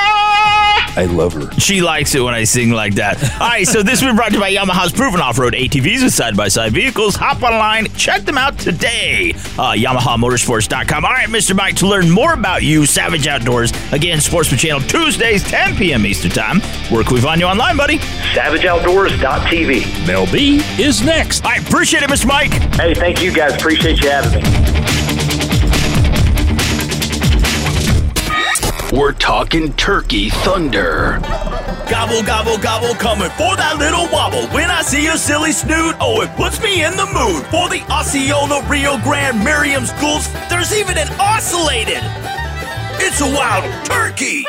I 0.98 1.06
love 1.06 1.34
her. 1.34 1.52
She 1.60 1.82
likes 1.82 2.16
it 2.16 2.22
when 2.22 2.34
I 2.34 2.46
sing 2.46 2.72
like 2.72 2.96
that. 2.96 3.22
All 3.42 3.50
right, 3.50 3.68
so 3.68 3.84
this 3.84 4.00
has 4.00 4.08
been 4.08 4.16
brought 4.16 4.30
to 4.30 4.36
you 4.36 4.40
by 4.40 4.54
Yamaha's 4.54 4.94
proven 4.94 5.20
off-road 5.20 5.54
ATVs 5.54 6.04
with 6.04 6.14
side-by-side 6.14 6.72
vehicles. 6.72 7.16
Hop 7.18 7.44
online, 7.44 7.88
check 7.96 8.22
them 8.22 8.38
out 8.38 8.58
today. 8.58 9.32
Uh, 9.58 9.74
YamahaMotorsports.com. 9.74 11.04
All 11.04 11.12
right, 11.12 11.28
Mr. 11.28 11.54
Mike, 11.54 11.76
to 11.78 11.88
learn 11.88 12.10
more 12.10 12.34
about 12.34 12.64
you, 12.64 12.86
Savage 12.86 13.28
Outdoors, 13.28 13.74
again, 13.92 14.22
Sportsman 14.22 14.58
Channel, 14.58 14.82
Tuesdays, 14.88 15.44
10 15.44 15.76
p.m. 15.76 16.06
Eastern 16.06 16.32
Time. 16.32 16.62
Where 16.90 17.04
can 17.04 17.14
we 17.14 17.22
find 17.22 17.42
you 17.42 17.48
online, 17.48 17.75
buddy? 17.78 17.98
SavageOutdoors.tv. 18.34 20.08
Mel 20.08 20.26
B 20.32 20.62
is 20.80 21.04
next. 21.04 21.46
I 21.46 21.58
appreciate 21.58 22.04
it, 22.04 22.10
Mr. 22.10 22.26
Mike. 22.28 22.54
Hey, 22.76 22.94
thank 22.94 23.22
you 23.22 23.34
guys. 23.34 23.56
Appreciate 23.56 24.02
you 24.02 24.10
having 24.10 24.44
me. 24.44 24.76
We're 28.92 29.14
talking 29.14 29.74
turkey 29.74 30.30
thunder. 30.30 31.20
Gobble, 31.90 32.24
gobble, 32.24 32.58
gobble, 32.58 32.96
coming 32.96 33.30
for 33.32 33.56
that 33.58 33.76
little 33.78 34.08
wobble. 34.10 34.48
When 34.56 34.72
I 34.72 34.82
see 34.82 35.08
a 35.08 35.18
silly 35.18 35.52
snoot, 35.52 35.96
oh, 36.00 36.22
it 36.22 36.30
puts 36.38 36.62
me 36.62 36.84
in 36.84 36.96
the 36.96 37.06
mood. 37.06 37.46
For 37.48 37.68
the 37.68 37.84
Osceola, 37.92 38.66
Rio 38.70 38.98
Grande, 39.04 39.44
Merriam 39.44 39.86
schools, 39.86 40.32
there's 40.50 40.74
even 40.74 40.98
an 40.98 41.08
ocellated. 41.20 42.02
It's 43.02 43.22
a 43.22 43.28
wild 43.28 43.68
turkey. 43.86 44.46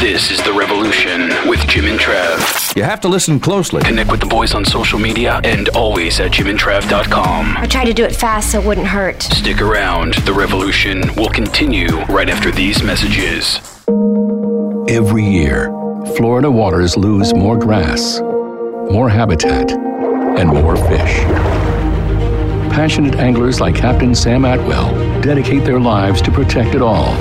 This 0.00 0.30
is 0.30 0.42
The 0.42 0.52
Revolution 0.52 1.30
with 1.48 1.66
Jim 1.66 1.86
and 1.86 1.98
Trav. 1.98 2.76
You 2.76 2.82
have 2.82 3.00
to 3.00 3.08
listen 3.08 3.40
closely. 3.40 3.80
Connect 3.82 4.10
with 4.10 4.20
the 4.20 4.26
boys 4.26 4.52
on 4.52 4.62
social 4.64 4.98
media 4.98 5.40
and 5.42 5.70
always 5.70 6.20
at 6.20 6.32
jimandtrav.com. 6.32 7.56
I 7.56 7.66
tried 7.66 7.86
to 7.86 7.94
do 7.94 8.04
it 8.04 8.14
fast 8.14 8.52
so 8.52 8.60
it 8.60 8.66
wouldn't 8.66 8.86
hurt. 8.86 9.22
Stick 9.22 9.62
around. 9.62 10.12
The 10.26 10.34
Revolution 10.34 11.14
will 11.16 11.30
continue 11.30 11.88
right 12.06 12.28
after 12.28 12.50
these 12.50 12.82
messages. 12.82 13.58
Every 14.88 15.24
year, 15.24 15.68
Florida 16.18 16.50
waters 16.50 16.98
lose 16.98 17.34
more 17.34 17.56
grass, 17.56 18.20
more 18.90 19.08
habitat, 19.08 19.72
and 19.72 20.50
more 20.50 20.76
fish. 20.76 21.20
Passionate 22.70 23.14
anglers 23.14 23.60
like 23.60 23.74
Captain 23.74 24.14
Sam 24.14 24.44
Atwell 24.44 24.92
dedicate 25.22 25.64
their 25.64 25.80
lives 25.80 26.20
to 26.20 26.30
protect 26.30 26.74
it 26.74 26.82
all. 26.82 27.16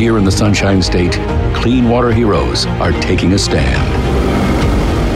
Here 0.00 0.16
in 0.16 0.24
the 0.24 0.32
Sunshine 0.32 0.80
State, 0.80 1.12
clean 1.54 1.90
water 1.90 2.10
heroes 2.10 2.64
are 2.80 2.90
taking 3.02 3.34
a 3.34 3.38
stand. 3.38 3.76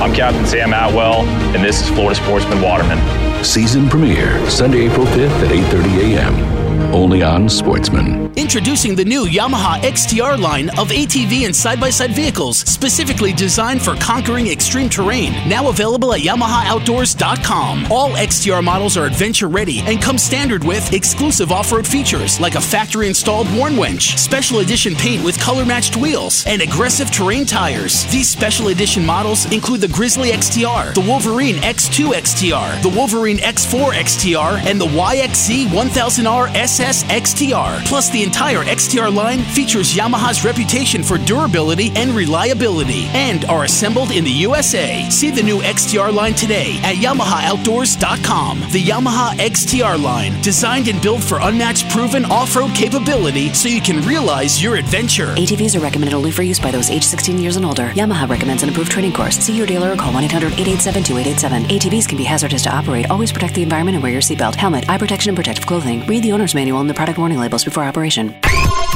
I'm 0.02 0.12
Captain 0.12 0.44
Sam 0.44 0.74
Atwell, 0.74 1.22
and 1.56 1.64
this 1.64 1.80
is 1.80 1.88
Florida 1.88 2.14
Sportsman 2.14 2.60
Waterman. 2.60 2.98
Season 3.42 3.88
premiere 3.88 4.38
Sunday, 4.50 4.84
April 4.90 5.06
5th 5.06 5.42
at 5.42 5.52
8:30 5.52 6.16
a.m. 6.18 6.53
only 6.92 7.22
on 7.22 7.48
Sportsman. 7.48 8.32
Introducing 8.36 8.94
the 8.94 9.04
new 9.04 9.26
Yamaha 9.26 9.80
XTR 9.80 10.38
line 10.38 10.68
of 10.70 10.88
ATV 10.88 11.46
and 11.46 11.54
side 11.54 11.80
by 11.80 11.90
side 11.90 12.14
vehicles 12.14 12.58
specifically 12.58 13.32
designed 13.32 13.82
for 13.82 13.94
conquering 13.96 14.48
extreme 14.48 14.88
terrain. 14.88 15.32
Now 15.48 15.68
available 15.68 16.12
at 16.12 16.20
YamahaOutdoors.com. 16.20 17.92
All 17.92 18.10
XTR 18.10 18.62
models 18.62 18.96
are 18.96 19.06
adventure 19.06 19.48
ready 19.48 19.80
and 19.80 20.02
come 20.02 20.18
standard 20.18 20.64
with 20.64 20.92
exclusive 20.92 21.52
off 21.52 21.72
road 21.72 21.86
features 21.86 22.40
like 22.40 22.56
a 22.56 22.60
factory 22.60 23.08
installed 23.08 23.46
WARN 23.56 23.76
winch, 23.76 24.18
special 24.18 24.58
edition 24.58 24.94
paint 24.94 25.24
with 25.24 25.38
color 25.40 25.64
matched 25.64 25.96
wheels, 25.96 26.44
and 26.46 26.60
aggressive 26.60 27.10
terrain 27.10 27.46
tires. 27.46 28.04
These 28.12 28.28
special 28.28 28.68
edition 28.68 29.06
models 29.06 29.50
include 29.52 29.80
the 29.80 29.88
Grizzly 29.88 30.30
XTR, 30.30 30.94
the 30.94 31.00
Wolverine 31.00 31.56
X2 31.56 32.12
XTR, 32.12 32.82
the 32.82 32.88
Wolverine 32.88 33.38
X4 33.38 33.92
XTR, 33.92 34.58
and 34.66 34.80
the 34.80 34.86
YXZ 34.86 35.66
1000R 35.66 36.48
SS 36.74 37.04
XTR. 37.04 37.84
Plus, 37.86 38.10
the 38.10 38.24
entire 38.24 38.64
XTR 38.64 39.14
line 39.14 39.38
features 39.38 39.94
Yamaha's 39.94 40.44
reputation 40.44 41.04
for 41.04 41.18
durability 41.18 41.92
and 41.94 42.10
reliability 42.10 43.04
and 43.14 43.44
are 43.44 43.62
assembled 43.62 44.10
in 44.10 44.24
the 44.24 44.30
USA. 44.48 45.08
See 45.08 45.30
the 45.30 45.42
new 45.42 45.60
XTR 45.60 46.12
line 46.12 46.34
today 46.34 46.80
at 46.82 46.96
YamahaOutdoors.com. 46.96 48.60
The 48.72 48.82
Yamaha 48.82 49.36
XTR 49.38 50.02
line, 50.02 50.40
designed 50.42 50.88
and 50.88 51.00
built 51.00 51.22
for 51.22 51.38
unmatched 51.42 51.88
proven 51.90 52.24
off 52.24 52.56
road 52.56 52.74
capability 52.74 53.54
so 53.54 53.68
you 53.68 53.80
can 53.80 54.00
realize 54.04 54.60
your 54.60 54.74
adventure. 54.74 55.32
ATVs 55.36 55.76
are 55.76 55.80
recommended 55.80 56.14
only 56.16 56.32
for 56.32 56.42
use 56.42 56.58
by 56.58 56.72
those 56.72 56.90
age 56.90 57.04
16 57.04 57.38
years 57.38 57.54
and 57.54 57.64
older. 57.64 57.90
Yamaha 57.90 58.28
recommends 58.28 58.64
an 58.64 58.68
approved 58.68 58.90
training 58.90 59.12
course. 59.12 59.36
See 59.36 59.56
your 59.56 59.68
dealer 59.68 59.92
or 59.92 59.96
call 59.96 60.12
1 60.12 60.24
800 60.24 60.54
887 60.54 61.04
2887. 61.04 61.64
ATVs 61.78 62.08
can 62.08 62.18
be 62.18 62.24
hazardous 62.24 62.62
to 62.62 62.74
operate. 62.74 63.08
Always 63.10 63.30
protect 63.30 63.54
the 63.54 63.62
environment 63.62 63.94
and 63.94 64.02
wear 64.02 64.10
your 64.10 64.22
seatbelt, 64.22 64.56
helmet, 64.56 64.88
eye 64.88 64.98
protection, 64.98 65.30
and 65.30 65.36
protective 65.36 65.66
clothing. 65.66 66.04
Read 66.06 66.24
the 66.24 66.32
owner's 66.32 66.53
manual 66.54 66.80
and 66.80 66.88
the 66.88 66.94
product 66.94 67.18
warning 67.18 67.38
labels 67.38 67.64
before 67.64 67.84
operation. 67.84 68.34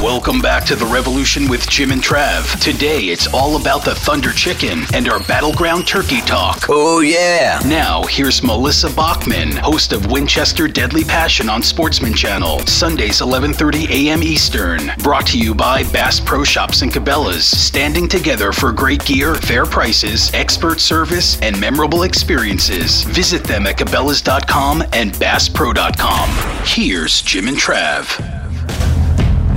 Welcome 0.00 0.40
back 0.40 0.64
to 0.66 0.76
the 0.76 0.87
Revolution 0.87 1.48
with 1.48 1.68
Jim 1.68 1.90
and 1.90 2.00
Trav. 2.00 2.61
Today 2.61 3.06
it's 3.06 3.26
all 3.34 3.61
about 3.61 3.84
the 3.84 3.96
Thunder 3.96 4.30
Chicken 4.30 4.84
and 4.94 5.08
our 5.08 5.18
Battleground 5.24 5.88
Turkey 5.88 6.20
Talk. 6.20 6.66
Oh, 6.68 7.00
yeah. 7.00 7.61
Now, 7.66 8.04
here's 8.04 8.40
Melissa 8.40 8.90
Bachman, 8.90 9.56
host 9.56 9.92
of 9.92 10.12
Winchester 10.12 10.68
Deadly 10.68 11.02
Passion 11.02 11.48
on 11.48 11.64
Sportsman 11.64 12.14
Channel, 12.14 12.61
Sundays 12.61 13.20
11:30 13.20 13.90
a.m. 13.90 14.22
Eastern. 14.22 14.92
Brought 14.98 15.26
to 15.28 15.38
you 15.38 15.52
by 15.52 15.82
Bass 15.90 16.20
Pro 16.20 16.44
Shops 16.44 16.82
and 16.82 16.92
Cabela's, 16.92 17.44
standing 17.44 18.06
together 18.06 18.52
for 18.52 18.70
great 18.70 19.04
gear, 19.04 19.34
fair 19.34 19.64
prices, 19.64 20.32
expert 20.32 20.78
service, 20.78 21.40
and 21.40 21.61
memorable 21.61 22.04
experiences. 22.04 23.02
Visit 23.02 23.42
them 23.42 23.66
at 23.66 23.76
cabela's.com 23.76 24.82
and 24.92 25.12
basspro.com. 25.14 26.64
Here's 26.64 27.20
Jim 27.22 27.48
and 27.48 27.56
Trav. 27.56 28.38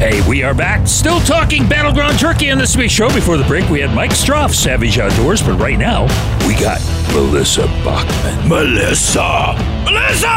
Hey, 0.02 0.28
we 0.28 0.42
are 0.42 0.56
back. 0.56 0.88
Still 0.88 1.20
talking 1.20 1.70
Battleground 1.70 2.18
Turkey 2.18 2.50
on 2.50 2.58
this 2.58 2.76
week's 2.76 2.92
show. 2.92 3.08
Before 3.14 3.38
the 3.38 3.44
break, 3.44 3.70
we 3.70 3.82
had 3.82 3.94
Mike 3.94 4.10
Stroff, 4.10 4.52
Savage 4.52 4.98
Outdoors, 4.98 5.44
but 5.44 5.60
right 5.60 5.78
now, 5.78 6.06
we 6.48 6.56
got 6.56 6.82
Melissa 7.14 7.68
Bachman. 7.84 8.50
Melissa! 8.50 9.54
Melissa! 9.86 10.28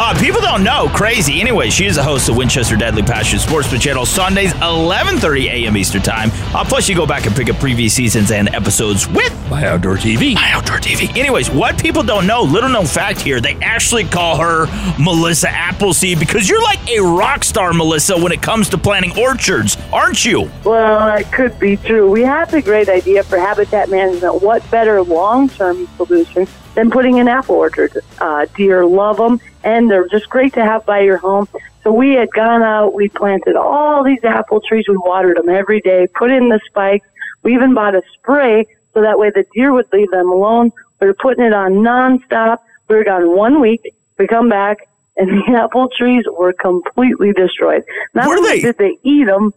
Uh, 0.00 0.14
people 0.20 0.40
don't 0.40 0.62
know. 0.62 0.88
Crazy. 0.94 1.40
Anyway, 1.40 1.70
she 1.70 1.86
is 1.86 1.96
the 1.96 2.02
host 2.02 2.28
of 2.28 2.36
Winchester 2.36 2.76
Deadly 2.76 3.02
Passion 3.02 3.38
Sportsman 3.38 3.80
Channel 3.80 4.04
Sundays, 4.04 4.52
11.30 4.54 5.44
a.m. 5.46 5.76
Eastern 5.76 6.02
Time. 6.02 6.30
Uh, 6.54 6.64
plus, 6.64 6.88
you 6.88 6.94
go 6.94 7.06
back 7.06 7.24
and 7.26 7.34
pick 7.34 7.48
up 7.48 7.56
previous 7.56 7.94
seasons 7.94 8.30
and 8.30 8.48
episodes 8.54 9.08
with 9.08 9.32
My 9.48 9.66
Outdoor 9.66 9.96
TV. 9.96 10.34
My 10.34 10.50
Outdoor 10.52 10.78
TV. 10.78 11.08
Anyways, 11.16 11.50
what 11.50 11.80
people 11.80 12.02
don't 12.02 12.26
know, 12.26 12.42
little 12.42 12.68
known 12.68 12.86
fact 12.86 13.20
here, 13.20 13.40
they 13.40 13.54
actually 13.56 14.04
call 14.04 14.36
her 14.36 14.66
Melissa 14.98 15.48
Appleseed 15.48 16.18
because 16.18 16.48
you're 16.48 16.62
like 16.62 16.78
a 16.90 17.00
rock 17.00 17.44
star, 17.44 17.72
Melissa, 17.72 18.16
when 18.18 18.32
it 18.32 18.42
comes 18.42 18.68
to 18.70 18.78
planting 18.98 19.22
orchards, 19.22 19.76
aren't 19.92 20.24
you? 20.24 20.50
Well, 20.64 21.16
it 21.16 21.30
could 21.32 21.58
be 21.60 21.76
true. 21.76 22.10
We 22.10 22.22
have 22.22 22.50
the 22.50 22.60
great 22.60 22.88
idea 22.88 23.22
for 23.22 23.38
habitat 23.38 23.90
management. 23.90 24.42
What 24.42 24.68
better 24.70 25.02
long-term 25.02 25.86
solution 25.96 26.48
than 26.74 26.90
putting 26.90 27.18
in 27.18 27.28
apple 27.28 27.54
orchards? 27.54 27.96
Uh, 28.18 28.46
deer 28.56 28.84
love 28.84 29.18
them, 29.18 29.40
and 29.62 29.88
they're 29.88 30.08
just 30.08 30.28
great 30.28 30.52
to 30.54 30.64
have 30.64 30.84
by 30.84 31.00
your 31.00 31.18
home. 31.18 31.46
So 31.84 31.92
we 31.92 32.14
had 32.14 32.28
gone 32.32 32.62
out, 32.62 32.92
we 32.92 33.08
planted 33.08 33.54
all 33.54 34.02
these 34.02 34.24
apple 34.24 34.60
trees, 34.60 34.86
we 34.88 34.96
watered 34.96 35.36
them 35.36 35.48
every 35.48 35.80
day, 35.80 36.08
put 36.14 36.32
in 36.32 36.48
the 36.48 36.60
spikes. 36.66 37.06
We 37.44 37.54
even 37.54 37.74
bought 37.74 37.94
a 37.94 38.02
spray 38.14 38.66
so 38.94 39.02
that 39.02 39.16
way 39.16 39.30
the 39.30 39.44
deer 39.54 39.72
would 39.72 39.86
leave 39.92 40.10
them 40.10 40.28
alone. 40.28 40.72
We 41.00 41.06
were 41.06 41.14
putting 41.14 41.44
it 41.44 41.52
on 41.52 41.74
nonstop. 41.74 42.58
We 42.88 42.96
were 42.96 43.04
gone 43.04 43.36
one 43.36 43.60
week. 43.60 43.94
We 44.18 44.26
come 44.26 44.48
back, 44.48 44.87
and 45.18 45.28
the 45.28 45.58
apple 45.58 45.88
trees 45.98 46.24
were 46.38 46.52
completely 46.52 47.32
destroyed. 47.32 47.82
Not 48.14 48.28
Were 48.28 48.36
only 48.36 48.50
they? 48.50 48.60
did 48.62 48.78
they 48.78 48.96
eat 49.02 49.26
them, 49.26 49.52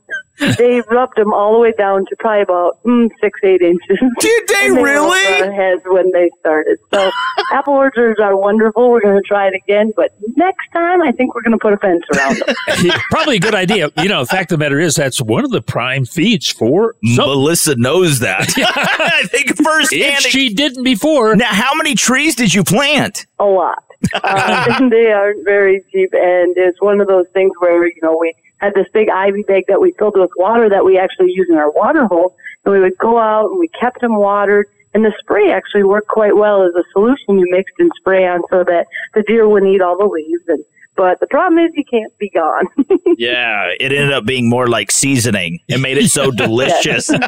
they 0.57 0.81
rubbed 0.89 1.15
them 1.17 1.33
all 1.33 1.53
the 1.53 1.59
way 1.59 1.71
down 1.77 2.05
to 2.09 2.15
probably 2.17 2.41
about 2.41 2.81
mm, 2.83 3.09
six, 3.21 3.39
eight 3.43 3.61
inches. 3.61 3.97
Did 4.19 4.47
they 4.47 4.55
And 4.65 4.77
were 4.77 4.83
really? 4.83 5.35
over 5.35 5.45
our 5.45 5.51
heads 5.51 5.81
when 5.85 6.11
they 6.11 6.29
started. 6.39 6.77
So 6.93 7.09
apple 7.53 7.73
orchards 7.73 8.19
are 8.19 8.35
wonderful. 8.35 8.89
We're 8.91 9.01
going 9.01 9.21
to 9.21 9.27
try 9.27 9.47
it 9.47 9.53
again, 9.55 9.91
but 9.95 10.11
next 10.35 10.67
time 10.73 11.01
I 11.01 11.11
think 11.11 11.35
we're 11.35 11.41
going 11.43 11.57
to 11.57 11.61
put 11.61 11.73
a 11.73 11.77
fence 11.77 12.03
around 12.15 12.37
them. 12.45 12.91
Probably 13.11 13.37
a 13.37 13.39
good 13.39 13.55
idea. 13.55 13.89
You 13.97 14.09
know, 14.09 14.21
the 14.21 14.27
fact 14.27 14.51
of 14.51 14.59
the 14.59 14.63
matter 14.65 14.79
is 14.79 14.95
that's 14.95 15.21
one 15.21 15.43
of 15.45 15.51
the 15.51 15.61
prime 15.61 16.05
feeds 16.05 16.49
for 16.51 16.95
some. 17.15 17.27
Melissa 17.27 17.75
knows 17.75 18.19
that. 18.19 18.53
I 18.57 19.23
think 19.27 19.55
firsthand. 19.57 20.25
If 20.25 20.31
she 20.31 20.53
didn't 20.53 20.83
before. 20.83 21.35
Now, 21.35 21.53
how 21.53 21.73
many 21.75 21.95
trees 21.95 22.35
did 22.35 22.53
you 22.53 22.63
plant? 22.63 23.25
a 23.39 23.45
lot. 23.45 23.83
Uh, 24.13 24.89
they 24.89 25.11
aren't 25.11 25.43
very 25.45 25.83
cheap, 25.91 26.13
and 26.13 26.55
it's 26.57 26.81
one 26.81 27.01
of 27.01 27.07
those 27.07 27.27
things 27.33 27.51
where 27.59 27.85
you 27.85 28.01
know 28.01 28.17
we 28.19 28.33
had 28.57 28.73
this 28.73 28.87
big 28.93 29.09
ivy 29.09 29.43
bag 29.43 29.65
that 29.67 29.81
we 29.81 29.91
filled 29.93 30.17
with 30.17 30.31
water 30.37 30.69
that 30.69 30.85
we 30.85 30.97
actually 30.97 31.31
use 31.31 31.47
in 31.49 31.55
our 31.55 31.71
water 31.71 32.05
hole, 32.05 32.35
and 32.65 32.73
we 32.73 32.79
would 32.79 32.97
go 32.97 33.17
out 33.17 33.49
and 33.49 33.59
we 33.59 33.67
kept 33.67 34.01
them 34.01 34.15
watered. 34.15 34.67
And 34.93 35.05
the 35.05 35.13
spray 35.19 35.51
actually 35.51 35.83
worked 35.83 36.09
quite 36.09 36.35
well 36.35 36.63
as 36.63 36.73
a 36.75 36.83
solution 36.91 37.39
you 37.39 37.47
mixed 37.49 37.75
and 37.79 37.89
spray 37.97 38.27
on 38.27 38.41
so 38.49 38.65
that 38.65 38.87
the 39.13 39.23
deer 39.23 39.47
wouldn't 39.47 39.71
eat 39.71 39.81
all 39.81 39.97
the 39.97 40.05
leaves. 40.05 40.43
And 40.49 40.65
but 40.95 41.19
the 41.19 41.27
problem 41.27 41.57
is 41.65 41.71
you 41.75 41.83
can't 41.89 42.15
be 42.17 42.29
gone. 42.29 42.65
Yeah, 43.17 43.69
it 43.79 43.91
ended 43.91 44.13
up 44.13 44.25
being 44.25 44.49
more 44.49 44.67
like 44.67 44.89
seasoning. 44.89 45.59
It 45.67 45.79
made 45.79 45.97
it 45.97 46.09
so 46.09 46.31
delicious. 46.45 47.09
All 47.11 47.19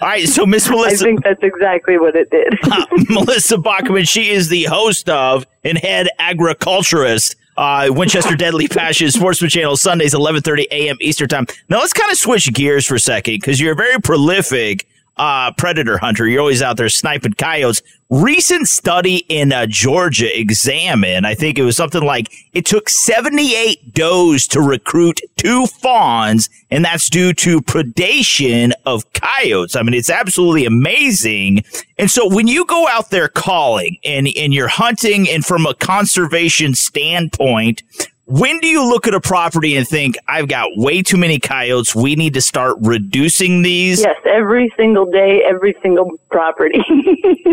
right, 0.00 0.26
so 0.26 0.46
Miss 0.46 0.68
Melissa. 0.70 1.04
I 1.04 1.08
think 1.08 1.24
that's 1.24 1.42
exactly 1.42 1.98
what 1.98 2.14
it 2.16 2.30
did. 2.30 2.54
uh, 2.70 2.86
Melissa 3.10 3.58
Bachman, 3.58 4.04
she 4.04 4.30
is 4.30 4.48
the 4.48 4.64
host 4.64 5.08
of 5.10 5.46
and 5.64 5.76
head 5.78 6.08
agriculturist. 6.18 7.36
Uh, 7.56 7.88
Winchester 7.90 8.36
Deadly 8.36 8.68
Passion 8.68 9.10
Sportsman 9.10 9.50
Channel 9.50 9.76
Sundays 9.76 10.14
11:30 10.14 10.66
a.m. 10.70 10.96
Eastern 11.00 11.28
Time. 11.28 11.46
Now 11.68 11.78
let's 11.80 11.92
kind 11.92 12.10
of 12.12 12.18
switch 12.18 12.52
gears 12.54 12.86
for 12.86 12.94
a 12.94 13.00
second 13.00 13.34
because 13.34 13.60
you're 13.60 13.74
very 13.74 13.98
prolific 14.00 14.86
uh, 15.16 15.52
predator 15.52 15.98
hunter. 15.98 16.26
You're 16.26 16.40
always 16.40 16.62
out 16.62 16.76
there 16.76 16.88
sniping 16.88 17.34
coyotes. 17.34 17.82
Recent 18.08 18.68
study 18.68 19.24
in 19.28 19.52
uh, 19.52 19.66
Georgia 19.66 20.28
examined, 20.38 21.26
I 21.26 21.34
think 21.34 21.58
it 21.58 21.62
was 21.62 21.76
something 21.76 22.02
like 22.02 22.30
it 22.52 22.64
took 22.64 22.88
78 22.88 23.94
does 23.94 24.46
to 24.48 24.60
recruit 24.60 25.20
two 25.36 25.66
fawns, 25.66 26.48
and 26.70 26.84
that's 26.84 27.10
due 27.10 27.32
to 27.32 27.60
predation 27.60 28.72
of 28.84 29.10
coyotes. 29.12 29.74
I 29.74 29.82
mean, 29.82 29.94
it's 29.94 30.10
absolutely 30.10 30.66
amazing. 30.66 31.64
And 31.98 32.10
so 32.10 32.28
when 32.28 32.46
you 32.46 32.64
go 32.66 32.86
out 32.86 33.10
there 33.10 33.28
calling 33.28 33.96
and, 34.04 34.28
and 34.36 34.54
you're 34.54 34.68
hunting 34.68 35.28
and 35.28 35.44
from 35.44 35.66
a 35.66 35.74
conservation 35.74 36.74
standpoint, 36.74 37.82
when 38.26 38.58
do 38.58 38.66
you 38.66 38.88
look 38.88 39.06
at 39.06 39.14
a 39.14 39.20
property 39.20 39.76
and 39.76 39.86
think, 39.86 40.16
I've 40.26 40.48
got 40.48 40.70
way 40.74 41.02
too 41.02 41.16
many 41.16 41.38
coyotes. 41.38 41.94
We 41.94 42.16
need 42.16 42.34
to 42.34 42.40
start 42.40 42.76
reducing 42.80 43.62
these? 43.62 44.00
yes, 44.00 44.16
every 44.26 44.72
single 44.76 45.06
day, 45.06 45.42
every 45.48 45.74
single 45.82 46.10
property. 46.30 46.82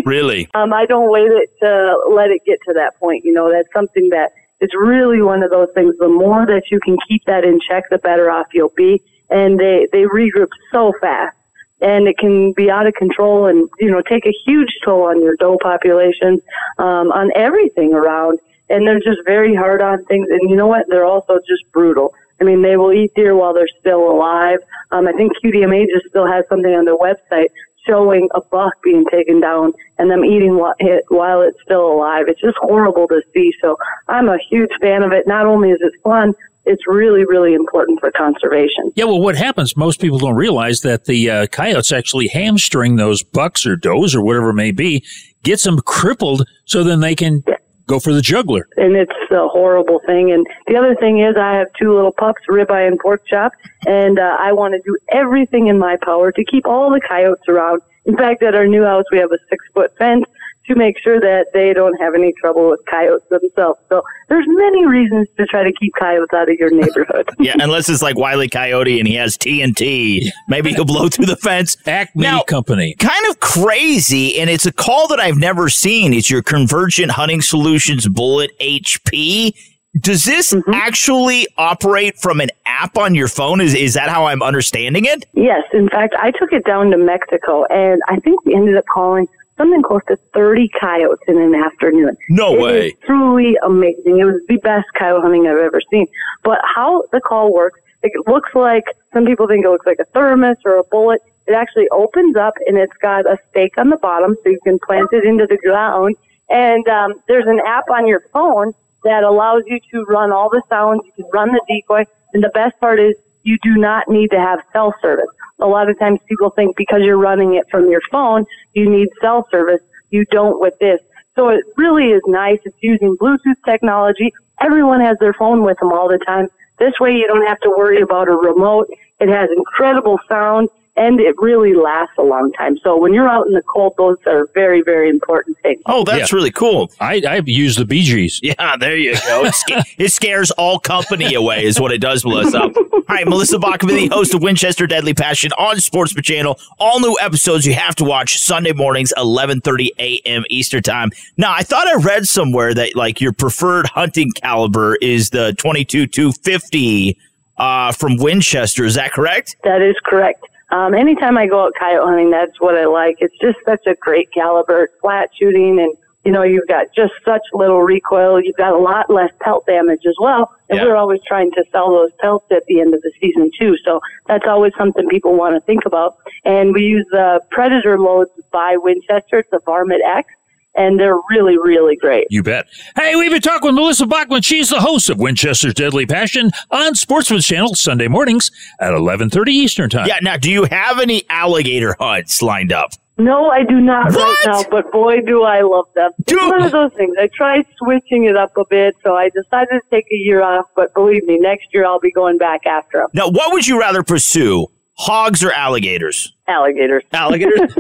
Really? 0.06 0.50
Um, 0.54 0.74
I 0.74 0.86
don't 0.86 1.10
wait 1.10 1.32
it 1.32 1.50
to 1.62 1.98
let 2.10 2.30
it 2.30 2.42
get 2.46 2.60
to 2.68 2.74
that 2.74 3.00
point. 3.00 3.24
You 3.24 3.32
know, 3.32 3.50
that's 3.50 3.72
something 3.74 4.10
that 4.10 4.32
is 4.60 4.70
really 4.78 5.22
one 5.22 5.44
of 5.44 5.50
those 5.50 5.70
things. 5.74 5.96
The 5.98 6.10
more 6.10 6.46
that 6.46 6.64
you 6.72 6.80
can 6.82 6.98
keep 7.08 7.24
that 7.26 7.46
in 7.46 7.60
check, 7.68 7.86
the 7.90 8.00
better 8.00 8.30
off 8.30 8.48
you'll 8.54 8.74
be. 8.76 9.02
And 9.30 9.58
they, 9.60 9.88
they 9.94 10.04
regroup 10.04 10.50
so 10.72 10.94
fast. 11.00 11.38
And 11.80 12.08
it 12.08 12.18
can 12.18 12.52
be 12.54 12.70
out 12.70 12.86
of 12.86 12.96
control 12.96 13.46
and, 13.46 13.70
you 13.80 13.92
know, 13.92 14.02
take 14.02 14.26
a 14.26 14.34
huge 14.46 14.70
toll 14.84 15.04
on 15.04 15.22
your 15.22 15.36
doe 15.38 15.58
population, 15.62 16.42
um, 16.80 17.12
on 17.12 17.32
everything 17.36 17.94
around. 17.94 18.40
And 18.74 18.88
they're 18.88 19.00
just 19.00 19.24
very 19.26 19.54
hard 19.54 19.82
on 19.82 20.04
things. 20.06 20.28
And 20.30 20.50
you 20.50 20.56
know 20.56 20.68
what? 20.68 20.86
They're 20.90 21.06
also 21.06 21.38
just 21.48 21.72
brutal. 21.72 22.14
I 22.42 22.44
mean, 22.44 22.64
they 22.64 22.76
will 22.76 22.92
eat 22.92 23.14
deer 23.16 23.36
while 23.36 23.54
they're 23.54 23.68
still 23.80 24.10
alive. 24.10 24.58
Um, 24.92 25.08
I 25.08 25.14
think 25.14 25.32
QDMA 25.38 25.86
just 25.94 26.08
still 26.10 26.26
has 26.26 26.44
something 26.50 26.74
on 26.74 26.86
their 26.86 26.98
website 26.98 27.50
showing 27.88 28.30
a 28.34 28.42
buck 28.42 28.74
being 28.84 29.06
taken 29.12 29.40
down 29.40 29.74
and 30.00 30.10
them 30.10 30.26
eating 30.26 30.60
it 30.80 31.06
while 31.10 31.42
it's 31.42 31.62
still 31.62 31.92
alive. 31.92 32.26
It's 32.28 32.42
just 32.42 32.58
horrible 32.58 33.08
to 33.10 33.22
see. 33.34 33.54
So 33.62 33.78
I'm 34.08 34.28
a 34.28 34.38
huge 34.50 34.72
fan 34.82 35.04
of 35.04 35.12
it. 35.12 35.28
Not 35.28 35.46
only 35.46 35.70
is 35.70 35.80
it 35.82 35.94
fun, 36.04 36.34
it's 36.66 36.88
really, 36.88 37.26
really 37.26 37.54
important 37.54 38.00
for 38.00 38.10
conservation. 38.12 38.92
Yeah, 38.96 39.06
well, 39.06 39.22
what 39.22 39.36
happens, 39.36 39.76
most 39.76 40.00
people 40.00 40.18
don't 40.18 40.36
realize 40.36 40.82
that 40.82 41.06
the 41.06 41.30
uh, 41.30 41.48
coyotes 41.48 41.92
actually 41.92 42.30
hamstring 42.30 42.96
those 42.96 43.22
bucks 43.22 43.66
or 43.66 43.76
does 43.76 44.16
or 44.16 44.24
whatever 44.24 44.50
it 44.50 44.56
may 44.56 44.72
be, 44.72 45.04
gets 45.44 45.64
them 45.64 45.80
crippled 45.80 46.48
so 46.66 46.84
then 46.84 47.02
they 47.02 47.16
can 47.16 47.44
go 47.88 48.00
for 48.00 48.14
the 48.14 48.22
juggler. 48.22 48.68
and 48.78 48.96
it's 48.96 49.12
a 49.32 49.48
horrible 49.48 50.00
thing. 50.06 50.32
And 50.32 50.46
the 50.68 50.76
other 50.76 50.96
thing 50.96 51.20
is, 51.20 51.36
I 51.38 51.56
have 51.56 51.68
two 51.80 51.94
little 51.94 52.12
pups, 52.12 52.42
ribeye 52.50 52.88
and 52.88 53.00
pork 53.00 53.26
chop, 53.28 53.52
and 53.86 54.20
uh, 54.20 54.38
I 54.40 54.54
want 54.54 54.74
to 54.74 54.82
do 54.86 54.98
everything 55.10 55.68
in 55.68 55.78
my 55.78 55.98
power 56.04 56.32
to 56.32 56.46
keep 56.46 56.66
all 56.66 56.90
the 56.92 57.02
coyotes 57.02 57.44
around. 57.48 57.82
In 58.06 58.18
fact, 58.18 58.44
at 58.44 58.56
our 58.56 58.68
new 58.68 58.84
house, 58.84 59.06
we 59.12 59.18
have 59.20 59.32
a 59.32 59.38
six 59.50 59.64
foot 59.74 59.96
fence 59.98 60.26
to 60.68 60.76
make 60.76 60.98
sure 61.00 61.20
that 61.20 61.48
they 61.54 61.74
don't 61.74 61.96
have 62.00 62.14
any 62.16 62.34
trouble 62.40 62.70
with 62.70 62.80
coyotes 62.90 63.28
themselves. 63.30 63.80
So 63.90 64.02
there's 64.30 64.46
many 64.48 64.86
reasons 64.86 65.28
to 65.38 65.46
try 65.46 65.64
to 65.64 65.72
keep 65.74 65.94
coyotes 66.00 66.34
out 66.34 66.50
of 66.50 66.56
your 66.58 66.72
neighborhood. 66.72 67.30
yeah, 67.40 67.54
unless 67.60 67.90
it's 67.90 68.02
like 68.02 68.18
Wiley 68.18 68.48
Coyote 68.48 69.00
and 69.00 69.08
he 69.08 69.16
has 69.16 69.38
TNT, 69.38 70.22
maybe 70.48 70.72
he'll 70.72 70.86
blow 70.86 71.10
through 71.10 71.26
the 71.26 71.36
fence. 71.36 71.76
Acme 71.86 72.44
Company. 72.48 72.96
Kind 73.00 73.26
of 73.30 73.40
crazy, 73.40 74.40
and 74.40 74.50
it's 74.50 74.66
a 74.66 74.72
call 74.72 75.08
that 75.10 75.20
I've 75.20 75.38
never 75.38 75.70
seen. 75.70 76.14
It's 76.14 76.30
your 76.30 76.42
Convergent 76.42 77.12
Hunting 77.12 77.42
Solutions 77.42 78.08
Bullet 78.08 78.52
HP. 78.60 79.54
Does 80.00 80.24
this 80.26 80.54
Mm-hmm. 80.54 80.74
actually 80.74 81.48
operate 81.58 82.18
from 82.18 82.40
an 82.42 82.50
app 82.66 82.98
on 82.98 83.14
your 83.16 83.28
phone? 83.28 83.60
Is 83.62 83.74
is 83.76 83.94
that 83.96 84.10
how 84.10 84.26
I'm 84.26 84.42
understanding 84.42 85.06
it? 85.06 85.26
Yes, 85.34 85.64
in 85.74 85.88
fact, 85.90 86.16
I 86.20 86.32
took 86.32 86.52
it 86.54 86.64
down 86.66 86.90
to 86.92 86.98
Mexico, 86.98 87.66
and 87.66 88.02
I 88.08 88.20
think 88.20 88.44
we 88.46 88.56
ended 88.56 88.76
up 88.78 88.86
calling 88.92 89.28
something 89.58 89.82
close 89.84 90.02
to 90.08 90.18
30 90.34 90.70
coyotes 90.80 91.22
in 91.28 91.38
an 91.38 91.56
afternoon. 91.56 92.16
No 92.30 92.56
It 92.56 92.62
way. 92.62 92.92
truly 93.06 93.56
amazing. 93.64 94.20
It 94.20 94.26
was 94.26 94.42
the 94.48 94.58
best 94.58 94.88
coyote 94.98 95.22
hunting 95.22 95.48
I've 95.48 95.58
ever 95.58 95.82
seen. 95.92 96.08
But 96.44 96.60
how 96.64 97.04
the 97.12 97.22
call 97.22 97.54
works, 97.54 97.80
it 98.02 98.12
looks 98.28 98.50
like 98.56 98.84
some 99.14 99.26
people 99.26 99.48
think 99.48 99.66
it 99.66 99.70
looks 99.70 99.86
like 99.86 100.00
a 100.00 100.06
thermos 100.06 100.58
or 100.66 100.78
a 100.78 100.84
bullet. 100.86 101.22
It 101.48 101.54
actually 101.54 101.88
opens 101.92 102.36
up 102.36 102.54
and 102.68 102.78
it's 102.78 102.96
got 103.02 103.26
a 103.26 103.38
stake 103.50 103.78
on 103.78 103.90
the 103.90 103.98
bottom, 103.98 104.36
so 104.44 104.50
you 104.50 104.60
can 104.64 104.80
plant 104.80 105.10
it 105.12 105.24
into 105.26 105.46
the 105.46 105.58
ground. 105.58 106.16
And 106.50 106.88
um, 106.88 107.14
there's 107.28 107.48
an 107.48 107.60
app 107.66 107.90
on 107.90 108.08
your 108.08 108.22
phone 108.34 108.74
that 109.04 109.24
allows 109.24 109.64
you 109.68 109.80
to 109.92 110.04
run 110.06 110.32
all 110.32 110.50
the 110.50 110.62
sounds. 110.70 111.02
You 111.06 111.24
can 111.24 111.32
run 111.34 111.50
the 111.52 111.62
decoy, 111.68 112.06
and 112.34 112.44
the 112.44 112.50
best 112.50 112.80
part 112.80 113.00
is 113.00 113.16
you 113.44 113.58
do 113.62 113.76
not 113.76 114.10
need 114.10 114.32
to 114.32 114.40
have 114.40 114.64
cell 114.74 114.94
service. 115.02 115.30
A 115.60 115.68
lot 115.68 115.90
of 115.90 115.98
times 116.00 116.20
people 116.28 116.50
think 116.50 116.76
because 116.76 117.02
you're 117.04 117.18
running 117.18 117.56
it 117.56 117.70
from 117.70 117.90
your 117.90 118.02
phone, 118.12 118.46
you 118.74 118.90
need 118.90 119.08
cell 119.22 119.48
service. 119.52 119.82
You 120.10 120.26
don't 120.26 120.60
with 120.60 120.78
this. 120.80 121.00
So 121.36 121.50
it 121.50 121.64
really 121.78 122.12
is 122.12 122.22
nice. 122.28 122.60
It's 122.66 122.76
using 122.82 123.18
Bluetooth 123.18 123.62
technology. 123.66 124.34
Everyone 124.62 125.02
has 125.02 125.18
their 125.20 125.34
phone 125.34 125.64
with 125.64 125.78
them 125.80 125.92
all 125.92 126.08
the 126.08 126.20
time. 126.20 126.48
This 126.78 126.94
way 127.00 127.12
you 127.12 127.28
don't 127.28 127.46
have 127.48 127.60
to 127.62 127.70
worry 127.70 128.02
about 128.02 128.28
a 128.28 128.34
remote. 128.34 128.88
It 129.20 129.30
has 129.30 129.50
incredible 129.56 130.20
sound 130.28 130.70
and 130.96 131.20
it 131.20 131.36
really 131.40 131.74
lasts 131.74 132.14
a 132.20 132.22
long 132.24 132.52
time. 132.54 132.78
So 132.78 133.00
when 133.00 133.14
you're 133.14 133.28
out 133.28 133.48
in 133.48 133.54
the 133.54 133.64
cold, 133.64 133.96
those 133.98 134.18
are 134.28 134.48
very, 134.54 134.82
very 134.84 135.10
important 135.10 135.58
things. 135.60 135.82
Oh, 135.88 136.04
that's 136.04 136.32
really 136.32 136.52
cool. 136.52 136.92
I, 137.00 137.22
I've 137.28 137.48
used 137.48 137.80
the 137.80 137.86
Bee 137.86 138.04
Gees. 138.04 138.40
Yeah, 138.54 138.78
there 138.78 138.96
you 138.96 139.14
go. 139.26 139.46
It, 139.46 139.56
sca- 139.56 139.84
it 139.98 140.10
scares 140.12 140.52
all 140.52 140.78
company 140.80 141.34
away, 141.34 141.64
is 141.66 141.80
what 141.80 141.92
it 141.92 142.00
does, 142.00 142.24
Melissa. 142.24 142.62
All 143.04 143.18
right, 143.18 143.28
Melissa 143.28 143.60
Bachman, 143.60 143.96
the 143.96 144.08
host 144.08 144.34
of 144.34 144.42
Winchester 144.42 144.88
Deadly 144.88 145.14
Passion 145.14 145.52
on 145.54 145.80
Sportsman 145.80 146.24
Channel. 146.24 146.58
All 146.80 147.00
new 147.00 147.18
episodes 147.22 147.66
you 147.66 147.74
have 147.74 147.96
to 147.96 148.04
watch 148.06 148.40
Sunday 148.40 148.72
mornings, 148.72 149.12
11.30 149.18 149.90
a.m. 150.00 150.44
Eastern 150.50 150.82
Time. 150.82 151.10
Now, 151.38 151.54
I 151.54 151.64
thought 151.64 151.86
I 151.88 151.96
read 151.96 152.28
somewhere 152.28 152.74
that, 152.74 152.96
like, 152.96 153.20
your 153.20 153.34
preferred 153.34 153.88
hunting 153.88 154.32
caliber 154.32 154.96
is 154.96 155.32
the 155.32 155.54
22-250 155.60 157.18
uh, 157.58 157.92
from 157.92 158.18
Winchester. 158.18 158.86
Is 158.86 158.96
that 158.96 159.12
correct? 159.12 159.58
That 159.64 159.82
is 159.82 159.96
correct. 160.06 160.46
Um, 160.74 160.96
anytime 160.96 161.38
I 161.38 161.46
go 161.46 161.66
out 161.66 161.74
coyote 161.80 162.04
hunting, 162.04 162.32
that's 162.32 162.60
what 162.60 162.76
I 162.76 162.86
like. 162.86 163.18
It's 163.20 163.38
just 163.40 163.60
such 163.64 163.86
a 163.86 163.94
great 163.94 164.32
caliber, 164.34 164.90
flat 165.02 165.30
shooting, 165.40 165.80
and 165.80 165.94
you 166.26 166.32
know 166.32 166.42
you've 166.42 166.68
got 166.68 166.88
just 166.96 167.14
such 167.24 167.44
little 167.54 167.84
recoil. 167.84 168.42
You've 168.42 168.58
got 168.58 168.74
a 168.74 168.80
lot 168.80 169.08
less 169.08 169.30
pelt 169.40 169.68
damage 169.68 170.02
as 170.08 170.16
well. 170.20 170.52
And 170.70 170.82
we're 170.82 170.96
always 170.96 171.20
trying 171.28 171.52
to 171.52 171.64
sell 171.72 171.92
those 171.92 172.10
pelts 172.20 172.48
at 172.50 172.64
the 172.66 172.80
end 172.80 172.96
of 172.96 173.02
the 173.02 173.12
season 173.22 173.52
too. 173.60 173.78
So 173.86 174.00
that's 174.26 174.48
always 174.48 174.74
something 174.76 175.08
people 175.10 175.36
want 175.36 175.54
to 175.54 175.62
think 175.62 175.86
about. 175.86 176.18
And 176.44 176.74
we 176.74 176.82
use 176.82 177.06
the 177.12 177.42
Predator 177.52 178.00
loads 178.00 178.32
by 178.52 178.76
Winchester. 178.78 179.40
It's 179.40 179.50
the 179.52 179.60
Varmint 179.66 180.02
X, 180.04 180.34
and 180.76 181.00
they're 181.00 181.20
really, 181.30 181.58
really 181.58 181.96
great. 181.96 182.28
You 182.30 182.44
bet. 182.44 182.68
Hey, 182.96 183.16
we've 183.16 183.32
been 183.32 183.42
talking 183.42 183.68
with 183.68 183.76
Melissa 183.76 184.06
Bachman. 184.06 184.42
She's 184.42 184.70
the 184.70 184.80
host 184.80 185.10
of 185.10 185.20
Winchester's 185.20 185.74
Deadly 185.74 186.06
Passion 186.06 186.52
on 186.72 186.96
Sportsman's 186.96 187.46
Channel 187.46 187.76
Sunday 187.76 188.08
mornings 188.08 188.52
at 188.80 188.94
11:30 188.94 189.48
Eastern 189.50 189.90
Time. 189.90 190.08
Yeah, 190.08 190.20
now, 190.22 190.38
do 190.38 190.52
you 190.52 190.66
have 190.66 191.00
any 191.00 191.24
alligator 191.30 191.96
hunts 192.00 192.42
lined 192.42 192.72
up? 192.72 192.92
No, 193.16 193.52
I 193.52 193.64
do 193.64 193.80
not 193.80 194.12
right 194.16 194.38
now, 194.48 194.64
but 194.72 194.92
boy, 194.92 195.22
do 195.22 195.44
I 195.44 195.62
love 195.62 195.86
them. 195.94 196.10
It's 196.18 196.34
one 196.34 196.64
of 196.64 196.72
those 196.72 196.92
things. 196.94 197.16
I 197.20 197.28
tried 197.28 197.68
switching 197.78 198.26
it 198.26 198.36
up 198.36 198.58
a 198.58 198.66
bit, 198.68 198.96
so 199.04 199.16
I 199.16 199.30
decided 199.30 199.70
to 199.70 199.82
take 199.92 200.06
a 200.12 200.16
year 200.16 200.42
off, 200.42 200.66
but 200.76 200.92
believe 200.96 201.24
me, 201.26 201.38
next 201.40 201.68
year 201.74 201.86
I'll 201.86 202.00
be 202.00 202.12
going 202.12 202.40
back 202.40 202.66
after 202.66 202.98
them. 202.98 203.10
Now, 203.14 203.30
what 203.30 203.54
would 203.54 203.68
you 203.68 203.80
rather 203.80 204.02
pursue, 204.02 204.66
hogs 204.96 205.44
or 205.44 205.52
alligators? 205.52 206.34
Alligators. 206.48 207.04
Alligators? 207.12 207.60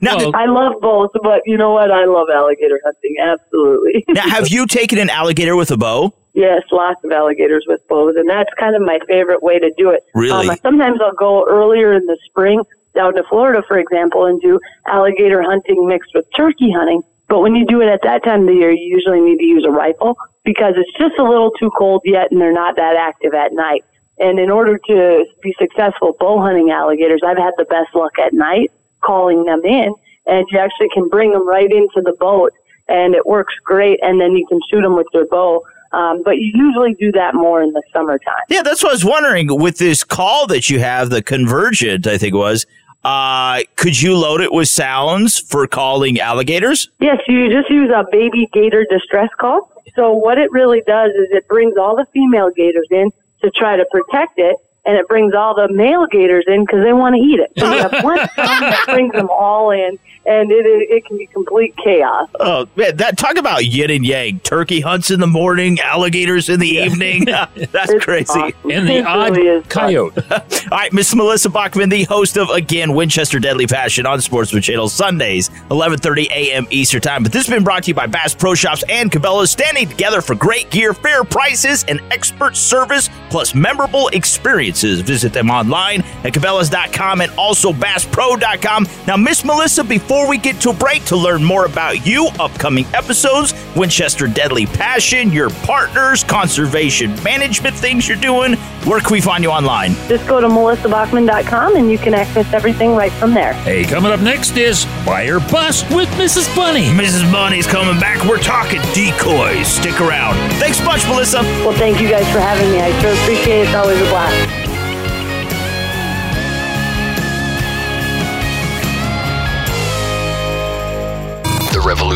now, 0.00 0.30
I 0.34 0.46
love 0.46 0.74
both, 0.80 1.10
but 1.22 1.42
you 1.46 1.56
know 1.56 1.72
what? 1.72 1.90
I 1.90 2.04
love 2.04 2.28
alligator 2.32 2.80
hunting. 2.84 3.16
Absolutely. 3.20 4.04
now, 4.14 4.28
have 4.28 4.48
you 4.48 4.66
taken 4.66 4.98
an 4.98 5.10
alligator 5.10 5.56
with 5.56 5.70
a 5.70 5.76
bow? 5.76 6.12
Yes, 6.34 6.62
lots 6.70 7.02
of 7.04 7.10
alligators 7.10 7.64
with 7.66 7.86
bows, 7.88 8.14
and 8.16 8.28
that's 8.28 8.50
kind 8.58 8.76
of 8.76 8.82
my 8.82 8.98
favorite 9.08 9.42
way 9.42 9.58
to 9.58 9.72
do 9.76 9.90
it. 9.90 10.04
Really? 10.14 10.48
Um, 10.48 10.56
sometimes 10.62 11.00
I'll 11.00 11.12
go 11.14 11.44
earlier 11.48 11.94
in 11.94 12.06
the 12.06 12.16
spring 12.26 12.62
down 12.94 13.14
to 13.14 13.24
Florida, 13.24 13.62
for 13.66 13.78
example, 13.78 14.26
and 14.26 14.40
do 14.40 14.60
alligator 14.86 15.42
hunting 15.42 15.88
mixed 15.88 16.14
with 16.14 16.26
turkey 16.36 16.70
hunting. 16.70 17.02
But 17.28 17.40
when 17.40 17.54
you 17.54 17.66
do 17.66 17.82
it 17.82 17.88
at 17.88 18.02
that 18.02 18.24
time 18.24 18.42
of 18.42 18.46
the 18.46 18.54
year, 18.54 18.70
you 18.70 18.96
usually 18.96 19.20
need 19.20 19.38
to 19.38 19.44
use 19.44 19.64
a 19.66 19.70
rifle 19.70 20.16
because 20.44 20.74
it's 20.76 20.90
just 20.98 21.18
a 21.18 21.24
little 21.24 21.50
too 21.52 21.70
cold 21.76 22.02
yet, 22.04 22.30
and 22.30 22.40
they're 22.40 22.52
not 22.52 22.76
that 22.76 22.96
active 22.96 23.34
at 23.34 23.52
night. 23.52 23.84
And 24.20 24.38
in 24.38 24.50
order 24.50 24.78
to 24.78 25.26
be 25.42 25.54
successful 25.58 26.16
bow 26.18 26.40
hunting 26.40 26.70
alligators, 26.70 27.20
I've 27.24 27.38
had 27.38 27.54
the 27.56 27.64
best 27.64 27.94
luck 27.94 28.18
at 28.18 28.32
night 28.32 28.70
calling 29.00 29.44
them 29.44 29.64
in, 29.64 29.94
and 30.26 30.46
you 30.50 30.58
actually 30.58 30.88
can 30.92 31.08
bring 31.08 31.32
them 31.32 31.46
right 31.46 31.70
into 31.70 32.02
the 32.02 32.16
boat, 32.18 32.52
and 32.88 33.14
it 33.14 33.26
works 33.26 33.54
great. 33.64 34.00
And 34.02 34.20
then 34.20 34.32
you 34.32 34.46
can 34.46 34.60
shoot 34.70 34.82
them 34.82 34.96
with 34.96 35.06
your 35.12 35.26
bow. 35.26 35.62
Um, 35.92 36.22
but 36.22 36.36
you 36.36 36.52
usually 36.54 36.94
do 36.94 37.10
that 37.12 37.34
more 37.34 37.62
in 37.62 37.72
the 37.72 37.82
summertime. 37.94 38.42
Yeah, 38.50 38.62
that's 38.62 38.82
what 38.82 38.90
I 38.90 38.92
was 38.92 39.04
wondering. 39.06 39.58
With 39.58 39.78
this 39.78 40.04
call 40.04 40.46
that 40.48 40.68
you 40.68 40.80
have, 40.80 41.08
the 41.08 41.22
Convergent, 41.22 42.06
I 42.06 42.18
think 42.18 42.34
it 42.34 42.38
was, 42.38 42.66
uh, 43.04 43.60
could 43.76 44.00
you 44.02 44.14
load 44.14 44.42
it 44.42 44.52
with 44.52 44.68
sounds 44.68 45.38
for 45.38 45.66
calling 45.66 46.20
alligators? 46.20 46.90
Yes, 47.00 47.18
you 47.26 47.50
just 47.50 47.70
use 47.70 47.90
a 47.90 48.04
baby 48.12 48.50
gator 48.52 48.84
distress 48.90 49.30
call. 49.38 49.72
So 49.94 50.12
what 50.12 50.36
it 50.36 50.50
really 50.52 50.82
does 50.86 51.10
is 51.12 51.28
it 51.30 51.48
brings 51.48 51.78
all 51.78 51.96
the 51.96 52.04
female 52.12 52.50
gators 52.50 52.86
in 52.90 53.10
to 53.42 53.50
try 53.50 53.76
to 53.76 53.84
protect 53.90 54.38
it, 54.38 54.56
and 54.84 54.96
it 54.96 55.06
brings 55.08 55.34
all 55.34 55.54
the 55.54 55.68
male 55.72 56.06
gators 56.06 56.44
in 56.46 56.64
because 56.64 56.82
they 56.82 56.92
want 56.92 57.14
to 57.14 57.20
eat 57.20 57.40
it. 57.40 57.52
So 57.58 57.70
you 57.72 57.78
have 57.78 58.04
one 58.04 58.16
that 58.36 58.82
brings 58.86 59.12
them 59.12 59.28
all 59.30 59.70
in, 59.70 59.98
and 60.28 60.50
it, 60.52 60.66
it, 60.66 60.90
it 60.90 61.04
can 61.06 61.16
be 61.16 61.26
complete 61.26 61.76
chaos. 61.76 62.28
Oh 62.38 62.68
man, 62.76 62.96
that 62.98 63.16
talk 63.16 63.36
about 63.36 63.64
yin 63.64 63.90
and 63.90 64.04
yang. 64.04 64.40
Turkey 64.40 64.80
hunts 64.80 65.10
in 65.10 65.20
the 65.20 65.26
morning, 65.26 65.80
alligators 65.80 66.48
in 66.48 66.60
the 66.60 66.68
evening. 66.68 67.24
That's 67.72 67.92
crazy. 68.04 68.30
awesome. 68.30 68.70
And 68.70 68.86
the 68.88 68.98
It 68.98 69.06
odd 69.06 69.36
really 69.36 69.62
coyote. 69.64 70.16
All 70.30 70.40
right, 70.70 70.92
Miss 70.92 71.14
Melissa 71.14 71.48
Bachman, 71.48 71.88
the 71.88 72.04
host 72.04 72.36
of 72.36 72.50
again 72.50 72.92
Winchester 72.94 73.38
Deadly 73.38 73.66
Passion 73.66 74.06
on 74.06 74.20
Sportsman 74.20 74.62
Channel 74.62 74.88
Sundays, 74.88 75.48
11:30 75.70 76.26
a.m. 76.30 76.66
Eastern 76.70 77.00
Time. 77.00 77.22
But 77.22 77.32
this 77.32 77.46
has 77.46 77.54
been 77.54 77.64
brought 77.64 77.84
to 77.84 77.88
you 77.88 77.94
by 77.94 78.06
Bass 78.06 78.34
Pro 78.34 78.54
Shops 78.54 78.84
and 78.88 79.10
Cabela's, 79.10 79.50
standing 79.50 79.88
together 79.88 80.20
for 80.20 80.34
great 80.34 80.70
gear, 80.70 80.92
fair 80.92 81.24
prices, 81.24 81.84
and 81.88 82.00
expert 82.10 82.56
service, 82.56 83.08
plus 83.30 83.54
memorable 83.54 84.08
experiences. 84.08 85.00
Visit 85.00 85.32
them 85.32 85.50
online 85.50 86.00
at 86.24 86.32
Cabela's.com 86.32 87.20
and 87.22 87.32
also 87.38 87.72
BassPro.com. 87.72 88.86
Now, 89.06 89.16
Miss 89.16 89.44
Melissa, 89.44 89.84
before 89.84 90.17
we 90.26 90.38
get 90.38 90.58
to 90.62 90.70
a 90.70 90.72
break, 90.72 91.04
to 91.04 91.16
learn 91.16 91.44
more 91.44 91.66
about 91.66 92.06
you, 92.06 92.28
upcoming 92.40 92.86
episodes, 92.94 93.52
Winchester 93.76 94.26
Deadly 94.26 94.64
Passion, 94.64 95.30
your 95.30 95.50
partners, 95.50 96.24
conservation 96.24 97.14
management 97.22 97.76
things 97.76 98.08
you're 98.08 98.16
doing, 98.16 98.54
where 98.86 99.00
can 99.00 99.12
we 99.12 99.20
find 99.20 99.44
you 99.44 99.50
online? 99.50 99.92
Just 100.08 100.26
go 100.26 100.40
to 100.40 100.48
melissabachman.com 100.48 101.76
and 101.76 101.90
you 101.90 101.98
can 101.98 102.14
access 102.14 102.50
everything 102.54 102.94
right 102.94 103.12
from 103.12 103.34
there. 103.34 103.52
Hey, 103.52 103.84
coming 103.84 104.10
up 104.10 104.20
next 104.20 104.56
is 104.56 104.86
Buy 105.04 105.26
or 105.26 105.40
Bust 105.40 105.84
with 105.94 106.08
Mrs. 106.10 106.54
Bunny. 106.56 106.86
Mrs. 106.86 107.30
Bunny's 107.30 107.66
coming 107.66 108.00
back. 108.00 108.24
We're 108.24 108.38
talking 108.38 108.80
decoys. 108.94 109.66
Stick 109.66 110.00
around. 110.00 110.36
Thanks 110.54 110.82
much, 110.84 111.06
Melissa. 111.06 111.42
Well, 111.62 111.76
thank 111.76 112.00
you 112.00 112.08
guys 112.08 112.24
for 112.32 112.40
having 112.40 112.70
me. 112.72 112.80
I 112.80 112.98
sure 113.02 113.12
appreciate 113.12 113.60
it. 113.60 113.66
It's 113.66 113.74
always 113.74 114.00
a 114.00 114.04
blast. 114.04 114.57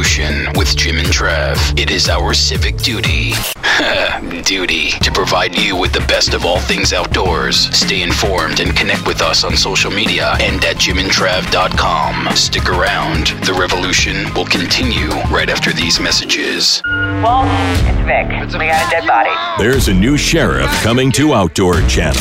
Revolution 0.02 0.52
with 0.56 0.76
Jim 0.76 0.98
and 0.98 1.06
Trav. 1.06 1.78
It 1.78 1.88
is 1.88 2.08
our 2.08 2.34
civic 2.34 2.76
duty 2.78 3.34
duty 4.44 4.90
to 4.98 5.12
provide 5.12 5.56
you 5.56 5.76
with 5.76 5.92
the 5.92 6.00
best 6.08 6.34
of 6.34 6.44
all 6.44 6.58
things 6.58 6.92
outdoors. 6.92 7.56
Stay 7.72 8.02
informed 8.02 8.58
and 8.58 8.76
connect 8.76 9.06
with 9.06 9.22
us 9.22 9.44
on 9.44 9.56
social 9.56 9.92
media 9.92 10.34
and 10.40 10.64
at 10.64 10.74
jimandtrav.com. 10.74 12.34
Stick 12.34 12.68
around. 12.68 13.28
The 13.46 13.54
revolution 13.54 14.26
will 14.34 14.46
continue 14.46 15.08
right 15.30 15.48
after 15.48 15.72
these 15.72 16.00
messages. 16.00 16.82
Walt, 17.22 17.46
it's 17.86 18.00
Vic. 18.00 18.26
We 18.58 18.66
got 18.66 18.84
a 18.84 18.90
dead 18.90 19.06
body. 19.06 19.30
There's 19.62 19.86
a 19.86 19.94
new 19.94 20.16
sheriff 20.16 20.68
coming 20.82 21.12
to 21.12 21.32
Outdoor 21.32 21.80
Channel. 21.82 22.20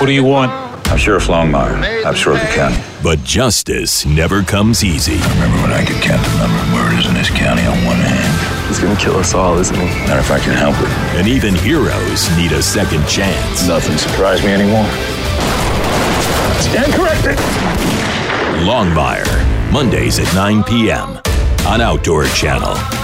What 0.00 0.06
do 0.06 0.12
you 0.12 0.24
want? 0.24 0.63
I'm 0.86 0.98
Sheriff 0.98 1.26
Longmire. 1.26 2.04
I've 2.04 2.16
served 2.16 2.42
the 2.42 2.46
county. 2.54 2.76
But 3.02 3.22
justice 3.24 4.06
never 4.06 4.42
comes 4.42 4.84
easy. 4.84 5.16
I 5.18 5.34
remember 5.34 5.62
when 5.62 5.72
I 5.72 5.84
could 5.84 6.00
count 6.02 6.22
the 6.22 6.38
number 6.38 6.56
of 6.60 6.68
murders 6.70 7.06
in 7.06 7.14
this 7.14 7.30
county 7.30 7.62
on 7.62 7.76
one 7.84 7.96
hand. 7.96 8.68
He's 8.68 8.78
gonna 8.78 8.98
kill 8.98 9.16
us 9.16 9.34
all, 9.34 9.58
isn't 9.58 9.76
he? 9.76 9.86
Not 10.06 10.18
if 10.18 10.30
I 10.30 10.38
can 10.38 10.54
help 10.54 10.76
it. 10.78 10.88
And 11.18 11.28
even 11.28 11.54
heroes 11.54 12.28
need 12.36 12.52
a 12.52 12.62
second 12.62 13.06
chance. 13.08 13.66
Nothing 13.66 13.98
surprised 13.98 14.44
me 14.44 14.52
anymore. 14.52 14.86
Stand 16.60 16.92
corrected. 16.94 17.36
Longmire, 18.64 19.72
Mondays 19.72 20.18
at 20.18 20.32
9 20.34 20.64
p.m. 20.64 21.20
on 21.66 21.80
Outdoor 21.80 22.24
Channel. 22.26 23.03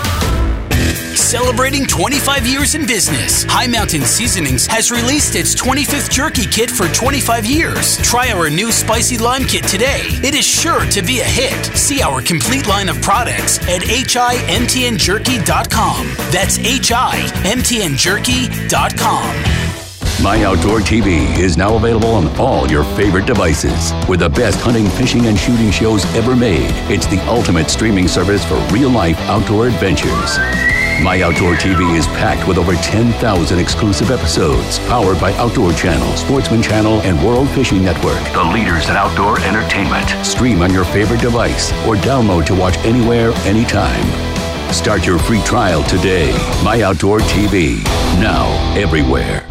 Celebrating 1.21 1.85
25 1.87 2.47
years 2.47 2.75
in 2.75 2.87
business, 2.87 3.45
High 3.45 3.67
Mountain 3.67 4.01
Seasonings 4.03 4.67
has 4.67 4.91
released 4.91 5.37
its 5.37 5.55
25th 5.55 6.11
jerky 6.11 6.47
kit 6.47 6.71
for 6.71 6.89
25 6.89 7.45
years. 7.47 7.97
Try 7.99 8.33
our 8.33 8.49
new 8.51 8.73
spicy 8.73 9.17
lime 9.19 9.45
kit 9.45 9.63
today. 9.65 10.01
It 10.25 10.35
is 10.35 10.45
sure 10.45 10.85
to 10.87 11.03
be 11.03 11.21
a 11.21 11.25
hit. 11.25 11.67
See 11.77 12.03
our 12.03 12.21
complete 12.23 12.67
line 12.67 12.89
of 12.89 13.01
products 13.03 13.59
at 13.69 13.83
himtnjerky.com. 13.83 16.07
That's 16.33 16.59
himtnjerky.com. 16.59 19.45
My 20.23 20.45
Outdoor 20.45 20.81
TV 20.81 21.39
is 21.39 21.57
now 21.57 21.77
available 21.77 22.11
on 22.11 22.27
all 22.39 22.69
your 22.69 22.83
favorite 22.97 23.27
devices. 23.27 23.93
With 24.09 24.21
the 24.21 24.29
best 24.31 24.59
hunting, 24.61 24.89
fishing, 24.89 25.27
and 25.27 25.39
shooting 25.39 25.71
shows 25.71 26.05
ever 26.17 26.35
made, 26.35 26.73
it's 26.91 27.07
the 27.07 27.21
ultimate 27.29 27.71
streaming 27.71 28.09
service 28.09 28.45
for 28.45 28.57
real 28.73 28.91
life 28.91 29.19
outdoor 29.29 29.69
adventures. 29.69 30.39
My 31.03 31.23
Outdoor 31.23 31.55
TV 31.55 31.97
is 31.97 32.07
packed 32.09 32.47
with 32.47 32.59
over 32.59 32.75
10,000 32.75 33.59
exclusive 33.59 34.11
episodes, 34.11 34.79
powered 34.81 35.19
by 35.19 35.33
Outdoor 35.35 35.73
Channel, 35.73 36.15
Sportsman 36.15 36.63
Channel, 36.63 37.01
and 37.01 37.25
World 37.25 37.49
Fishing 37.51 37.83
Network, 37.83 38.23
the 38.35 38.45
leaders 38.45 38.87
in 38.91 38.97
outdoor 38.97 39.41
entertainment. 39.41 40.11
Stream 40.27 40.61
on 40.61 40.75
your 40.75 40.85
favorite 40.85 41.23
device 41.23 41.73
or 41.87 41.97
download 41.97 42.45
to 42.47 42.55
watch 42.55 42.77
anywhere, 42.79 43.33
anytime. 43.47 44.05
Start 44.75 45.07
your 45.07 45.19
free 45.19 45.43
trial 45.43 45.83
today. 45.85 46.33
My 46.63 46.83
Outdoor 46.83 47.21
TV, 47.21 47.83
now 48.21 48.47
everywhere. 48.77 49.47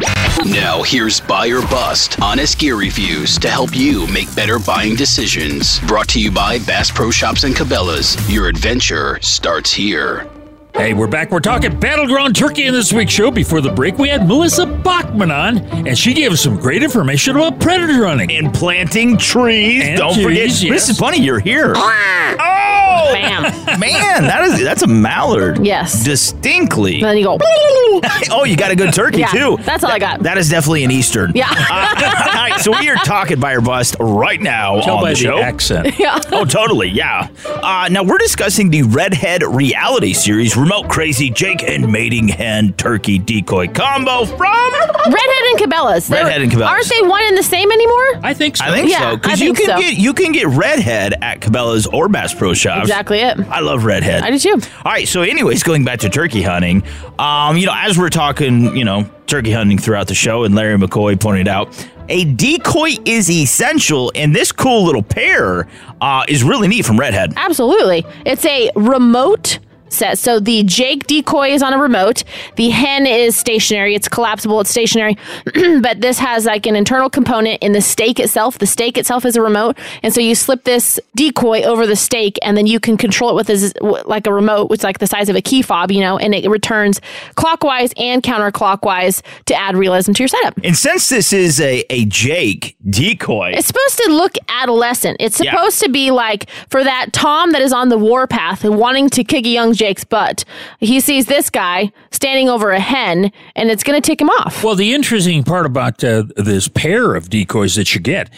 Now, 0.46 0.84
here's 0.84 1.20
Buy 1.20 1.48
or 1.48 1.62
Bust 1.62 2.20
Honest 2.22 2.60
Gear 2.60 2.76
Reviews 2.76 3.38
to 3.40 3.50
help 3.50 3.76
you 3.76 4.06
make 4.06 4.32
better 4.36 4.60
buying 4.60 4.94
decisions. 4.94 5.80
Brought 5.80 6.08
to 6.10 6.20
you 6.20 6.30
by 6.30 6.60
Bass 6.60 6.92
Pro 6.92 7.10
Shops 7.10 7.42
and 7.42 7.56
Cabela's. 7.56 8.16
Your 8.32 8.46
adventure 8.46 9.18
starts 9.20 9.72
here. 9.72 10.30
Hey, 10.74 10.94
we're 10.94 11.08
back. 11.08 11.30
We're 11.30 11.40
talking 11.40 11.78
battleground 11.78 12.34
turkey 12.34 12.64
in 12.66 12.72
this 12.72 12.92
week's 12.92 13.12
show. 13.12 13.30
Before 13.30 13.60
the 13.60 13.70
break, 13.70 13.98
we 13.98 14.08
had 14.08 14.26
Melissa 14.26 14.64
Bachman 14.66 15.30
on, 15.30 15.58
and 15.86 15.98
she 15.98 16.14
gave 16.14 16.32
us 16.32 16.40
some 16.40 16.56
great 16.58 16.82
information 16.82 17.36
about 17.36 17.60
predator 17.60 18.06
hunting 18.06 18.30
and 18.32 18.52
planting 18.54 19.18
trees. 19.18 19.82
And 19.84 19.98
Don't 19.98 20.14
trees, 20.14 20.24
forget, 20.60 20.70
yes. 20.72 20.90
Mrs. 20.90 21.00
Bunny, 21.00 21.18
you're 21.20 21.38
here. 21.40 21.74
oh, 21.76 23.10
Bam. 23.12 23.42
man, 23.78 24.22
that 24.22 24.42
is 24.44 24.62
that's 24.62 24.82
a 24.82 24.86
mallard. 24.86 25.64
Yes. 25.66 26.02
distinctly. 26.02 26.94
And 26.96 27.04
then 27.04 27.16
you 27.18 27.24
go. 27.24 27.38
oh, 28.30 28.44
you 28.46 28.56
got 28.56 28.70
a 28.70 28.76
good 28.76 28.94
turkey 28.94 29.18
Yeah, 29.18 29.26
too. 29.28 29.58
that's 29.62 29.84
all 29.84 29.90
I 29.90 29.98
got. 29.98 30.22
That 30.22 30.38
is 30.38 30.48
definitely 30.48 30.84
an 30.84 30.90
Eastern. 30.90 31.32
Yeah. 31.34 31.48
Uh, 31.50 32.28
all 32.28 32.34
right, 32.48 32.60
so 32.60 32.70
we 32.78 32.88
are 32.88 32.96
talking 32.96 33.38
buy 33.38 33.52
or 33.54 33.60
bust 33.60 33.96
right 34.00 34.40
now 34.40 34.80
Tell 34.80 34.96
on 34.96 35.02
by 35.02 35.10
the 35.10 35.14
the 35.16 35.20
show. 35.20 35.38
accent. 35.40 35.88
Yeah. 35.98 36.18
Oh, 36.32 36.44
totally. 36.46 36.88
Yeah. 36.88 37.28
Uh, 37.44 37.88
now 37.90 38.02
we're 38.02 38.16
discussing 38.18 38.70
the 38.70 38.82
Redhead 38.84 39.42
reality 39.42 40.14
series, 40.14 40.56
Remote 40.60 40.90
Crazy 40.90 41.30
Jake 41.30 41.62
and 41.62 41.90
Mating 41.90 42.28
Hen 42.28 42.74
Turkey 42.74 43.18
Decoy 43.18 43.68
combo 43.68 44.26
from. 44.26 44.40
Redhead 44.42 45.44
and 45.48 45.58
Cabela's. 45.58 46.06
They're- 46.06 46.22
Redhead 46.22 46.42
and 46.42 46.52
Cabela's. 46.52 46.68
Aren't 46.68 46.88
they 46.90 47.00
one 47.02 47.22
and 47.24 47.38
the 47.38 47.42
same 47.42 47.72
anymore? 47.72 48.20
I 48.22 48.34
think 48.34 48.58
so. 48.58 48.66
I 48.66 48.72
think 48.72 48.90
Yeah, 48.90 49.12
so 49.12 49.16
because 49.16 49.40
you 49.40 49.54
can 49.54 49.66
so. 49.66 49.78
get 49.78 49.94
you 49.96 50.12
can 50.12 50.32
get 50.32 50.48
Redhead 50.48 51.14
at 51.22 51.40
Cabela's 51.40 51.86
or 51.86 52.08
Bass 52.10 52.34
Pro 52.34 52.52
Shops. 52.52 52.82
Exactly 52.82 53.20
it. 53.20 53.38
I 53.48 53.60
love 53.60 53.86
Redhead. 53.86 54.22
I 54.22 54.30
do 54.30 54.38
too. 54.38 54.60
All 54.84 54.92
right, 54.92 55.08
so 55.08 55.22
anyways, 55.22 55.62
going 55.62 55.82
back 55.84 56.00
to 56.00 56.10
turkey 56.10 56.42
hunting, 56.42 56.82
um, 57.18 57.56
you 57.56 57.64
know, 57.64 57.74
as 57.74 57.96
we're 57.96 58.10
talking, 58.10 58.76
you 58.76 58.84
know, 58.84 59.08
turkey 59.26 59.52
hunting 59.52 59.78
throughout 59.78 60.08
the 60.08 60.14
show, 60.14 60.44
and 60.44 60.54
Larry 60.54 60.76
McCoy 60.76 61.18
pointed 61.18 61.48
out, 61.48 61.74
a 62.10 62.24
decoy 62.26 62.96
is 63.06 63.30
essential, 63.30 64.12
and 64.14 64.36
this 64.36 64.52
cool 64.52 64.84
little 64.84 65.02
pair 65.02 65.66
uh, 66.02 66.24
is 66.28 66.42
really 66.44 66.68
neat 66.68 66.84
from 66.84 67.00
Redhead. 67.00 67.32
Absolutely. 67.36 68.04
It's 68.26 68.44
a 68.44 68.70
remote 68.76 69.58
set. 69.92 70.18
So 70.18 70.40
the 70.40 70.62
Jake 70.64 71.06
decoy 71.06 71.48
is 71.50 71.62
on 71.62 71.72
a 71.72 71.78
remote. 71.78 72.24
The 72.56 72.70
hen 72.70 73.06
is 73.06 73.36
stationary. 73.36 73.94
It's 73.94 74.08
collapsible. 74.08 74.60
It's 74.60 74.70
stationary. 74.70 75.16
but 75.82 76.00
this 76.00 76.18
has 76.18 76.44
like 76.46 76.66
an 76.66 76.76
internal 76.76 77.10
component 77.10 77.62
in 77.62 77.72
the 77.72 77.80
stake 77.80 78.18
itself. 78.20 78.58
The 78.58 78.66
stake 78.66 78.96
itself 78.98 79.24
is 79.24 79.36
a 79.36 79.42
remote. 79.42 79.76
And 80.02 80.12
so 80.14 80.20
you 80.20 80.34
slip 80.34 80.64
this 80.64 80.98
decoy 81.16 81.62
over 81.62 81.86
the 81.86 81.96
stake 81.96 82.38
and 82.42 82.56
then 82.56 82.66
you 82.66 82.80
can 82.80 82.96
control 82.96 83.30
it 83.30 83.34
with 83.34 83.46
this, 83.48 83.72
like 83.80 84.26
a 84.26 84.32
remote, 84.32 84.70
which 84.70 84.80
is 84.80 84.84
like 84.84 84.98
the 84.98 85.06
size 85.06 85.28
of 85.28 85.36
a 85.36 85.42
key 85.42 85.62
fob, 85.62 85.90
you 85.90 86.00
know, 86.00 86.18
and 86.18 86.34
it 86.34 86.48
returns 86.48 87.00
clockwise 87.34 87.92
and 87.96 88.22
counterclockwise 88.22 89.22
to 89.46 89.54
add 89.54 89.76
realism 89.76 90.12
to 90.12 90.22
your 90.22 90.28
setup. 90.28 90.54
And 90.62 90.76
since 90.76 91.08
this 91.08 91.32
is 91.32 91.60
a, 91.60 91.84
a 91.90 92.04
Jake 92.06 92.76
decoy, 92.88 93.52
It's 93.54 93.66
supposed 93.66 93.98
to 93.98 94.10
look 94.12 94.36
adolescent. 94.48 95.16
It's 95.20 95.40
Yeah. 95.42 95.52
supposed 95.52 95.80
to 95.82 95.88
be 95.88 96.10
like 96.10 96.48
for 96.68 96.84
that 96.84 97.12
Tom 97.12 97.52
that 97.52 97.62
is 97.62 97.72
on 97.72 97.88
the 97.88 97.98
warpath 97.98 98.64
and 98.64 98.76
wanting 98.78 99.08
to 99.10 99.24
kick 99.24 99.44
a 99.46 99.48
young 99.48 99.72
Jake's 99.80 100.04
butt. 100.04 100.44
He 100.78 101.00
sees 101.00 101.24
this 101.24 101.48
guy 101.48 101.90
standing 102.10 102.50
over 102.50 102.70
a 102.70 102.78
hen 102.80 103.32
and 103.56 103.70
it's 103.70 103.82
going 103.82 104.00
to 104.00 104.06
tick 104.06 104.20
him 104.20 104.28
off. 104.28 104.62
Well, 104.62 104.74
the 104.74 104.92
interesting 104.92 105.42
part 105.42 105.64
about 105.64 106.04
uh, 106.04 106.24
this 106.36 106.68
pair 106.68 107.14
of 107.14 107.30
decoys 107.30 107.76
that 107.76 107.94
you 107.94 108.00
get, 108.02 108.28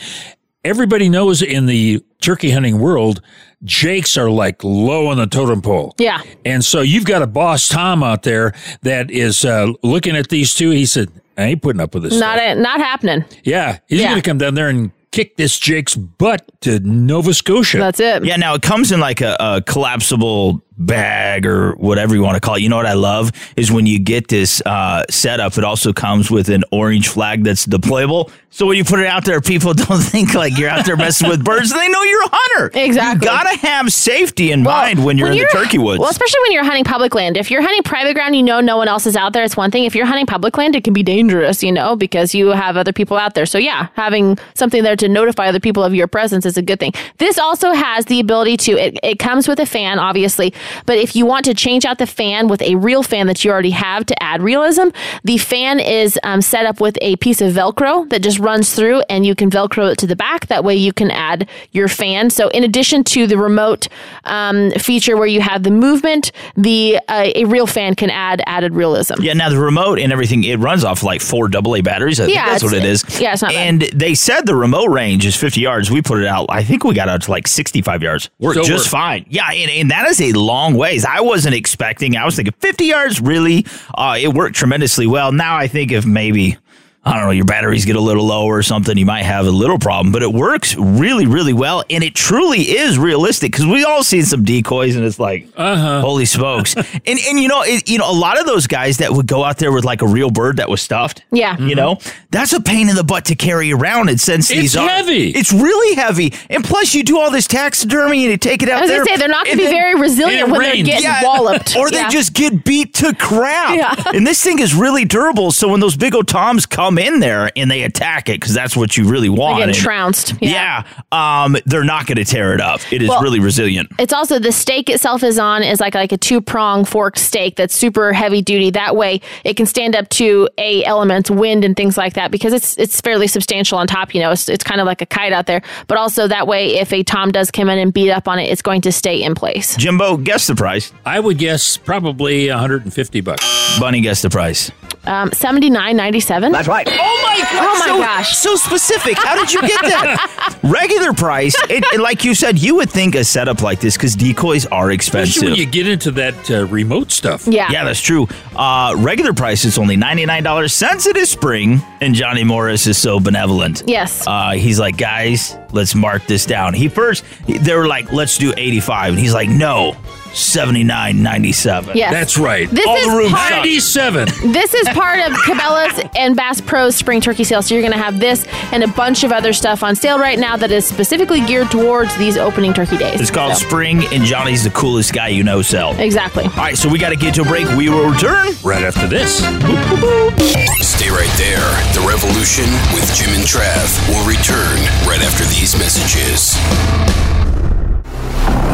everybody 0.65 1.09
knows 1.09 1.43
in 1.43 1.67
the 1.67 2.05
turkey 2.21 2.53
hunting 2.53 2.79
world, 2.79 3.21
jakes 3.65 4.17
are 4.17 4.31
like 4.31 4.63
low 4.63 5.09
on 5.09 5.17
the 5.17 5.27
totem 5.27 5.61
pole. 5.63 5.97
Yeah. 5.99 6.23
And 6.45 6.65
so 6.65 6.81
you've 6.81 7.07
got 7.07 7.23
a 7.23 7.27
boss 7.27 7.69
Tom 7.69 8.05
out 8.05 8.23
there 8.23 8.53
that 8.83 9.11
is 9.11 9.45
uh, 9.45 9.73
looking 9.83 10.17
at 10.17 10.29
these 10.29 10.55
two. 10.55 10.71
He 10.71 10.87
said, 10.87 11.11
I 11.37 11.43
ain't 11.47 11.63
putting 11.63 11.81
up 11.81 11.93
with 11.95 12.05
this. 12.05 12.21
Not 12.21 12.39
a, 12.39 12.55
not 12.55 12.79
happening. 12.79 13.25
Yeah, 13.43 13.79
he's 13.89 14.01
Yeah. 14.01 14.11
going 14.11 14.23
to 14.23 14.29
come 14.31 14.39
down 14.39 14.55
there 14.55 14.69
and 14.69 14.93
kick 15.11 15.37
this 15.37 15.59
Jake's 15.59 15.95
butt 15.95 16.43
to 16.63 16.81
Nova 16.81 17.35
Scotia. 17.35 17.79
That's 17.79 18.01
it. 18.01 18.25
Yeah, 18.25 18.37
now 18.37 18.55
it 18.55 18.63
comes 18.63 18.93
in 18.93 19.01
like 19.01 19.21
a, 19.21 19.37
a 19.41 19.61
collapsible 19.61 20.63
bag 20.79 21.47
or 21.47 21.73
whatever 21.75 22.15
you 22.15 22.23
want 22.23 22.35
to 22.35 22.41
call 22.41 22.57
it. 22.57 22.63
You 22.63 22.69
know 22.69 22.77
what 22.77 22.87
I 22.87 22.95
love 22.95 23.33
is 23.57 23.71
when 23.71 23.87
you 23.87 23.99
get 23.99 24.29
this 24.29 24.63
uh, 24.67 25.05
setup, 25.11 25.59
it 25.59 25.65
also 25.65 25.93
comes 25.93 26.31
with 26.31 26.49
an 26.49 26.65
orange 26.71 27.09
flag 27.09 27.45
that's 27.45 27.67
deployable. 27.67 28.31
So 28.51 28.67
when 28.67 28.77
you 28.77 28.85
put 28.85 29.01
it 29.01 29.07
out 29.07 29.25
there, 29.25 29.41
people 29.41 29.73
don't 29.75 30.01
think 30.01 30.35
like 30.35 30.59
you're 30.59 30.69
out 30.69 30.85
there 30.85 30.97
messing 30.97 31.29
with 31.29 31.43
birds. 31.43 31.73
They 31.73 31.89
know 31.89 32.03
you're 32.03 32.23
a 32.23 32.31
hunter. 32.31 32.79
Exactly. 32.79 33.27
You 33.27 33.33
gotta 33.33 33.59
have 33.59 33.93
safety 33.93 34.53
in 34.53 34.63
mind 34.63 35.03
when 35.05 35.17
you're 35.17 35.31
in 35.31 35.39
the 35.39 35.49
turkey 35.51 35.79
woods. 35.79 36.01
Well, 36.01 36.11
especially 36.11 36.41
when 36.43 36.53
you're 36.53 36.65
hunting 36.65 36.85
public 36.85 37.15
land. 37.15 37.39
If 37.39 37.51
you're 37.51 37.63
hunting 37.63 37.83
private 37.83 38.15
ground, 38.15 38.37
you 38.37 38.43
know 38.43 38.61
no 38.61 38.77
one 38.77 38.89
else 38.89 39.07
is 39.07 39.17
out 39.17 39.33
there. 39.33 39.43
It's 39.43 39.57
one 39.57 39.71
thing. 39.71 39.85
If 39.85 39.95
you're 39.95 40.05
hunting 40.05 40.27
public 40.27 40.57
land, 40.59 40.77
it 40.77 40.85
can 40.85 40.93
be 40.93 41.03
dangerous, 41.03 41.63
you 41.63 41.73
know, 41.73 41.97
because 41.97 42.35
you 42.35 42.49
have 42.49 42.77
other 42.77 42.93
people 42.93 43.17
out 43.17 43.35
there. 43.35 43.47
So 43.47 43.57
yeah, 43.57 43.89
having 43.95 44.39
something 44.55 44.83
there 44.83 44.97
to 44.97 45.09
notify 45.09 45.49
other 45.49 45.61
people 45.61 45.83
of 45.83 45.95
your 45.95 46.07
presence 46.07 46.45
is 46.45 46.59
a 46.59 46.63
good 46.63 46.79
thing. 46.79 46.93
This 47.17 47.39
also 47.39 47.73
has 47.73 48.05
the 48.05 48.21
ability 48.21 48.59
to. 48.59 48.73
It, 48.73 48.99
it 49.03 49.19
comes 49.19 49.49
with 49.49 49.61
a 49.61 49.67
fan, 49.67 49.99
obviously, 49.99 50.53
but 50.87 50.99
if 50.99 51.15
you 51.17 51.27
want 51.27 51.45
to 51.47 51.55
change 51.55 51.85
out 51.85 51.99
the 51.99 52.07
fan 52.07 52.49
with 52.49 52.63
a 52.63 52.75
real 52.77 53.03
fan 53.03 53.27
that 53.27 53.45
you 53.45 53.51
already 53.51 53.71
have 53.71 54.07
to 54.07 54.23
add 54.23 54.43
realism, 54.43 54.89
the 55.25 55.39
fan 55.39 55.81
is 55.81 56.19
um, 56.23 56.41
set 56.43 56.67
up 56.67 56.81
with 56.81 56.97
a 57.01 57.17
piece 57.17 57.41
of 57.41 57.53
Velcro 57.53 58.09
that 58.11 58.23
just 58.23 58.39
runs 58.39 58.75
through, 58.75 59.03
and 59.09 59.25
you 59.27 59.35
can 59.35 59.51
Velcro 59.51 59.93
it 59.93 59.99
to 59.99 60.07
the 60.07 60.17
back. 60.17 60.47
That 60.49 60.65
way, 60.65 60.77
you 60.77 60.93
can 60.93 61.11
add 61.11 61.49
your 61.73 61.89
fan. 61.89 62.31
So 62.31 62.49
in 62.49 62.65
addition 62.65 63.05
to 63.05 63.27
the 63.27 63.37
remote 63.39 63.89
um, 64.25 64.71
feature 64.73 65.17
where 65.17 65.27
you 65.27 65.41
have 65.41 65.63
the 65.63 65.71
movement, 65.71 66.33
the 66.57 66.99
uh, 67.09 67.29
a 67.35 67.45
real 67.45 67.67
fan 67.67 67.95
can 67.95 68.11
add 68.11 68.43
added 68.47 68.75
realism. 68.75 69.15
Yeah, 69.21 69.33
now 69.33 69.49
the 69.49 69.59
remote 69.59 69.99
and 69.99 70.13
everything, 70.13 70.45
it 70.45 70.57
runs 70.59 70.85
off 70.85 71.03
like 71.03 71.21
four 71.21 71.47
AA 71.55 71.81
batteries. 71.83 72.21
I 72.21 72.25
think 72.27 72.37
Yeah, 72.37 72.47
that's 72.51 72.63
what 72.65 72.73
it's- 72.75 73.21
yeah, 73.21 73.33
it's 73.33 73.43
not 73.43 73.53
bad. 73.53 73.67
And 73.67 73.83
they 73.95 74.15
said 74.15 74.47
the 74.47 74.55
remote 74.55 74.91
range 74.91 75.25
is 75.27 75.37
50 75.37 75.61
yards. 75.61 75.91
We 75.91 76.03
put 76.03 76.19
it 76.21 76.27
out, 76.27 76.47
I 76.49 76.63
think 76.63 76.85
we 76.85 76.95
got 76.95 77.09
out 77.09 77.23
to 77.23 77.31
like 77.31 77.47
65 77.49 78.03
yards. 78.03 78.31
Worked 78.39 78.57
So 78.57 78.63
just 78.65 78.87
we're- 78.93 79.01
fine. 79.03 79.27
Yeah, 79.29 79.51
and, 79.51 79.71
and 79.71 79.91
that 79.91 80.07
is 80.09 80.21
a 80.21 80.33
long 80.33 80.52
ways. 80.75 81.05
I 81.05 81.21
wasn't 81.21 81.55
expecting, 81.55 82.17
I 82.17 82.25
was 82.25 82.37
thinking 82.37 82.55
50 82.59 82.85
yards, 82.85 83.21
really? 83.21 83.67
Uh, 83.95 84.17
it 84.21 84.29
worked 84.29 84.55
tremendously 84.55 85.07
well. 85.07 85.33
Now 85.33 85.57
I 85.57 85.67
think 85.67 85.93
if 85.93 86.05
maybe 86.05 86.59
I 87.05 87.15
don't 87.17 87.25
know, 87.25 87.31
your 87.33 87.45
batteries 87.45 87.85
get 87.85 87.97
a 87.97 88.01
little 88.01 88.25
low 88.27 88.47
or 88.47 88.63
something, 88.63 88.97
you 88.97 89.05
might 89.07 89.25
have 89.25 89.45
a 89.47 89.51
little 89.51 89.77
problem. 89.79 90.13
But 90.13 90.23
it 90.23 90.33
works 90.33 90.77
really, 90.77 91.27
really 91.27 91.53
well, 91.53 91.83
and 91.91 92.05
it 92.05 92.15
truly 92.15 92.61
is 92.61 92.97
realistic 92.97 93.51
because 93.51 93.67
we 93.67 93.83
all 93.85 94.05
seen 94.05 94.23
some 94.23 94.45
decoys, 94.45 94.95
and 94.95 95.05
it's 95.05 95.19
like, 95.19 95.49
Uh-huh. 95.57 96.01
holy 96.01 96.27
smokes! 96.27 96.77
and 96.77 96.87
and 97.07 97.41
you 97.41 97.49
know, 97.49 97.63
it, 97.65 97.89
you 97.89 97.99
know, 97.99 98.09
a 98.09 98.15
lot 98.15 98.39
of 98.39 98.47
those 98.47 98.69
guys 98.69 98.99
that 98.99 99.13
would 99.13 99.27
go 99.27 99.43
out 99.43 99.59
there 99.59 99.73
with 99.73 99.85
like 99.85 100.01
a 100.03 100.07
real 100.07 100.31
bird 100.31 100.59
that 100.59 100.69
was 100.69 100.81
stuffed. 100.81 101.25
Yeah. 101.33 101.59
You 101.59 101.75
know, 101.75 101.99
that's 102.31 102.53
a 102.53 102.61
pain 102.61 102.89
in 102.89 102.95
the 102.95 103.03
butt 103.05 103.25
to 103.27 103.35
carry 103.35 103.73
around. 103.73 104.09
And 104.09 104.21
since 104.21 104.49
It's 104.51 104.61
these 104.61 104.77
are 104.77 104.89
heavy. 104.89 105.31
it's 105.31 105.53
really 105.53 105.97
heavy, 105.97 106.33
and 106.51 106.63
plus 106.65 106.95
you 106.95 107.03
do 107.03 107.19
all 107.19 107.33
this 107.33 107.49
taxidermy 107.49 108.23
and 108.23 108.31
you 108.31 108.37
take 108.37 108.63
it 108.63 108.69
out 108.69 108.79
I 108.79 108.81
was 108.83 108.91
there. 108.91 108.99
gonna 109.05 109.11
say 109.11 109.17
they're 109.17 109.29
not 109.29 109.45
gonna 109.47 109.57
be 109.57 109.65
then- 109.65 109.73
very 109.73 109.95
resilient 110.01 110.43
and 110.45 110.49
it 110.49 110.53
when 110.53 110.61
they're 110.63 110.77
getting 110.77 111.03
Yeah, 111.03 111.25
walloped. 111.25 111.77
or 111.77 111.91
they 111.91 111.97
Yeah. 111.97 112.09
just 112.11 112.33
get 112.33 112.63
beat 112.63 112.95
to 112.95 113.13
crap. 113.15 113.75
Yeah. 113.77 114.13
And 114.15 114.25
this 114.25 114.41
thing 114.41 114.61
is 114.61 114.73
really 114.73 115.05
durable. 115.05 115.51
So 115.51 115.67
when 115.67 115.81
those 115.81 115.97
big 115.97 116.15
old 116.15 116.29
toms 116.29 116.65
come 116.65 116.92
in 116.99 117.21
there 117.21 117.51
and 117.57 117.71
they 117.71 117.83
attack 117.83 118.29
it, 118.29 118.41
because 118.41 118.55
that's 118.55 118.77
what 118.77 118.97
you 118.97 119.09
really 119.09 119.29
want. 119.29 119.59
They're 119.59 119.67
getting 119.69 119.75
and- 119.75 119.85
trounced. 119.85 120.35
Yeah. 120.41 120.85
um, 121.11 121.57
they're 121.67 121.85
not 121.85 122.07
going 122.07 122.17
to 122.17 122.25
tear 122.25 122.55
it 122.55 122.61
up. 122.61 122.81
It 122.93 123.03
is 123.03 123.09
Well- 123.09 123.23
really 123.23 123.41
resilient. 123.41 123.91
It's 123.99 124.13
also 124.13 124.39
the 124.39 124.53
stake 124.53 124.89
itself 124.91 125.23
is 125.23 125.39
on 125.39 125.63
is 125.63 125.81
like 125.81 125.95
like 125.95 126.13
a 126.13 126.17
two 126.17 126.41
prong 126.41 126.85
forked 126.85 127.19
stake 127.19 127.57
that's 127.57 127.75
super 127.75 128.13
heavy 128.13 128.43
duty. 128.43 128.71
That 128.71 128.97
way 128.97 129.21
it 129.45 129.57
can 129.57 129.67
stand 129.67 129.95
up 129.97 130.09
to 130.11 130.49
a 130.59 130.85
elements, 130.85 131.31
wind 131.31 131.65
and 131.65 131.77
things 131.77 131.97
like 131.97 132.15
that 132.15 132.31
because 132.31 132.53
it's 132.53 132.77
it's 132.79 133.01
fairly 133.01 133.27
substantial 133.27 133.79
on 133.79 133.87
top. 133.87 134.15
You 134.15 134.21
know, 134.23 134.31
it's, 134.33 134.49
it's 134.49 134.65
kind 134.65 134.81
of 134.81 134.87
like 134.87 135.01
a 135.03 135.07
kite 135.07 135.33
out 135.33 135.47
there. 135.47 135.63
But 135.87 135.99
also 135.99 136.27
that 136.29 136.47
way, 136.47 136.77
if 136.79 136.93
a 136.93 137.03
tom 137.03 137.31
does 137.33 137.51
come 137.51 137.69
in 137.69 137.79
and 137.79 137.93
beat 137.93 138.11
up 138.11 138.29
on 138.29 138.39
it, 138.39 138.45
it's 138.51 138.63
going 138.63 138.81
to 138.83 138.93
stay 138.93 139.23
in 139.23 139.35
place. 139.35 139.77
Jimbo, 139.77 140.17
guess 140.19 140.47
the 140.47 140.55
price. 140.55 140.93
I 141.05 141.21
would 141.21 141.39
guess 141.39 141.77
probably 141.77 142.49
150 142.49 143.21
bucks. 143.21 143.79
Bunny, 143.79 144.01
guess 144.01 144.23
the 144.23 144.31
price. 144.31 144.71
Um, 145.05 145.33
seventy 145.33 145.69
nine 145.69 145.97
ninety 145.97 146.21
seven. 146.21 146.53
That's 146.53 146.69
right. 146.69 146.82
Oh 146.89 147.21
my 147.23 147.49
Oh 147.55 147.77
my 147.79 147.87
so, 147.87 147.99
gosh. 147.99 148.37
So 148.37 148.57
specific. 148.57 149.17
How 149.19 149.35
did 149.37 149.53
you 149.53 149.61
get 149.63 149.81
that? 149.83 150.59
Regular 150.63 151.13
price. 151.13 151.55
It, 151.71 151.85
it- 151.93 152.01
like 152.01 152.25
you 152.25 152.35
said, 152.35 152.59
you 152.59 152.77
would 152.77 152.91
think 152.91 153.15
a 153.15 153.25
setup 153.25 153.63
like 153.63 153.81
this 153.81 153.97
because 153.97 154.15
decoys 154.17 154.67
are 154.67 154.91
expensive. 154.91 155.31
Especially 155.43 155.51
when 155.51 155.59
you 155.59 155.67
get 155.67 155.87
into 155.87 156.11
that 156.13 156.51
uh, 156.51 156.67
remote 156.67 157.11
stuff. 157.13 157.47
Yeah. 157.47 157.71
Yeah, 157.71 157.85
that's 157.85 158.01
true. 158.01 158.27
Uh, 158.57 158.95
regular 158.99 159.33
price 159.33 159.65
is 159.65 159.79
only 159.79 159.97
$99 159.97 160.71
since 160.71 161.07
it 161.07 161.17
is 161.17 161.31
spring, 161.31 161.81
and 162.01 162.15
Johnny 162.15 162.45
Morris 162.45 162.87
is 162.87 162.99
so 162.99 163.21
benevolent. 163.21 163.83
Yes. 163.87 164.27
Uh, 164.27 164.53
he's 164.53 164.79
like, 164.81 164.97
guys, 164.97 165.57
let's 165.73 165.95
mark 165.95 166.27
this 166.27 166.47
down. 166.47 166.75
He 166.75 166.89
first, 166.89 167.25
they 167.47 167.75
were 167.75 167.87
like, 167.87 168.13
let's 168.13 168.39
do 168.39 168.53
85 168.57 169.11
And 169.13 169.19
he's 169.21 169.35
like, 169.35 169.49
no, 169.49 169.97
79.97. 170.33 171.95
Yes. 171.95 172.13
That's 172.13 172.39
right. 172.39 172.69
This 172.71 172.87
All 172.87 172.97
is 172.97 173.07
the 173.07 173.17
rooms 173.17 173.33
part- 173.33 173.51
97. 173.51 174.53
This 174.53 174.75
is 174.75 174.89
part 174.91 175.21
of 175.21 175.33
Cabela's 175.39 176.09
and 176.17 176.35
Bass 176.37 176.61
Pro's 176.61 176.97
spring 176.97 177.21
turkey 177.21 177.45
sale. 177.45 177.63
So 177.63 177.75
you're 177.75 177.83
going 177.83 177.93
to 177.93 177.99
have 178.03 178.19
this 178.19 178.47
and 178.73 178.83
a 178.83 178.89
bunch 178.89 179.25
of 179.25 179.33
other 179.33 179.53
stuff 179.53 179.83
on 179.83 179.95
sale 179.97 180.19
right 180.19 180.39
now 180.39 180.57
that 180.57 180.71
is 180.71 180.87
specifically 180.87 181.41
geared 181.47 181.71
towards 181.71 182.17
these 182.17 182.37
opening 182.37 182.73
turkey 182.73 182.97
days. 182.97 183.21
It's 183.21 183.31
called 183.31 183.55
So- 183.57 183.67
Spring, 183.67 184.05
and 184.13 184.25
Johnny's 184.25 184.65
the 184.65 184.71
coolest 184.71 185.13
guy 185.13 185.29
you 185.29 185.43
know, 185.45 185.63
sell. 185.63 185.99
Exactly. 185.99 186.45
All 186.45 186.51
right, 186.57 186.77
so 186.77 186.89
we 186.89 186.99
got 186.99 187.11
to 187.11 187.17
get 187.17 187.35
to 187.37 187.43
a 187.43 187.45
break. 187.45 187.67
We 187.77 187.89
will 187.89 188.09
return. 188.11 188.49
Right 188.63 188.83
after 188.83 189.07
this. 189.07 189.39
Stay 189.39 191.09
right 191.11 191.33
there. 191.39 191.63
The 191.95 192.05
Revolution 192.09 192.65
with 192.95 193.13
Jim 193.15 193.31
and 193.35 193.45
Trav 193.45 194.09
will 194.09 194.27
return 194.29 194.79
right 195.07 195.21
after 195.23 195.45
these 195.45 195.77
messages. 195.79 196.57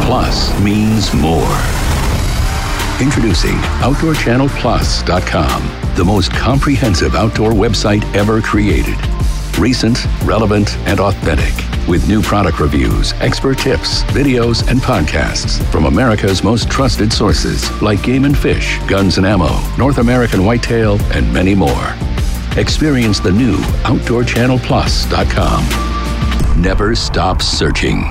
Plus 0.09 0.49
means 0.63 1.13
more. 1.13 1.61
Introducing 2.99 3.57
OutdoorChannelPlus.com, 3.85 5.97
the 5.97 6.03
most 6.03 6.33
comprehensive 6.33 7.15
outdoor 7.15 7.51
website 7.51 8.03
ever 8.17 8.41
created. 8.41 8.97
Recent, 9.59 10.07
relevant, 10.25 10.79
and 10.89 10.99
authentic. 10.99 11.53
With 11.87 12.09
new 12.09 12.23
product 12.23 12.59
reviews, 12.59 13.13
expert 13.21 13.59
tips, 13.59 14.03
videos, 14.05 14.67
and 14.71 14.81
podcasts 14.81 15.63
from 15.71 15.85
America's 15.85 16.43
most 16.43 16.71
trusted 16.71 17.13
sources 17.13 17.71
like 17.83 18.03
Game 18.03 18.25
and 18.25 18.39
Fish, 18.39 18.79
Guns 18.89 19.19
and 19.19 19.27
Ammo, 19.27 19.61
North 19.77 19.99
American 19.99 20.47
Whitetail, 20.47 20.99
and 21.13 21.31
many 21.35 21.55
more. 21.55 21.95
Experience 22.57 23.21
the 23.21 23.33
new 23.33 23.59
OutdoorChannelPlus.com. 23.85 26.63
Never 26.63 26.95
stop 26.95 27.43
searching. 27.43 28.11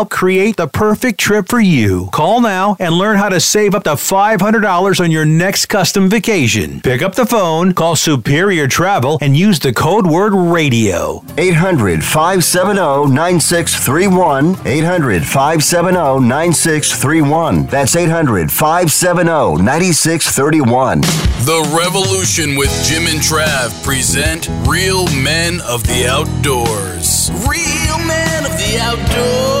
create 0.05 0.57
the 0.57 0.67
perfect 0.67 1.19
trip 1.19 1.47
for 1.47 1.59
you. 1.59 2.09
Call 2.11 2.41
now 2.41 2.75
and 2.79 2.93
learn 2.93 3.17
how 3.17 3.29
to 3.29 3.39
save 3.39 3.75
up 3.75 3.83
to 3.83 3.91
$500 3.91 4.99
on 4.99 5.11
your 5.11 5.25
next 5.25 5.67
custom 5.67 6.09
vacation. 6.09 6.81
Pick 6.81 7.01
up 7.01 7.15
the 7.15 7.25
phone, 7.25 7.73
call 7.73 7.95
Superior 7.95 8.67
Travel, 8.67 9.17
and 9.21 9.35
use 9.35 9.59
the 9.59 9.73
code 9.73 10.07
word 10.07 10.33
radio. 10.33 11.23
800 11.37 12.03
570 12.03 13.13
9631. 13.13 14.55
800 14.65 15.23
570 15.25 16.27
9631. 16.27 17.65
That's 17.67 17.95
800 17.95 18.51
570 18.51 19.63
9631. 19.63 21.01
The 21.01 21.75
Revolution 21.77 22.55
with 22.55 22.71
Jim 22.85 23.07
and 23.07 23.19
Trav 23.19 23.83
present 23.83 24.47
Real 24.67 25.05
Men 25.15 25.61
of 25.61 25.83
the 25.83 26.07
Outdoors. 26.07 27.31
Real 27.47 27.97
Men 28.05 28.45
of 28.45 28.51
the 28.51 28.77
Outdoors. 28.79 29.60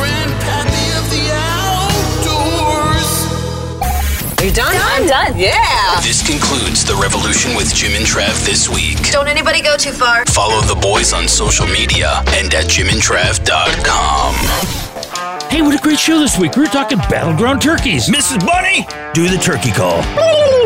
I'm 5.01 5.07
done. 5.07 5.37
Yeah. 5.37 5.99
This 6.01 6.21
concludes 6.21 6.85
the 6.85 6.93
revolution 6.93 7.55
with 7.55 7.73
Jim 7.73 7.93
and 7.95 8.05
Trav 8.05 8.45
this 8.45 8.69
week. 8.69 9.11
Don't 9.11 9.27
anybody 9.27 9.61
go 9.63 9.75
too 9.75 9.91
far. 9.91 10.25
Follow 10.27 10.61
the 10.61 10.79
boys 10.79 11.11
on 11.11 11.27
social 11.27 11.65
media 11.65 12.21
and 12.27 12.53
at 12.53 12.65
jimandtrav.com. 12.65 14.35
Hey, 15.49 15.63
what 15.63 15.73
a 15.77 15.81
great 15.81 15.97
show 15.97 16.19
this 16.19 16.37
week. 16.37 16.55
We 16.55 16.63
were 16.63 16.67
talking 16.69 16.99
battleground 17.09 17.63
turkeys. 17.63 18.09
Mrs. 18.09 18.45
Bunny, 18.45 18.85
do 19.13 19.27
the 19.27 19.41
turkey 19.41 19.71
call. 19.71 20.03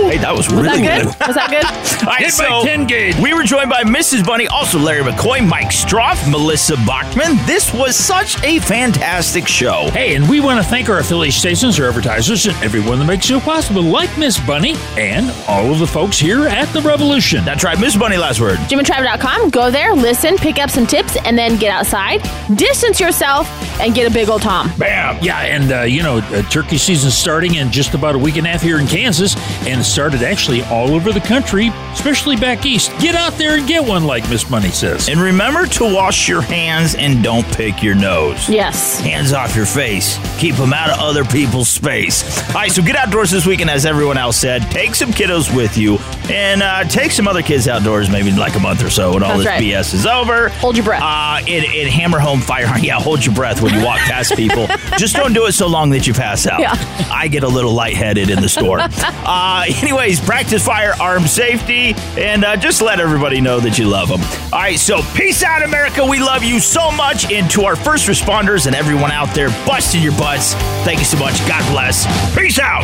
Hey, 0.06 0.18
that 0.20 0.34
was 0.36 0.48
Was 0.52 0.62
really 0.62 0.82
that 0.84 1.04
good. 1.04 1.18
good? 1.18 1.28
Was 1.28 1.36
that 1.36 1.50
good? 1.50 1.66
All 2.08 2.14
right, 2.14 2.22
Hit 2.22 2.38
by 2.38 2.48
so 2.48 2.64
10 2.64 2.88
gauge. 2.88 3.16
we 3.20 3.34
were 3.34 3.44
joined 3.44 3.70
by 3.70 3.84
Mrs. 3.84 4.26
Bunny, 4.26 4.48
also 4.48 4.78
Larry 4.78 5.02
McCoy, 5.04 5.46
Mike 5.48 5.70
Stroff, 5.70 6.30
Melissa 6.30 6.76
Bachman. 6.86 7.38
This 7.46 7.74
was 7.74 7.96
such 7.96 8.42
a 8.44 8.60
fantastic 8.60 9.48
show. 9.48 9.90
Hey, 9.92 10.16
and 10.16 10.30
we 10.30 10.40
want 10.40 10.62
to 10.64 10.70
thank 10.70 10.90
our 10.90 11.00
affiliate 11.00 11.34
stations, 11.34 11.80
our 11.80 11.88
advertisers, 11.88 12.46
and 12.46 12.56
everyone 12.64 13.00
that 13.00 13.06
makes 13.06 13.30
it 13.30 13.42
possible, 13.42 13.82
like 13.82 14.16
Miss 14.18 14.40
Bunny 14.46 14.76
and 14.98 15.32
all 15.48 15.72
of 15.72 15.80
the 15.80 15.88
folks 15.88 16.20
here 16.20 16.48
at 16.48 16.66
the 16.74 16.82
Revolution. 16.82 17.44
That's 17.44 17.64
right, 17.64 17.80
Miss 17.80 17.96
Bunny, 17.98 18.18
last 18.18 18.40
word. 18.40 18.58
JimandTrav.com. 18.70 19.50
Go 19.50 19.72
there, 19.72 19.94
listen, 19.96 20.38
pick 20.38 20.60
up 20.60 20.70
some 20.70 20.86
tips, 20.86 21.18
and 21.26 21.38
then 21.38 21.58
get 21.58 21.72
outside, 21.72 22.22
distance 22.56 23.00
yourself, 23.00 23.48
and 23.82 23.96
get 23.96 24.10
a 24.10 24.14
big 24.14 24.30
old 24.30 24.42
Tom. 24.44 24.72
Bam! 24.78 25.18
Yeah, 25.24 25.40
and 25.40 25.72
uh, 25.72 25.82
you 25.82 26.04
know, 26.04 26.18
uh, 26.20 26.42
turkey 26.50 26.78
season's 26.78 27.16
starting 27.18 27.56
in 27.56 27.72
just 27.72 27.94
about 27.96 28.14
a 28.16 28.20
week 28.20 28.36
and 28.38 28.46
a 28.46 28.50
half 28.52 28.62
here 28.62 28.80
in 28.80 28.86
Kansas, 28.88 29.36
and 29.66 29.82
it 29.82 29.86
started 29.96 30.24
actually 30.24 30.62
all 30.64 30.94
over 30.94 31.14
the 31.14 31.22
country, 31.22 31.70
especially 31.94 32.36
back 32.36 32.66
east. 32.66 32.92
Get 33.00 33.16
out 33.16 33.32
there 33.38 33.58
and 33.58 33.66
get 33.66 33.82
one, 33.82 34.04
like 34.04 34.30
Miss 34.30 34.44
Bunny 34.44 34.68
says. 34.68 35.08
And 35.08 35.22
remember 35.22 35.66
to 35.68 35.86
wash 35.86 36.28
your 36.28 36.42
hands 36.42 36.96
and 36.96 37.24
don't 37.24 37.46
pick 37.56 37.82
your 37.82 37.96
nose. 37.96 38.50
Yes. 38.50 39.00
Hands 39.00 39.32
off 39.32 39.56
your 39.56 39.66
face. 39.66 40.20
Keep 40.38 40.56
them 40.56 40.74
out 40.74 40.90
of 40.90 41.00
other 41.00 41.24
people's 41.24 41.70
space. 41.70 42.46
All 42.50 42.56
right, 42.56 42.70
so 42.70 42.84
get 42.84 42.98
outdoors 42.98 43.32
this 43.32 43.46
weekend, 43.46 43.70
as 43.70 43.86
everyone 43.86 44.18
else 44.18 44.36
said. 44.36 44.64
Take 44.70 44.96
some 44.96 45.12
kiddos 45.12 45.56
with 45.56 45.78
you 45.78 45.98
and 46.30 46.62
uh, 46.62 46.84
take 46.84 47.12
some 47.12 47.26
other 47.26 47.42
kids 47.42 47.70
outdoors 47.70 48.10
maybe 48.10 48.28
in 48.28 48.36
like 48.36 48.56
a 48.56 48.60
month 48.60 48.84
or 48.84 48.90
so 48.90 49.14
when 49.14 49.24
all 49.24 49.38
That's 49.38 49.44
this 49.44 49.48
right. 49.48 49.94
BS 49.94 49.94
is 49.94 50.06
over. 50.06 50.50
Hold 50.50 50.76
your 50.76 50.84
breath. 50.84 51.02
Uh, 51.02 51.40
and, 51.48 51.66
and 51.66 51.90
hammer 51.90 52.20
home 52.20 52.42
fire. 52.42 52.66
Yeah, 52.86 53.00
hold 53.00 53.26
your 53.26 53.34
breath 53.34 53.62
when 53.62 53.74
you 53.74 53.84
walk 53.84 54.00
past 54.00 54.36
people. 54.36 54.68
Just 54.98 55.16
don't 55.16 55.34
do 55.34 55.46
it 55.46 55.54
so 55.54 55.68
long 55.68 55.92
that 55.92 56.06
you 56.06 56.14
pass 56.14 56.46
out. 56.46 56.60
Yeah. 56.60 56.74
I 57.10 57.28
get 57.30 57.44
a 57.44 57.48
little 57.48 57.74
lightheaded 57.74 58.30
in 58.30 58.42
the 58.42 58.50
store. 58.50 58.80
uh, 58.82 59.64
anyways, 59.86 60.20
practice 60.20 60.66
firearm 60.66 61.28
safety 61.28 61.94
and 62.18 62.44
uh, 62.44 62.58
just 62.58 62.82
let 62.82 63.00
everybody 63.00 63.40
know 63.40 63.60
that 63.60 63.78
you 63.78 63.88
love 63.88 64.10
them. 64.10 64.20
All 64.52 64.60
right, 64.60 64.80
so 64.80 65.02
peace 65.14 65.44
out, 65.44 65.62
America. 65.62 66.04
We 66.04 66.20
love 66.20 66.44
you 66.44 66.60
so 66.60 66.90
much. 66.90 67.32
And 67.32 67.50
to 67.52 67.66
our 67.66 67.76
first 67.76 68.08
responders 68.08 68.66
and 68.66 68.76
everyone 68.76 69.12
out 69.12 69.36
there 69.36 69.50
busting 69.68 70.02
your 70.02 70.18
butts, 70.18 70.56
thank 70.84 70.98
you 70.98 71.06
so 71.06 71.20
much. 71.20 71.38
God 71.48 71.72
bless. 71.72 72.06
Peace 72.36 72.58
out. 72.58 72.84